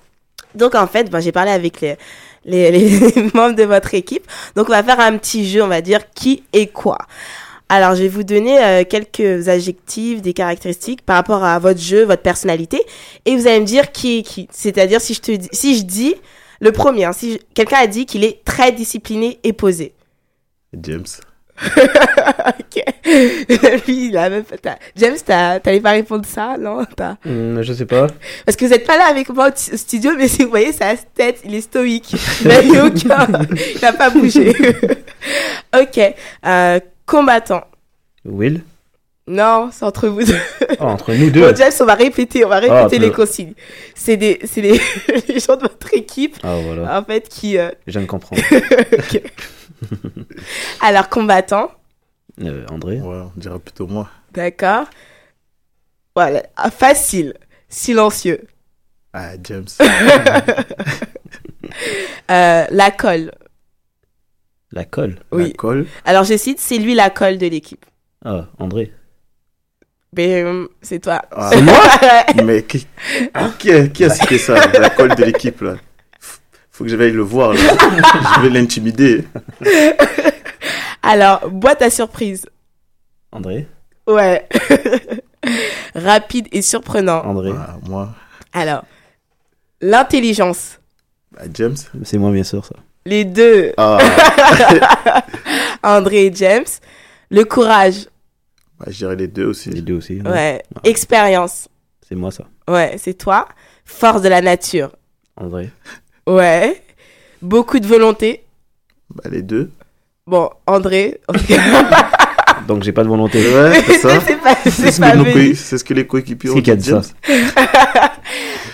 Donc 0.54 0.74
en 0.74 0.86
fait, 0.86 1.10
bah, 1.10 1.20
j'ai 1.20 1.32
parlé 1.32 1.50
avec 1.50 1.80
les, 1.80 1.96
les, 2.44 2.70
les 2.70 3.22
membres 3.34 3.54
de 3.54 3.64
votre 3.64 3.94
équipe. 3.94 4.26
Donc 4.56 4.68
on 4.68 4.72
va 4.72 4.82
faire 4.82 5.00
un 5.00 5.16
petit 5.18 5.48
jeu, 5.48 5.62
on 5.62 5.68
va 5.68 5.80
dire 5.80 6.10
qui 6.10 6.44
est 6.52 6.72
quoi? 6.72 6.98
Alors 7.68 7.94
je 7.94 8.02
vais 8.02 8.08
vous 8.08 8.22
donner 8.24 8.58
euh, 8.62 8.84
quelques 8.88 9.48
adjectifs, 9.48 10.22
des 10.22 10.32
caractéristiques 10.32 11.02
par 11.02 11.16
rapport 11.16 11.44
à 11.44 11.58
votre 11.58 11.80
jeu, 11.80 12.04
votre 12.04 12.22
personnalité, 12.22 12.80
et 13.26 13.36
vous 13.36 13.46
allez 13.46 13.60
me 13.60 13.66
dire 13.66 13.92
qui 13.92 14.18
est 14.18 14.22
qui. 14.22 14.48
C'est-à-dire 14.52 15.00
si 15.00 15.14
je 15.14 15.20
te 15.20 15.32
dis, 15.32 15.48
si 15.52 15.76
je 15.78 15.84
dis 15.84 16.14
le 16.60 16.72
premier, 16.72 17.04
hein, 17.04 17.12
si 17.12 17.38
quelqu'un 17.54 17.78
a 17.82 17.86
dit 17.86 18.06
qu'il 18.06 18.24
est 18.24 18.42
très 18.44 18.72
discipliné 18.72 19.38
et 19.44 19.52
posé. 19.52 19.92
James. 20.80 21.04
ok. 21.76 22.84
Lui, 23.86 24.08
il 24.08 24.16
a 24.16 24.30
même 24.30 24.44
pas. 24.44 24.78
James, 24.96 25.16
t'as- 25.24 25.58
t'allais 25.60 25.80
pas 25.80 25.90
répondre 25.90 26.24
ça, 26.26 26.56
non 26.58 26.84
T'as- 26.96 27.16
Hmm, 27.24 27.60
je 27.62 27.72
sais 27.72 27.84
pas. 27.86 28.06
Parce 28.46 28.56
que 28.56 28.64
vous 28.64 28.72
êtes 28.72 28.86
pas 28.86 28.96
là 28.96 29.06
avec 29.10 29.28
moi 29.30 29.48
au 29.48 29.76
studio, 29.76 30.12
mais 30.16 30.28
si 30.28 30.42
vous 30.44 30.50
voyez 30.50 30.72
sa 30.72 30.96
tête, 30.96 31.40
il 31.44 31.54
est 31.54 31.60
stoïque. 31.62 32.14
Il 32.42 32.48
n'a 32.72 32.84
aucun. 32.86 33.26
Il 33.74 33.80
n'a 33.82 33.92
pas 33.92 34.10
bougé. 34.10 34.54
ok. 35.78 36.14
Euh, 36.46 36.80
combattant. 37.08 37.64
Will? 38.24 38.62
Non, 39.26 39.70
c'est 39.72 39.84
entre 39.84 40.08
vous 40.08 40.22
deux. 40.24 40.38
Oh, 40.80 40.84
entre 40.84 41.12
nous 41.12 41.30
deux. 41.30 41.40
Bon, 41.42 41.54
James, 41.56 41.72
on 41.80 41.84
va 41.84 41.94
répéter, 41.94 42.44
on 42.44 42.48
va 42.48 42.58
répéter 42.60 42.96
Ah, 42.96 42.98
les 42.98 43.12
consignes. 43.12 43.54
C'est 43.94 44.16
des, 44.16 44.38
c'est 44.44 44.62
les, 44.62 44.80
les 45.28 45.40
gens 45.40 45.56
de 45.56 45.62
votre 45.62 45.92
équipe, 45.94 46.36
Ah, 46.42 46.56
voilà. 46.64 46.98
en 46.98 47.04
fait, 47.04 47.28
qui. 47.28 47.58
euh, 47.58 47.70
Je 47.86 47.92
viens 47.92 48.02
de 48.02 48.06
comprendre. 48.06 48.42
Alors, 50.80 51.08
combattant. 51.08 51.70
Euh, 52.42 52.64
André? 52.70 53.00
Ouais, 53.00 53.16
on 53.16 53.32
dirait 53.36 53.58
plutôt 53.58 53.86
moi. 53.86 54.08
D'accord. 54.32 54.84
Voilà. 56.14 56.42
Ah, 56.56 56.70
Facile. 56.70 57.34
Silencieux. 57.68 58.42
Ah, 59.12 59.32
James. 59.42 59.66
Euh, 62.30 62.64
la 62.70 62.90
colle. 62.90 63.32
La 64.72 64.84
colle 64.84 65.16
Oui. 65.32 65.44
La 65.48 65.50
colle. 65.54 65.86
Alors, 66.04 66.24
je 66.24 66.36
cite, 66.36 66.60
c'est 66.60 66.78
lui 66.78 66.94
la 66.94 67.10
colle 67.10 67.38
de 67.38 67.46
l'équipe. 67.46 67.84
Ah, 68.24 68.46
André. 68.58 68.92
Mais 70.16 70.42
euh, 70.42 70.66
c'est 70.82 70.98
toi. 71.00 71.22
Ah. 71.30 71.50
C'est 71.52 71.62
moi 71.62 71.82
Mais 72.44 72.62
qui, 72.62 72.86
qui, 73.58 73.72
a, 73.72 73.88
qui 73.88 74.04
a 74.04 74.10
cité 74.10 74.38
ça 74.38 74.54
La 74.78 74.90
colle 74.90 75.14
de 75.14 75.24
l'équipe, 75.24 75.60
là? 75.60 75.76
Faut 76.70 76.84
que 76.84 76.90
j'aille 76.90 77.12
le 77.12 77.22
voir, 77.22 77.52
là. 77.54 77.60
Je 78.36 78.42
vais 78.42 78.50
l'intimider. 78.50 79.24
Alors, 81.02 81.48
boîte 81.50 81.82
à 81.82 81.90
surprise. 81.90 82.46
André 83.32 83.66
Ouais. 84.06 84.48
Rapide 85.94 86.48
et 86.52 86.62
surprenant. 86.62 87.22
André 87.24 87.52
Ah, 87.54 87.76
moi. 87.88 88.14
Alors, 88.52 88.84
l'intelligence. 89.80 90.78
Bah, 91.32 91.42
James. 91.52 91.76
C'est 92.04 92.18
moi, 92.18 92.30
bien 92.32 92.44
sûr, 92.44 92.64
ça. 92.64 92.74
Les 93.08 93.24
deux. 93.24 93.72
Ah. 93.78 93.96
André 95.82 96.26
et 96.26 96.34
James. 96.34 96.66
Le 97.30 97.44
courage. 97.44 98.06
Bah, 98.78 98.86
je 98.88 98.98
dirais 98.98 99.16
les 99.16 99.28
deux 99.28 99.46
aussi. 99.46 99.70
Les 99.70 99.80
deux 99.80 99.94
aussi. 99.94 100.20
Ouais. 100.20 100.62
Expérience. 100.84 101.68
C'est 102.06 102.14
moi, 102.14 102.30
ça. 102.30 102.44
Ouais, 102.68 102.96
c'est 102.98 103.14
toi. 103.14 103.48
Force 103.86 104.20
de 104.20 104.28
la 104.28 104.42
nature. 104.42 104.90
André. 105.38 105.70
Ouais. 106.26 106.82
Beaucoup 107.40 107.78
de 107.80 107.86
volonté. 107.86 108.44
Bah, 109.14 109.30
les 109.30 109.40
deux. 109.40 109.70
Bon, 110.26 110.50
André. 110.66 111.18
Donc, 112.68 112.82
j'ai 112.82 112.92
pas 112.92 113.04
de 113.04 113.08
volonté. 113.08 113.38
Ouais, 113.38 113.82
c'est 113.86 113.98
ça. 114.00 114.20
C'est 114.20 114.36
pas- 114.36 114.54
c'est 114.64 114.70
C'est 114.70 114.92
ce, 114.92 115.00
que 115.00 115.54
c'est 115.54 115.78
ce 115.78 115.94
les 115.94 116.06
coéquipiers 116.06 116.50
ont 116.50 116.56
C'est 116.56 116.62
qui 116.62 116.70
a 116.70 116.76
dit, 116.76 116.90
ça 116.90 117.00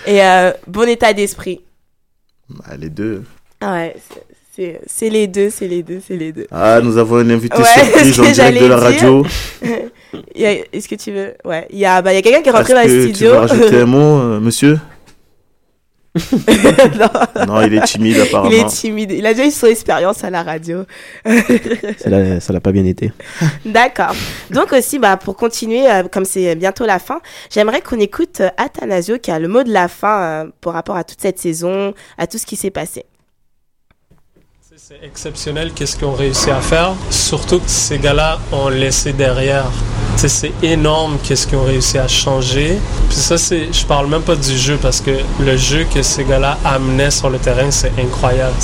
et 0.06 0.22
euh, 0.22 0.50
bon 0.66 0.86
état 0.88 1.12
d'esprit. 1.12 1.60
Bah, 2.48 2.76
les 2.76 2.90
deux. 2.90 3.22
Ah 3.60 3.72
ouais, 3.74 3.96
c'est- 4.86 5.08
les 5.10 5.26
deux, 5.26 5.50
c'est 5.50 5.66
les 5.68 5.82
deux, 5.82 6.00
c'est 6.06 6.16
les 6.16 6.32
deux. 6.32 6.46
Ah, 6.50 6.80
nous 6.82 6.96
avons 6.98 7.16
un 7.16 7.30
invité 7.30 7.56
Ouais, 7.58 7.64
surprise 7.74 8.20
en 8.20 8.30
direct 8.30 8.60
de 8.60 8.66
la 8.66 8.76
radio. 8.76 9.26
Est-ce 10.34 10.88
que 10.88 10.94
tu 10.94 11.12
veux? 11.12 11.34
Ouais, 11.44 11.66
il 11.70 11.78
y 11.78 11.86
a, 11.86 12.00
bah, 12.02 12.12
il 12.12 12.16
y 12.16 12.18
a 12.18 12.22
quelqu'un 12.22 12.42
qui 12.42 12.48
est 12.48 12.52
rentré 12.52 12.72
Est-ce 12.72 12.82
dans 12.82 12.88
le 12.88 12.94
que 12.96 13.02
studio. 13.02 13.30
Tu 13.30 13.34
veux 13.34 13.38
rajouter 13.38 13.80
un 13.80 13.86
mot, 13.86 14.18
euh, 14.20 14.40
monsieur? 14.40 14.78
Non. 16.16 17.44
Non, 17.48 17.62
il 17.62 17.74
est 17.74 17.84
timide, 17.86 18.18
apparemment. 18.20 18.50
Il 18.52 18.60
est 18.60 18.66
timide. 18.68 19.10
Il 19.10 19.26
a 19.26 19.34
déjà 19.34 19.48
eu 19.48 19.50
son 19.50 19.66
expérience 19.66 20.22
à 20.22 20.30
la 20.30 20.44
radio. 20.44 20.84
Ça 21.26 22.08
l'a- 22.08 22.38
ça 22.38 22.52
l'a 22.52 22.60
pas 22.60 22.70
bien 22.70 22.84
été. 22.84 23.10
D'accord. 23.64 24.14
Donc 24.50 24.72
aussi, 24.72 25.00
bah, 25.00 25.16
pour 25.16 25.34
continuer, 25.36 25.90
euh, 25.90 26.04
comme 26.04 26.24
c'est 26.24 26.54
bientôt 26.54 26.86
la 26.86 27.00
fin, 27.00 27.20
j'aimerais 27.50 27.80
qu'on 27.80 27.98
écoute 27.98 28.40
euh, 28.42 28.48
Athanasio 28.56 29.18
qui 29.18 29.32
a 29.32 29.40
le 29.40 29.48
mot 29.48 29.64
de 29.64 29.72
la 29.72 29.88
fin 29.88 30.20
euh, 30.22 30.44
par 30.60 30.74
rapport 30.74 30.94
à 30.96 31.02
toute 31.02 31.20
cette 31.20 31.40
saison, 31.40 31.94
à 32.16 32.28
tout 32.28 32.38
ce 32.38 32.46
qui 32.46 32.54
s'est 32.54 32.70
passé. 32.70 33.04
C'est 34.86 35.02
exceptionnel 35.02 35.72
qu'est-ce 35.72 35.96
qu'ils 35.96 36.04
ont 36.04 36.12
réussi 36.12 36.50
à 36.50 36.60
faire. 36.60 36.92
Surtout 37.08 37.58
que 37.58 37.70
ces 37.70 37.98
gars-là 37.98 38.38
ont 38.52 38.68
laissé 38.68 39.14
derrière. 39.14 39.70
C'est 40.16 40.52
énorme 40.62 41.16
qu'est-ce 41.22 41.46
qu'ils 41.46 41.56
ont 41.56 41.64
réussi 41.64 41.96
à 41.96 42.06
changer. 42.06 42.78
Puis 43.08 43.16
ça, 43.16 43.38
c'est, 43.38 43.72
je 43.72 43.86
parle 43.86 44.08
même 44.08 44.20
pas 44.20 44.36
du 44.36 44.58
jeu 44.58 44.78
parce 44.82 45.00
que 45.00 45.12
le 45.40 45.56
jeu 45.56 45.86
que 45.94 46.02
ces 46.02 46.24
gars-là 46.24 46.58
amenaient 46.66 47.10
sur 47.10 47.30
le 47.30 47.38
terrain, 47.38 47.70
c'est 47.70 47.92
incroyable. 47.98 48.54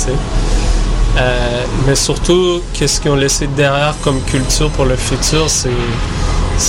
Euh, 1.17 1.63
mais 1.87 1.95
surtout, 1.95 2.61
qu'est-ce 2.73 3.01
qu'ils 3.01 3.09
ont 3.09 3.15
laissé 3.15 3.47
derrière 3.47 3.95
comme 4.03 4.21
culture 4.21 4.69
pour 4.69 4.85
le 4.85 4.97
futur, 4.97 5.49
c'est, 5.49 5.71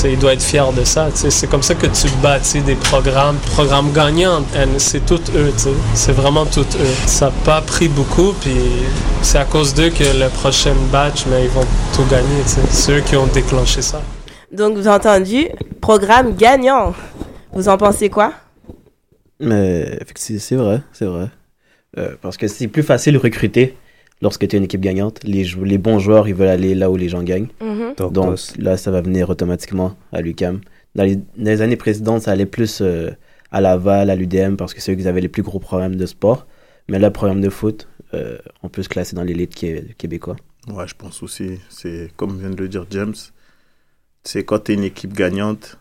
il 0.04 0.18
doit 0.18 0.32
être 0.32 0.42
fier 0.42 0.72
de 0.72 0.84
ça. 0.84 1.08
C'est 1.14 1.48
comme 1.48 1.62
ça 1.62 1.74
que 1.74 1.86
tu 1.86 2.08
bâtis 2.22 2.60
des 2.62 2.74
programmes, 2.74 3.36
programmes 3.52 3.92
gagnants. 3.92 4.42
And 4.56 4.78
C'est 4.78 5.04
tout 5.04 5.20
eux, 5.34 5.52
c'est 5.94 6.12
vraiment 6.12 6.46
tout 6.46 6.60
eux. 6.60 6.94
Ça 7.06 7.26
n'a 7.26 7.32
pas 7.44 7.60
pris 7.60 7.88
beaucoup, 7.88 8.32
puis 8.40 8.56
c'est 9.22 9.38
à 9.38 9.44
cause 9.44 9.74
d'eux 9.74 9.90
que 9.90 10.04
le 10.04 10.28
prochain 10.28 10.74
batch, 10.90 11.26
mais 11.30 11.44
ils 11.44 11.50
vont 11.50 11.66
tout 11.94 12.04
gagner. 12.10 12.42
C'est 12.70 12.92
eux 12.92 13.00
qui 13.00 13.16
ont 13.16 13.26
déclenché 13.26 13.82
ça. 13.82 14.02
Donc, 14.50 14.76
vous 14.76 14.86
avez 14.86 14.96
entendu, 14.96 15.48
programme 15.80 16.34
gagnant. 16.36 16.94
Vous 17.52 17.68
en 17.68 17.76
pensez 17.76 18.08
quoi? 18.08 18.32
Mais 19.40 19.98
effectivement, 20.00 20.40
c'est 20.40 20.56
vrai, 20.56 20.80
c'est 20.92 21.04
vrai. 21.06 21.28
Euh, 21.98 22.14
parce 22.22 22.36
que 22.36 22.48
c'est 22.48 22.68
plus 22.68 22.82
facile 22.82 23.14
de 23.14 23.18
recruter 23.18 23.76
lorsque 24.22 24.48
tu 24.48 24.56
es 24.56 24.58
une 24.58 24.64
équipe 24.64 24.80
gagnante. 24.80 25.20
Les, 25.24 25.44
jou- 25.44 25.64
les 25.64 25.76
bons 25.78 25.98
joueurs, 25.98 26.26
ils 26.28 26.34
veulent 26.34 26.48
aller 26.48 26.74
là 26.74 26.90
où 26.90 26.96
les 26.96 27.10
gens 27.10 27.22
gagnent. 27.22 27.48
Mhm. 27.60 28.10
Donc 28.12 28.38
là, 28.58 28.76
ça 28.78 28.90
va 28.90 29.02
venir 29.02 29.28
automatiquement 29.28 29.94
à 30.12 30.22
l'UCAM. 30.22 30.60
Dans 30.94 31.04
les, 31.04 31.16
dans 31.16 31.24
les 31.36 31.60
années 31.60 31.76
précédentes, 31.76 32.22
ça 32.22 32.30
allait 32.32 32.46
plus 32.46 32.80
euh, 32.80 33.10
à 33.50 33.60
Laval, 33.60 34.08
à 34.08 34.16
l'UDM, 34.16 34.56
parce 34.56 34.72
que 34.72 34.80
c'est 34.80 34.92
eux 34.92 34.94
qui 34.96 35.06
avaient 35.06 35.20
les 35.20 35.28
plus 35.28 35.42
gros 35.42 35.58
programmes 35.58 35.96
de 35.96 36.06
sport. 36.06 36.46
Mais 36.88 36.98
là, 36.98 37.08
le 37.08 37.12
programme 37.12 37.40
de 37.42 37.48
foot, 37.50 37.88
euh, 38.14 38.38
on 38.62 38.68
peut 38.68 38.82
se 38.82 38.88
classer 38.88 39.14
dans 39.16 39.22
l'élite 39.24 39.54
qué- 39.54 39.94
québécois. 39.98 40.36
Ouais, 40.68 40.86
je 40.86 40.94
pense 40.94 41.22
aussi. 41.22 41.58
C'est 41.68 42.10
comme 42.16 42.38
vient 42.38 42.50
de 42.50 42.56
le 42.56 42.68
dire 42.68 42.86
James. 42.90 43.14
C'est 44.24 44.44
quand 44.44 44.60
tu 44.64 44.72
es 44.72 44.74
une 44.76 44.84
équipe 44.84 45.12
gagnante, 45.14 45.78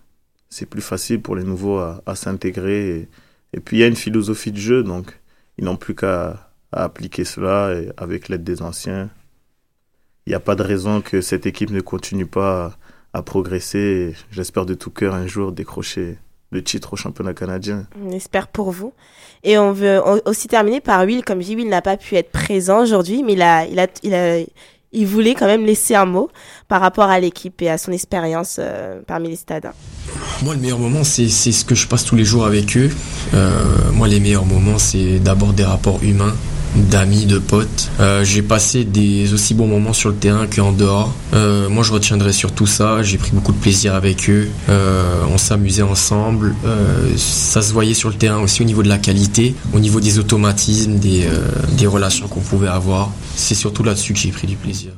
c'est 0.49 0.65
plus 0.65 0.81
facile 0.81 1.21
pour 1.21 1.35
les 1.35 1.43
nouveaux 1.43 1.77
à, 1.77 2.01
à 2.05 2.15
s'intégrer. 2.15 2.89
Et, 2.89 3.07
et 3.53 3.59
puis 3.59 3.77
il 3.77 3.79
y 3.81 3.83
a 3.83 3.87
une 3.87 3.95
philosophie 3.95 4.51
de 4.51 4.57
jeu, 4.57 4.83
donc 4.83 5.19
ils 5.57 5.63
n'ont 5.65 5.75
plus 5.75 5.93
qu'à 5.95 6.50
à 6.71 6.83
appliquer 6.83 7.25
cela 7.25 7.73
et 7.73 7.89
avec 7.97 8.29
l'aide 8.29 8.43
des 8.43 8.61
anciens. 8.61 9.09
Il 10.25 10.29
n'y 10.29 10.35
a 10.35 10.39
pas 10.39 10.55
de 10.55 10.63
raison 10.63 11.01
que 11.01 11.21
cette 11.21 11.45
équipe 11.45 11.71
ne 11.71 11.81
continue 11.81 12.25
pas 12.25 12.73
à, 13.13 13.21
progresser. 13.23 14.15
J'espère 14.31 14.65
de 14.65 14.73
tout 14.73 14.91
cœur 14.91 15.13
un 15.15 15.27
jour 15.27 15.51
décrocher 15.51 16.17
le 16.51 16.63
titre 16.63 16.93
au 16.93 16.95
championnat 16.95 17.33
canadien. 17.33 17.87
On 18.05 18.11
espère 18.11 18.47
pour 18.47 18.71
vous. 18.71 18.93
Et 19.43 19.57
on 19.57 19.71
veut 19.71 19.99
au- 20.05 20.21
aussi 20.29 20.47
terminer 20.47 20.79
par 20.81 21.03
Will. 21.05 21.23
Comme 21.23 21.41
je 21.41 21.47
dis, 21.47 21.55
Will 21.55 21.69
n'a 21.69 21.81
pas 21.81 21.97
pu 21.97 22.15
être 22.15 22.31
présent 22.31 22.81
aujourd'hui, 22.83 23.23
mais 23.23 23.33
il 23.33 23.41
a, 23.41 23.65
il 23.65 23.79
a, 23.79 23.87
il 24.03 24.13
a, 24.13 24.39
il 24.93 25.07
voulait 25.07 25.33
quand 25.33 25.45
même 25.47 25.65
laisser 25.65 25.95
un 25.95 26.05
mot 26.05 26.29
par 26.67 26.81
rapport 26.81 27.05
à 27.09 27.19
l'équipe 27.19 27.61
et 27.61 27.69
à 27.69 27.77
son 27.77 27.91
expérience 27.91 28.57
euh, 28.59 29.01
parmi 29.07 29.29
les 29.29 29.37
stades. 29.37 29.71
Moi, 30.43 30.53
le 30.55 30.59
meilleur 30.61 30.79
moment, 30.79 31.03
c'est 31.03 31.29
c'est 31.29 31.51
ce 31.53 31.65
que 31.65 31.75
je 31.75 31.87
passe 31.87 32.03
tous 32.05 32.15
les 32.15 32.25
jours 32.25 32.45
avec 32.45 32.75
eux. 32.77 32.89
Euh, 33.33 33.91
moi, 33.93 34.07
les 34.07 34.19
meilleurs 34.19 34.45
moments, 34.45 34.77
c'est 34.77 35.19
d'abord 35.19 35.53
des 35.53 35.63
rapports 35.63 36.03
humains, 36.03 36.35
d'amis, 36.89 37.25
de 37.25 37.39
potes. 37.39 37.89
Euh, 37.99 38.23
J'ai 38.23 38.41
passé 38.41 38.83
des 38.83 39.33
aussi 39.33 39.53
bons 39.53 39.67
moments 39.67 39.93
sur 39.93 40.09
le 40.09 40.15
terrain 40.15 40.47
qu'en 40.47 40.71
dehors. 40.71 41.13
Euh, 41.33 41.69
moi, 41.69 41.83
je 41.83 41.91
retiendrai 41.91 42.33
surtout 42.33 42.67
ça. 42.67 43.03
J'ai 43.03 43.17
pris 43.17 43.31
beaucoup 43.31 43.51
de 43.51 43.57
plaisir 43.57 43.95
avec 43.95 44.29
eux. 44.29 44.49
Euh, 44.69 45.23
on 45.31 45.37
s'amusait 45.37 45.81
ensemble. 45.81 46.55
Euh, 46.65 47.09
ça 47.17 47.61
se 47.61 47.71
voyait 47.73 47.93
sur 47.93 48.09
le 48.09 48.15
terrain 48.15 48.39
aussi 48.39 48.61
au 48.61 48.65
niveau 48.65 48.83
de 48.83 48.89
la 48.89 48.97
qualité, 48.97 49.55
au 49.73 49.79
niveau 49.79 49.99
des 49.99 50.19
automatismes, 50.19 50.95
des, 50.99 51.25
euh, 51.25 51.39
des 51.77 51.87
relations 51.87 52.27
qu'on 52.27 52.41
pouvait 52.41 52.67
avoir. 52.67 53.11
C'est 53.35 53.55
surtout 53.55 53.83
là-dessus 53.83 54.13
que 54.13 54.19
j'ai 54.19 54.31
pris 54.31 54.47
du 54.47 54.55
plaisir. 54.55 54.91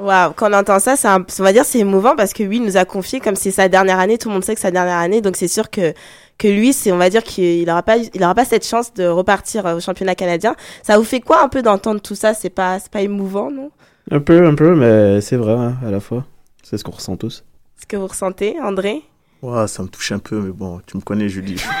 Waouh, 0.00 0.32
quand 0.34 0.50
on 0.50 0.54
entend 0.54 0.78
ça, 0.78 0.94
on 1.18 1.42
va 1.42 1.52
dire 1.52 1.64
c'est 1.64 1.80
émouvant 1.80 2.14
parce 2.14 2.32
que 2.32 2.42
Will 2.42 2.62
nous 2.62 2.76
a 2.76 2.84
confié 2.84 3.20
comme 3.20 3.36
c'est 3.36 3.50
sa 3.50 3.68
dernière 3.68 3.98
année, 3.98 4.18
tout 4.18 4.28
le 4.28 4.34
monde 4.34 4.44
sait 4.44 4.54
que 4.54 4.60
c'est 4.60 4.68
sa 4.68 4.70
dernière 4.70 4.98
année, 4.98 5.20
donc 5.20 5.36
c'est 5.36 5.48
sûr 5.48 5.70
que 5.70 5.92
que 6.38 6.46
lui, 6.46 6.72
c'est 6.72 6.92
on 6.92 6.98
va 6.98 7.10
dire 7.10 7.24
qu'il 7.24 7.66
n'aura 7.66 7.82
pas 7.82 7.96
il 7.96 8.22
aura 8.22 8.34
pas 8.34 8.44
cette 8.44 8.64
chance 8.64 8.94
de 8.94 9.06
repartir 9.06 9.66
euh, 9.66 9.76
au 9.76 9.80
championnat 9.80 10.14
canadien. 10.14 10.54
Ça 10.82 10.96
vous 10.96 11.04
fait 11.04 11.20
quoi 11.20 11.42
un 11.42 11.48
peu 11.48 11.62
d'entendre 11.62 12.00
tout 12.00 12.14
ça? 12.14 12.32
C'est 12.32 12.50
pas 12.50 12.78
c'est 12.78 12.92
pas 12.92 13.02
émouvant, 13.02 13.50
non? 13.50 13.70
Un 14.10 14.20
peu, 14.20 14.46
un 14.46 14.54
peu, 14.54 14.74
mais 14.74 15.20
c'est 15.20 15.36
vrai 15.36 15.52
hein, 15.52 15.76
à 15.84 15.90
la 15.90 16.00
fois. 16.00 16.24
C'est 16.62 16.78
ce 16.78 16.84
qu'on 16.84 16.92
ressent 16.92 17.16
tous. 17.16 17.44
Ce 17.76 17.86
que 17.86 17.96
vous 17.96 18.06
ressentez, 18.06 18.56
André? 18.62 19.02
Ouais, 19.42 19.66
ça 19.66 19.82
me 19.82 19.88
touche 19.88 20.12
un 20.12 20.18
peu, 20.18 20.40
mais 20.40 20.50
bon, 20.50 20.80
tu 20.86 20.96
me 20.96 21.02
connais, 21.02 21.28
Julie. 21.28 21.62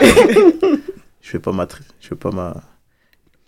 Je 1.20 1.32
vais 1.32 1.38
pas 1.40 1.52
je 2.00 2.08
vais 2.08 2.16
pas 2.16 2.30
ma, 2.30 2.56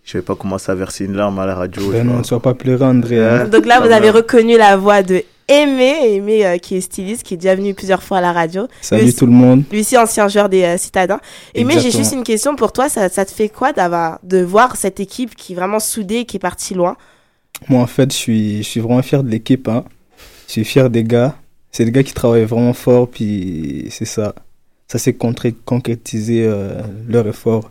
je 0.04 0.18
vais 0.18 0.22
pas 0.22 0.34
commencer 0.34 0.70
à 0.72 0.74
verser 0.74 1.04
une 1.04 1.14
larme 1.16 1.38
à 1.38 1.46
la 1.46 1.54
radio. 1.54 1.90
Ben 1.90 2.02
tu 2.02 2.06
non, 2.06 2.18
ne 2.18 2.22
sois 2.22 2.40
pas 2.40 2.54
pleuré, 2.54 2.84
André. 2.84 3.24
hein. 3.24 3.44
Donc 3.46 3.66
là, 3.66 3.80
vous 3.80 3.90
avez 3.92 4.10
reconnu 4.10 4.56
la 4.56 4.76
voix 4.76 5.02
de 5.02 5.22
Aimé, 5.48 6.14
Aimé 6.14 6.46
euh, 6.46 6.58
qui 6.58 6.76
est 6.76 6.80
styliste, 6.80 7.24
qui 7.24 7.34
est 7.34 7.36
déjà 7.36 7.56
venu 7.56 7.74
plusieurs 7.74 8.02
fois 8.02 8.18
à 8.18 8.20
la 8.20 8.32
radio. 8.32 8.68
Salut 8.80 9.06
Lui 9.06 9.14
tout 9.14 9.26
le 9.26 9.32
monde. 9.32 9.64
Lui 9.72 9.80
aussi, 9.80 9.98
ancien 9.98 10.28
joueur 10.28 10.48
des 10.48 10.62
euh, 10.62 10.76
Citadins. 10.76 11.20
Aimé, 11.54 11.74
j'ai 11.80 11.90
juste 11.90 12.12
une 12.12 12.22
question 12.22 12.54
pour 12.54 12.72
toi. 12.72 12.88
Ça, 12.88 13.08
ça 13.08 13.24
te 13.24 13.32
fait 13.32 13.48
quoi 13.48 13.72
d'avoir, 13.72 14.20
de 14.22 14.40
voir 14.42 14.76
cette 14.76 15.00
équipe 15.00 15.34
qui 15.34 15.52
est 15.52 15.56
vraiment 15.56 15.80
soudée, 15.80 16.24
qui 16.24 16.36
est 16.36 16.40
partie 16.40 16.74
loin? 16.74 16.96
Moi, 17.68 17.82
en 17.82 17.86
fait, 17.88 18.12
je 18.12 18.16
suis, 18.16 18.58
je 18.62 18.68
suis 18.68 18.80
vraiment 18.80 19.02
fier 19.02 19.24
de 19.24 19.28
l'équipe. 19.28 19.66
Hein. 19.68 19.84
Je 20.46 20.52
suis 20.52 20.64
fier 20.64 20.88
des 20.88 21.02
gars. 21.02 21.34
C'est 21.72 21.84
des 21.84 21.92
gars 21.92 22.02
qui 22.04 22.14
travaillent 22.14 22.44
vraiment 22.44 22.72
fort, 22.72 23.08
puis 23.08 23.86
c'est 23.90 24.04
ça. 24.04 24.34
Ça 24.86 24.98
s'est 24.98 25.14
concrétisé 25.14 26.44
euh, 26.46 26.80
leur 27.08 27.26
effort. 27.28 27.70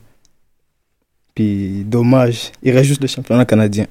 Puis 1.40 1.86
dommage, 1.86 2.52
il 2.62 2.72
reste 2.74 2.90
juste 2.90 3.02
le 3.02 3.08
championnat 3.08 3.46
canadien. 3.46 3.86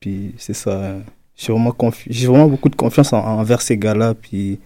Puis 0.00 0.34
c'est 0.36 0.52
ça. 0.52 0.96
je 1.36 1.44
suis 1.44 1.52
vraiment 1.52 1.70
confi- 1.70 2.08
J'ai 2.10 2.26
vraiment 2.26 2.48
beaucoup 2.48 2.68
de 2.68 2.74
confiance 2.74 3.12
en- 3.12 3.18
envers 3.24 3.62
ces 3.62 3.78
gars-là, 3.78 4.14
puis 4.14 4.58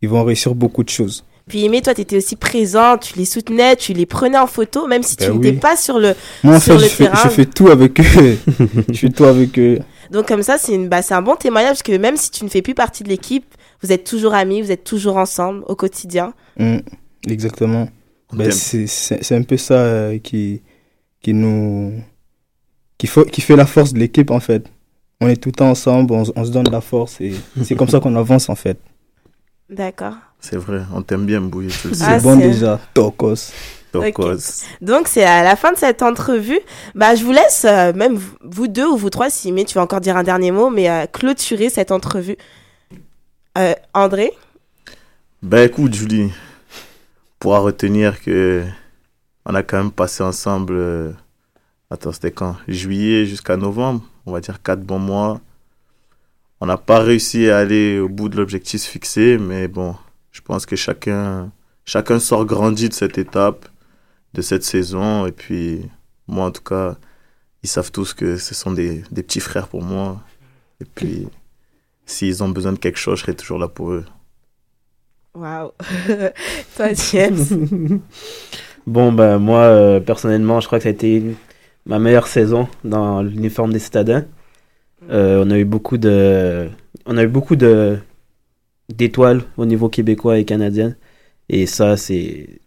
ils 0.00 0.08
vont 0.08 0.24
réussir 0.24 0.52
beaucoup 0.56 0.82
de 0.82 0.88
choses. 0.88 1.24
Puis 1.46 1.64
Aimé, 1.64 1.80
toi, 1.80 1.94
tu 1.94 2.00
étais 2.00 2.16
aussi 2.16 2.34
présent, 2.34 2.98
tu 2.98 3.16
les 3.16 3.24
soutenais, 3.24 3.76
tu 3.76 3.92
les 3.92 4.04
prenais 4.04 4.36
en 4.38 4.48
photo, 4.48 4.88
même 4.88 5.04
si 5.04 5.16
tu 5.16 5.26
Ben 5.28 5.34
n'étais 5.36 5.50
oui. 5.50 5.56
pas 5.58 5.76
sur 5.76 6.00
le, 6.00 6.14
Moi, 6.42 6.56
en 6.56 6.60
sur 6.60 6.74
fait, 6.74 6.80
le 6.80 6.84
je 6.88 6.94
fais, 6.94 7.04
terrain. 7.04 7.20
je 7.22 7.28
fais 7.28 7.46
tout 7.46 7.68
avec 7.68 8.00
eux. 8.00 8.38
je 8.92 8.98
fais 8.98 9.08
tout 9.10 9.24
avec 9.24 9.56
eux. 9.60 9.78
Donc 10.10 10.26
comme 10.26 10.42
ça, 10.42 10.58
c'est 10.58 10.74
une, 10.74 10.88
bah, 10.88 11.02
c'est 11.02 11.14
un 11.14 11.22
bon 11.22 11.36
témoignage 11.36 11.70
parce 11.74 11.82
que 11.84 11.96
même 11.96 12.16
si 12.16 12.32
tu 12.32 12.42
ne 12.44 12.48
fais 12.50 12.62
plus 12.62 12.74
partie 12.74 13.04
de 13.04 13.08
l'équipe, 13.08 13.44
vous 13.80 13.92
êtes 13.92 14.02
toujours 14.02 14.34
amis, 14.34 14.60
vous 14.60 14.72
êtes 14.72 14.82
toujours 14.82 15.18
ensemble 15.18 15.62
au 15.68 15.76
quotidien. 15.76 16.32
Mm, 16.58 16.78
exactement. 17.28 17.88
Ben, 18.32 18.44
t'aime. 18.44 18.50
c'est 18.52 18.86
c'est- 18.88 19.22
c'est 19.22 19.36
un 19.36 19.42
peu 19.42 19.56
ça 19.56 19.74
euh, 19.74 20.18
qui, 20.18 20.62
qui 21.22 21.32
nous. 21.32 21.92
Qui, 22.98 23.06
faut, 23.06 23.24
qui 23.24 23.40
fait 23.40 23.56
la 23.56 23.66
force 23.66 23.92
de 23.92 23.98
l'équipe, 23.98 24.30
en 24.30 24.40
fait. 24.40 24.68
On 25.20 25.28
est 25.28 25.36
tout 25.36 25.48
le 25.48 25.54
temps 25.54 25.70
ensemble, 25.70 26.12
on, 26.12 26.24
se 26.44 26.50
donne 26.50 26.68
la 26.70 26.80
force 26.80 27.20
et 27.20 27.32
c'est 27.64 27.74
comme 27.76 27.88
ça 27.88 28.00
qu'on 28.00 28.14
avance, 28.16 28.48
en 28.48 28.54
fait. 28.56 28.78
D'accord. 29.70 30.14
C'est 30.40 30.56
vrai, 30.56 30.82
on 30.92 31.02
t'aime 31.02 31.24
bien, 31.24 31.40
Bouillet, 31.40 31.70
tu 31.70 31.88
le 31.88 31.94
sais. 31.94 32.04
C'est 32.04 32.10
Ah, 32.10 32.18
bon 32.18 32.38
c'est- 32.38 32.48
déjà. 32.48 32.80
Tokos. 32.94 33.52
Tokos. 33.92 34.64
Donc 34.80 35.06
c'est 35.06 35.22
à 35.24 35.42
la 35.44 35.54
fin 35.54 35.70
de 35.72 35.76
cette 35.76 36.02
entrevue. 36.02 36.58
Bah 36.94 37.14
je 37.14 37.24
vous 37.24 37.32
laisse, 37.32 37.64
euh, 37.66 37.92
même 37.92 38.18
vous- 38.42 38.66
deux 38.66 38.86
ou 38.86 38.96
vous 38.96 39.10
trois, 39.10 39.28
si 39.30 39.50
Aimé, 39.50 39.64
tu 39.64 39.74
vas 39.74 39.82
encore 39.82 40.00
dire 40.00 40.16
un 40.16 40.22
dernier 40.22 40.50
mot, 40.50 40.70
mais 40.70 40.90
euh, 40.90 41.06
clôturer 41.06 41.68
cette 41.68 41.92
entrevue. 41.92 42.36
Euh, 43.58 43.74
André? 43.92 44.32
Ben 45.42 45.64
écoute, 45.68 45.94
Julie, 45.94 46.32
pourra 47.38 47.58
retenir 47.60 48.20
que 48.22 48.64
on 49.46 49.54
a 49.54 49.62
quand 49.62 49.78
même 49.78 49.92
passé 49.92 50.22
ensemble. 50.22 50.74
euh, 50.76 51.12
Attends, 51.90 52.12
c'était 52.12 52.32
quand? 52.32 52.56
Juillet 52.68 53.26
jusqu'à 53.26 53.56
novembre, 53.56 54.02
on 54.26 54.32
va 54.32 54.40
dire 54.40 54.62
quatre 54.62 54.82
bons 54.82 54.98
mois. 54.98 55.40
On 56.60 56.66
n'a 56.66 56.76
pas 56.78 57.00
réussi 57.00 57.50
à 57.50 57.58
aller 57.58 57.98
au 57.98 58.08
bout 58.08 58.28
de 58.28 58.36
l'objectif 58.36 58.82
fixé, 58.82 59.36
mais 59.38 59.68
bon, 59.68 59.96
je 60.30 60.40
pense 60.40 60.64
que 60.66 60.76
chacun, 60.76 61.50
chacun 61.84 62.18
sort 62.20 62.46
grandi 62.46 62.88
de 62.88 62.94
cette 62.94 63.18
étape, 63.18 63.68
de 64.34 64.42
cette 64.42 64.64
saison. 64.64 65.26
Et 65.26 65.32
puis, 65.32 65.88
moi 66.28 66.46
en 66.46 66.50
tout 66.52 66.62
cas, 66.62 66.96
ils 67.62 67.68
savent 67.68 67.92
tous 67.92 68.14
que 68.14 68.36
ce 68.36 68.54
sont 68.54 68.72
des, 68.72 69.04
des 69.12 69.22
petits 69.22 69.40
frères 69.40 69.68
pour 69.68 69.82
moi. 69.82 70.22
Et 70.80 70.84
puis, 70.86 71.28
s'ils 72.06 72.42
ont 72.44 72.50
besoin 72.50 72.72
de 72.74 72.78
quelque 72.78 72.98
chose, 72.98 73.18
je 73.18 73.22
serai 73.24 73.36
toujours 73.36 73.58
là 73.58 73.68
pour 73.68 73.92
eux. 73.92 74.04
Waouh. 75.34 75.72
Toi, 76.76 76.92
James 77.12 78.00
Bon, 78.86 79.12
ben 79.12 79.38
moi, 79.38 79.60
euh, 79.60 80.00
personnellement, 80.00 80.60
je 80.60 80.66
crois 80.66 80.78
que 80.78 80.82
ça 80.84 80.88
a 80.88 80.92
été 80.92 81.22
ma 81.86 81.98
meilleure 81.98 82.26
saison 82.26 82.68
dans 82.84 83.22
l'uniforme 83.22 83.72
des 83.72 83.78
citadins. 83.78 84.24
Euh, 85.10 85.44
on 85.46 85.50
a 85.50 85.58
eu 85.58 85.64
beaucoup 85.64 85.98
de, 85.98 86.68
on 87.06 87.16
a 87.16 87.24
eu 87.24 87.28
beaucoup 87.28 87.56
de 87.56 87.98
d'étoiles 88.90 89.42
au 89.56 89.66
niveau 89.66 89.88
québécois 89.88 90.38
et 90.38 90.44
canadien. 90.44 90.96
Et 91.48 91.66
ça, 91.66 91.96
c'est, 91.96 92.60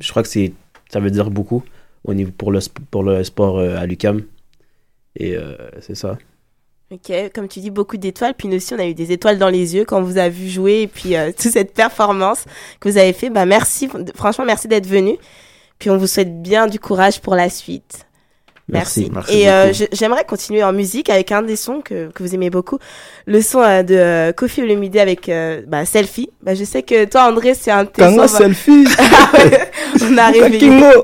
je 0.00 0.10
crois 0.10 0.22
que 0.22 0.28
c'est, 0.28 0.54
ça 0.90 1.00
veut 1.00 1.10
dire 1.10 1.30
beaucoup 1.30 1.64
au 2.04 2.14
niveau 2.14 2.32
pour 2.32 2.52
le 2.52 2.60
pour 2.90 3.02
le 3.04 3.24
sport 3.24 3.58
euh, 3.58 3.76
à 3.76 3.86
l'UCAM. 3.86 4.22
Et 5.16 5.36
c'est 5.80 5.94
ça. 5.94 6.18
Ok, 6.92 7.12
comme 7.34 7.48
tu 7.48 7.60
dis, 7.60 7.70
beaucoup 7.70 7.96
d'étoiles. 7.96 8.34
Puis 8.34 8.48
nous 8.48 8.56
aussi, 8.56 8.74
on 8.74 8.78
a 8.78 8.84
eu 8.84 8.94
des 8.94 9.12
étoiles 9.12 9.38
dans 9.38 9.48
les 9.48 9.74
yeux 9.74 9.84
quand 9.84 9.98
on 9.98 10.02
vous 10.02 10.18
a 10.18 10.28
vu 10.28 10.48
jouer. 10.48 10.82
Et 10.82 10.86
puis, 10.88 11.16
euh, 11.16 11.30
toute 11.36 11.52
cette 11.52 11.72
performance 11.72 12.44
que 12.80 12.88
vous 12.88 12.98
avez 12.98 13.12
fait. 13.12 13.30
Bah, 13.30 13.46
merci. 13.46 13.88
Franchement, 14.14 14.44
merci 14.44 14.68
d'être 14.68 14.86
venu. 14.86 15.16
Puis, 15.78 15.90
on 15.90 15.96
vous 15.96 16.06
souhaite 16.06 16.42
bien 16.42 16.66
du 16.66 16.78
courage 16.78 17.20
pour 17.20 17.34
la 17.34 17.48
suite. 17.48 18.06
Merci. 18.68 19.10
Merci 19.12 19.38
Et 19.38 19.50
euh, 19.50 19.72
j'aimerais 19.92 20.24
continuer 20.24 20.62
en 20.62 20.72
musique 20.72 21.10
avec 21.10 21.32
un 21.32 21.42
des 21.42 21.56
sons 21.56 21.80
que, 21.82 22.10
que 22.10 22.22
vous 22.22 22.34
aimez 22.34 22.48
beaucoup. 22.48 22.78
Le 23.26 23.42
son 23.42 23.60
euh, 23.60 23.82
de 23.82 23.94
euh, 23.94 24.32
Kofi 24.32 24.62
Olomide 24.62 24.96
avec 24.96 25.28
euh, 25.28 25.62
bah, 25.66 25.84
Selfie. 25.84 26.30
Bah, 26.42 26.54
je 26.54 26.64
sais 26.64 26.82
que 26.82 27.04
toi, 27.04 27.28
André, 27.28 27.54
c'est 27.54 27.70
un 27.70 27.84
tes 27.84 28.02
sons, 28.02 28.16
bah- 28.16 28.28
Selfie. 28.28 28.86
Ah 28.98 29.30
ouais, 29.36 29.70
on 30.02 30.16
arrive. 30.16 31.02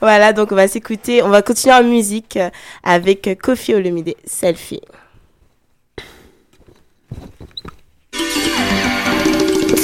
Voilà, 0.00 0.32
donc 0.32 0.52
on 0.52 0.56
va 0.56 0.68
s'écouter. 0.68 1.22
On 1.22 1.28
va 1.28 1.42
continuer 1.42 1.74
en 1.74 1.84
musique 1.84 2.38
avec 2.82 3.38
Kofi 3.40 3.74
Olomide, 3.74 4.14
Selfie. 4.24 4.80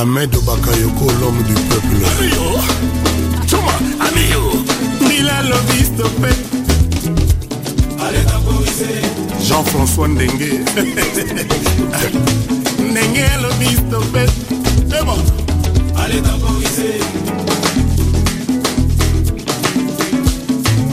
Ahmed 0.00 0.30
Bakayoko, 0.46 1.06
l'homme 1.20 1.42
du 1.42 1.52
peuple. 1.68 2.00
amiyo 2.08 2.46
chuma 3.46 3.72
amiyo 4.06 4.42
Mila 5.06 5.42
lobi 5.42 5.84
stoppé. 5.84 6.30
Jean-François 9.46 10.08
Ndengue. 10.08 10.52
Ndengue 12.90 13.28
lobi 13.42 13.68
stoppé. 13.76 14.24
C'est 14.88 15.04
bon. 15.04 15.18
Allez 16.02 16.22
temporiser. 16.22 17.00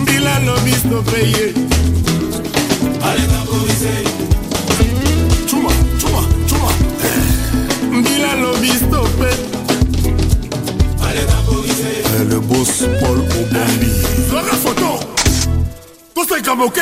Mila 0.06 0.40
lobi 0.46 0.74
stoppé. 0.74 1.22
Allez 3.04 3.28
temporiser. 3.28 4.27
Mila 8.18 8.34
lobi 8.36 8.70
stoppé. 8.70 9.30
Allez 11.08 11.26
temporiser. 11.28 12.02
Le 12.30 12.40
boss 12.40 12.84
Paul 13.00 13.20
Obambi. 13.20 13.92
zwaka 14.30 14.56
foto 14.56 15.00
toseka 16.16 16.56
moke 16.56 16.82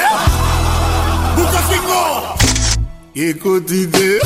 bukafingo 1.35 2.03
Écoutez, 3.15 3.81
écoutez, 3.83 4.19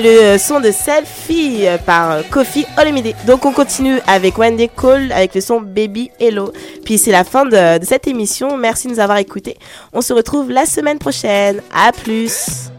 le 0.00 0.08
euh, 0.08 0.38
son 0.38 0.60
de 0.60 0.70
Selfie 0.70 1.66
euh, 1.66 1.78
par 1.78 2.28
Kofi 2.30 2.66
Olomide. 2.78 3.14
Donc 3.26 3.44
on 3.44 3.52
continue 3.52 3.98
avec 4.06 4.38
Wendy 4.38 4.68
Cole 4.68 5.12
avec 5.12 5.34
le 5.34 5.40
son 5.40 5.60
Baby 5.60 6.10
Hello. 6.18 6.52
Puis 6.84 6.98
c'est 6.98 7.12
la 7.12 7.24
fin 7.24 7.44
de, 7.44 7.78
de 7.78 7.84
cette 7.84 8.06
émission. 8.06 8.56
Merci 8.56 8.88
de 8.88 8.92
nous 8.92 9.00
avoir 9.00 9.18
écoutés. 9.18 9.56
On 9.92 10.00
se 10.00 10.12
retrouve 10.12 10.50
la 10.50 10.66
semaine 10.66 10.98
prochaine. 10.98 11.60
À 11.74 11.92
plus. 11.92 12.70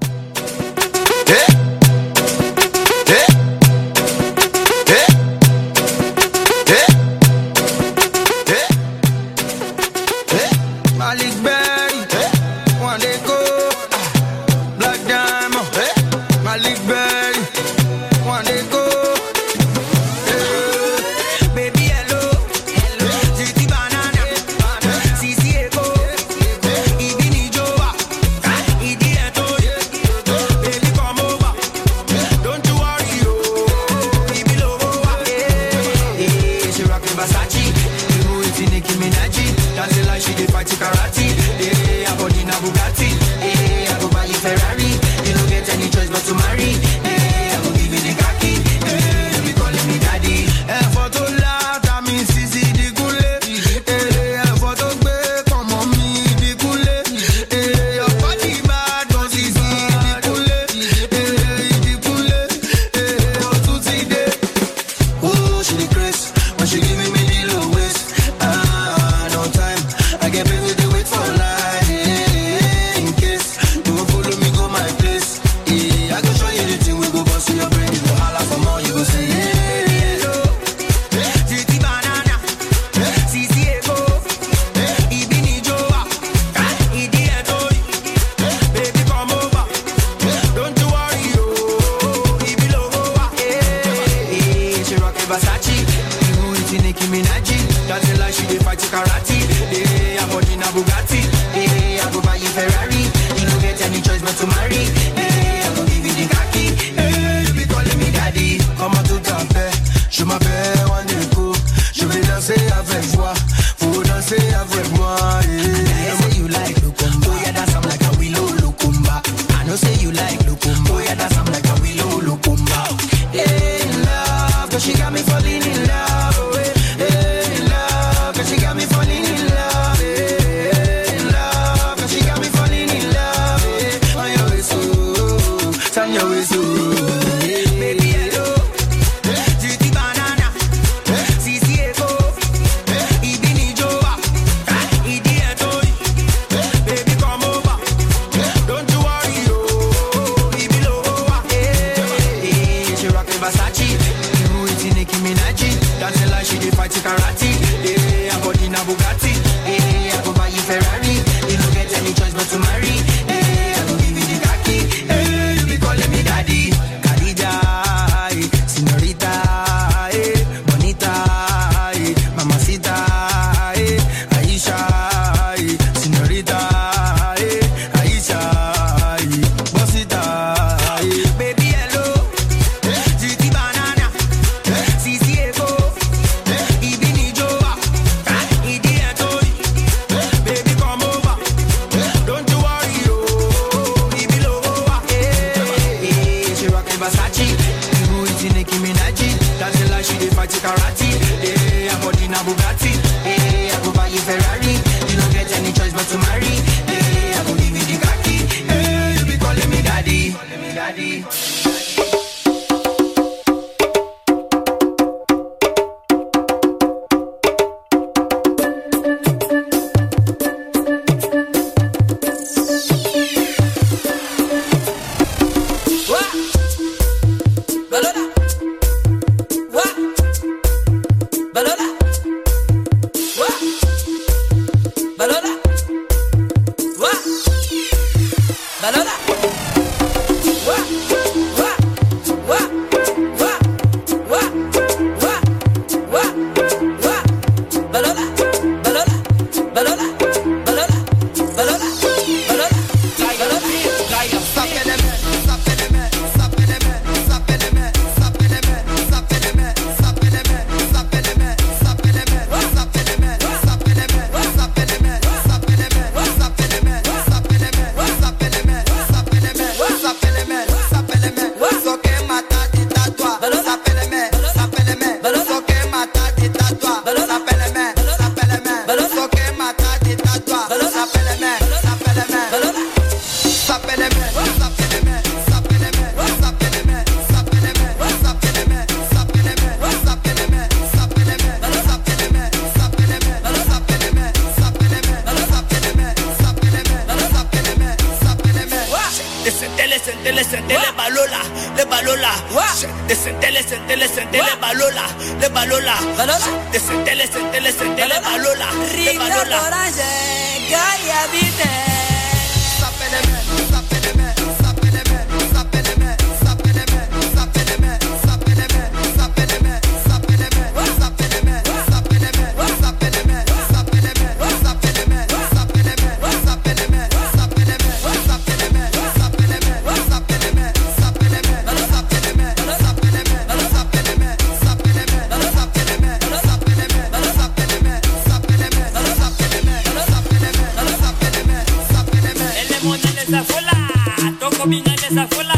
leza 345.12 345.28
fola, 345.28 345.54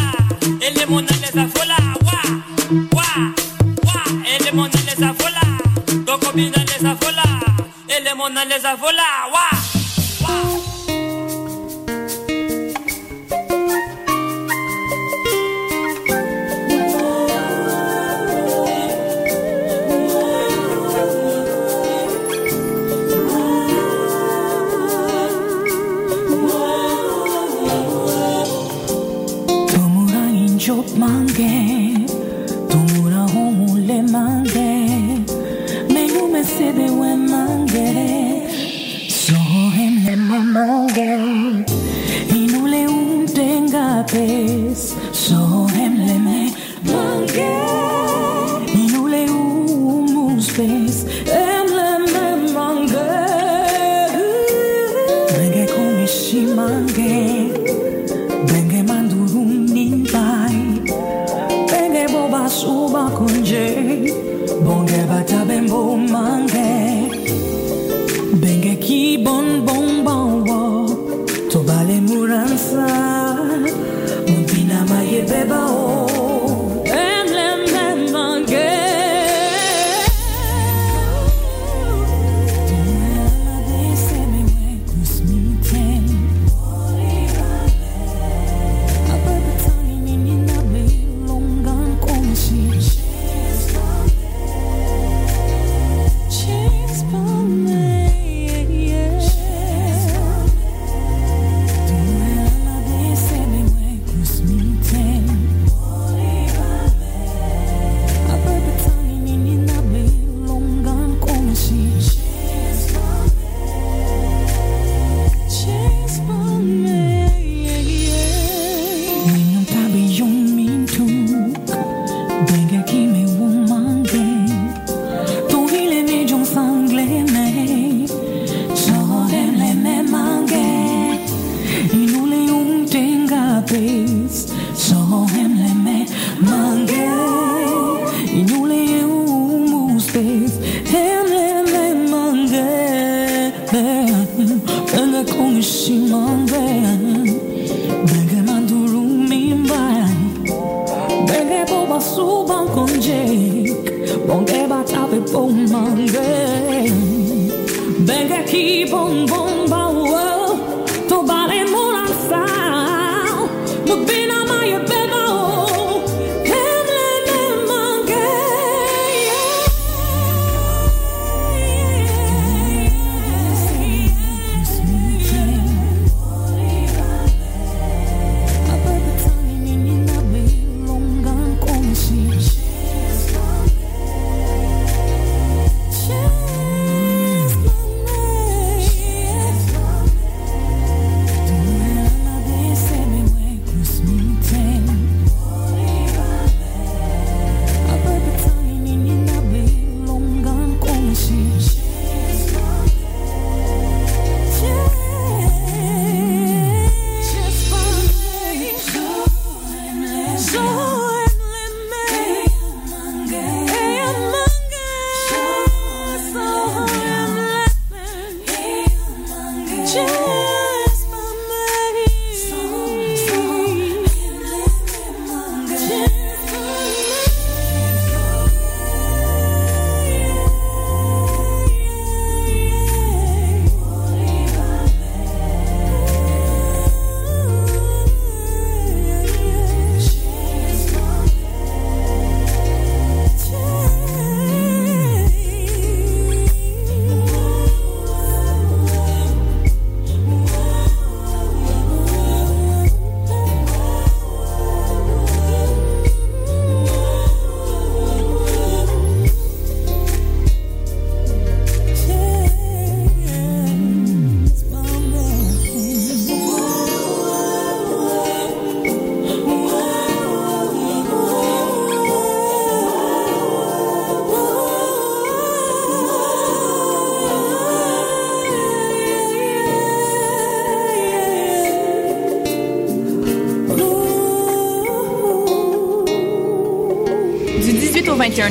ele 0.62 0.86
mona 0.88 1.12
leza 1.22 1.48
fola, 1.48 1.78
wah. 2.06 2.26
wa, 2.92 3.06
wa, 3.86 4.04
ele 4.26 4.52
mona 4.52 4.80
leza 4.88 5.14
fola, 5.14 5.42
toko 6.06 6.32
bina 6.34 6.58
leza 6.58 6.96
fola, 6.96 7.24
ele 7.88 8.14
mona 8.16 8.46
leza 8.46 8.76
fola, 8.78 9.04
wa. 9.32 9.53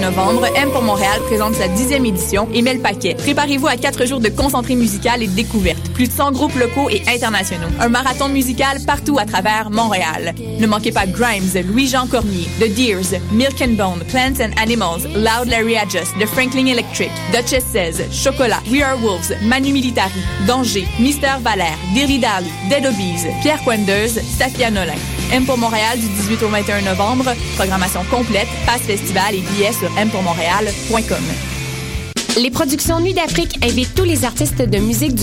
Novembre, 0.03 0.47
M 0.57 0.69
pour 0.73 0.83
Montréal 0.83 1.21
présente 1.27 1.55
sa 1.55 1.69
dixième 1.69 2.05
édition 2.05 2.49
et 2.53 2.61
met 2.61 2.75
le 2.75 2.81
paquet. 2.81 3.15
Préparez-vous 3.15 3.69
à 3.69 3.77
quatre 3.77 4.05
jours 4.05 4.19
de 4.19 4.29
concentré 4.29 4.75
musical 4.75 5.23
et 5.23 5.29
de 5.29 5.33
découverte. 5.33 5.91
Plus 5.95 6.09
de 6.09 6.13
100 6.13 6.33
groupes 6.33 6.57
locaux 6.57 6.91
et 6.91 7.03
internationaux. 7.07 7.69
Un 7.79 7.89
marathon 7.89 8.29
musical 8.29 8.79
partout 8.85 9.19
à 9.19 9.27
travers 9.27 9.71
Montréal. 9.71 10.35
Ne 10.59 10.67
manquez 10.67 10.91
pas 10.91 11.07
Grimes, 11.07 11.55
Louis-Jean 11.69 12.09
Cormier, 12.09 12.49
The 12.59 12.75
Deers, 12.75 13.21
Milk 13.33 13.63
and 13.63 13.75
Bone, 13.75 14.03
Plants 14.09 14.41
and 14.41 14.51
Animals, 14.61 15.07
Loud 15.15 15.47
Larry 15.47 15.77
Adjust, 15.77 16.13
The 16.19 16.27
Franklin 16.27 16.67
Electric, 16.67 17.11
Duchess 17.33 17.65
16, 17.71 18.11
Chocolat, 18.11 18.63
We 18.71 18.83
Are 18.83 18.97
Wolves, 19.01 19.33
Manu 19.43 19.73
Militari, 19.73 20.21
Danger, 20.49 20.85
Mister 20.99 21.39
Valère, 21.41 21.79
Dally, 21.95 22.51
Dead 22.69 22.85
Obies, 22.85 23.27
Pierre 23.43 23.63
Quendeuse, 23.65 24.21
Safia 24.37 24.71
Nolin. 24.71 25.12
M 25.33 25.47
pour 25.47 25.57
Montréal 25.57 25.99
du 25.99 26.07
18 26.07 26.43
au 26.43 26.49
21 26.49 26.83
novembre. 26.83 27.33
Programmation 27.57 28.05
complète, 28.11 28.49
passe 28.67 28.83
festival 28.83 29.35
et 29.35 29.41
billets 29.41 29.73
sur 29.73 29.91
mpourmontréal.com. 29.91 31.25
Les 32.37 32.51
productions 32.51 32.99
Nuit 33.01 33.13
d'Afrique 33.13 33.59
invitent 33.63 33.95
tous 33.95 34.05
les 34.05 34.25
artistes 34.25 34.63
de 34.63 34.79
musique 34.79 35.15
du 35.15 35.21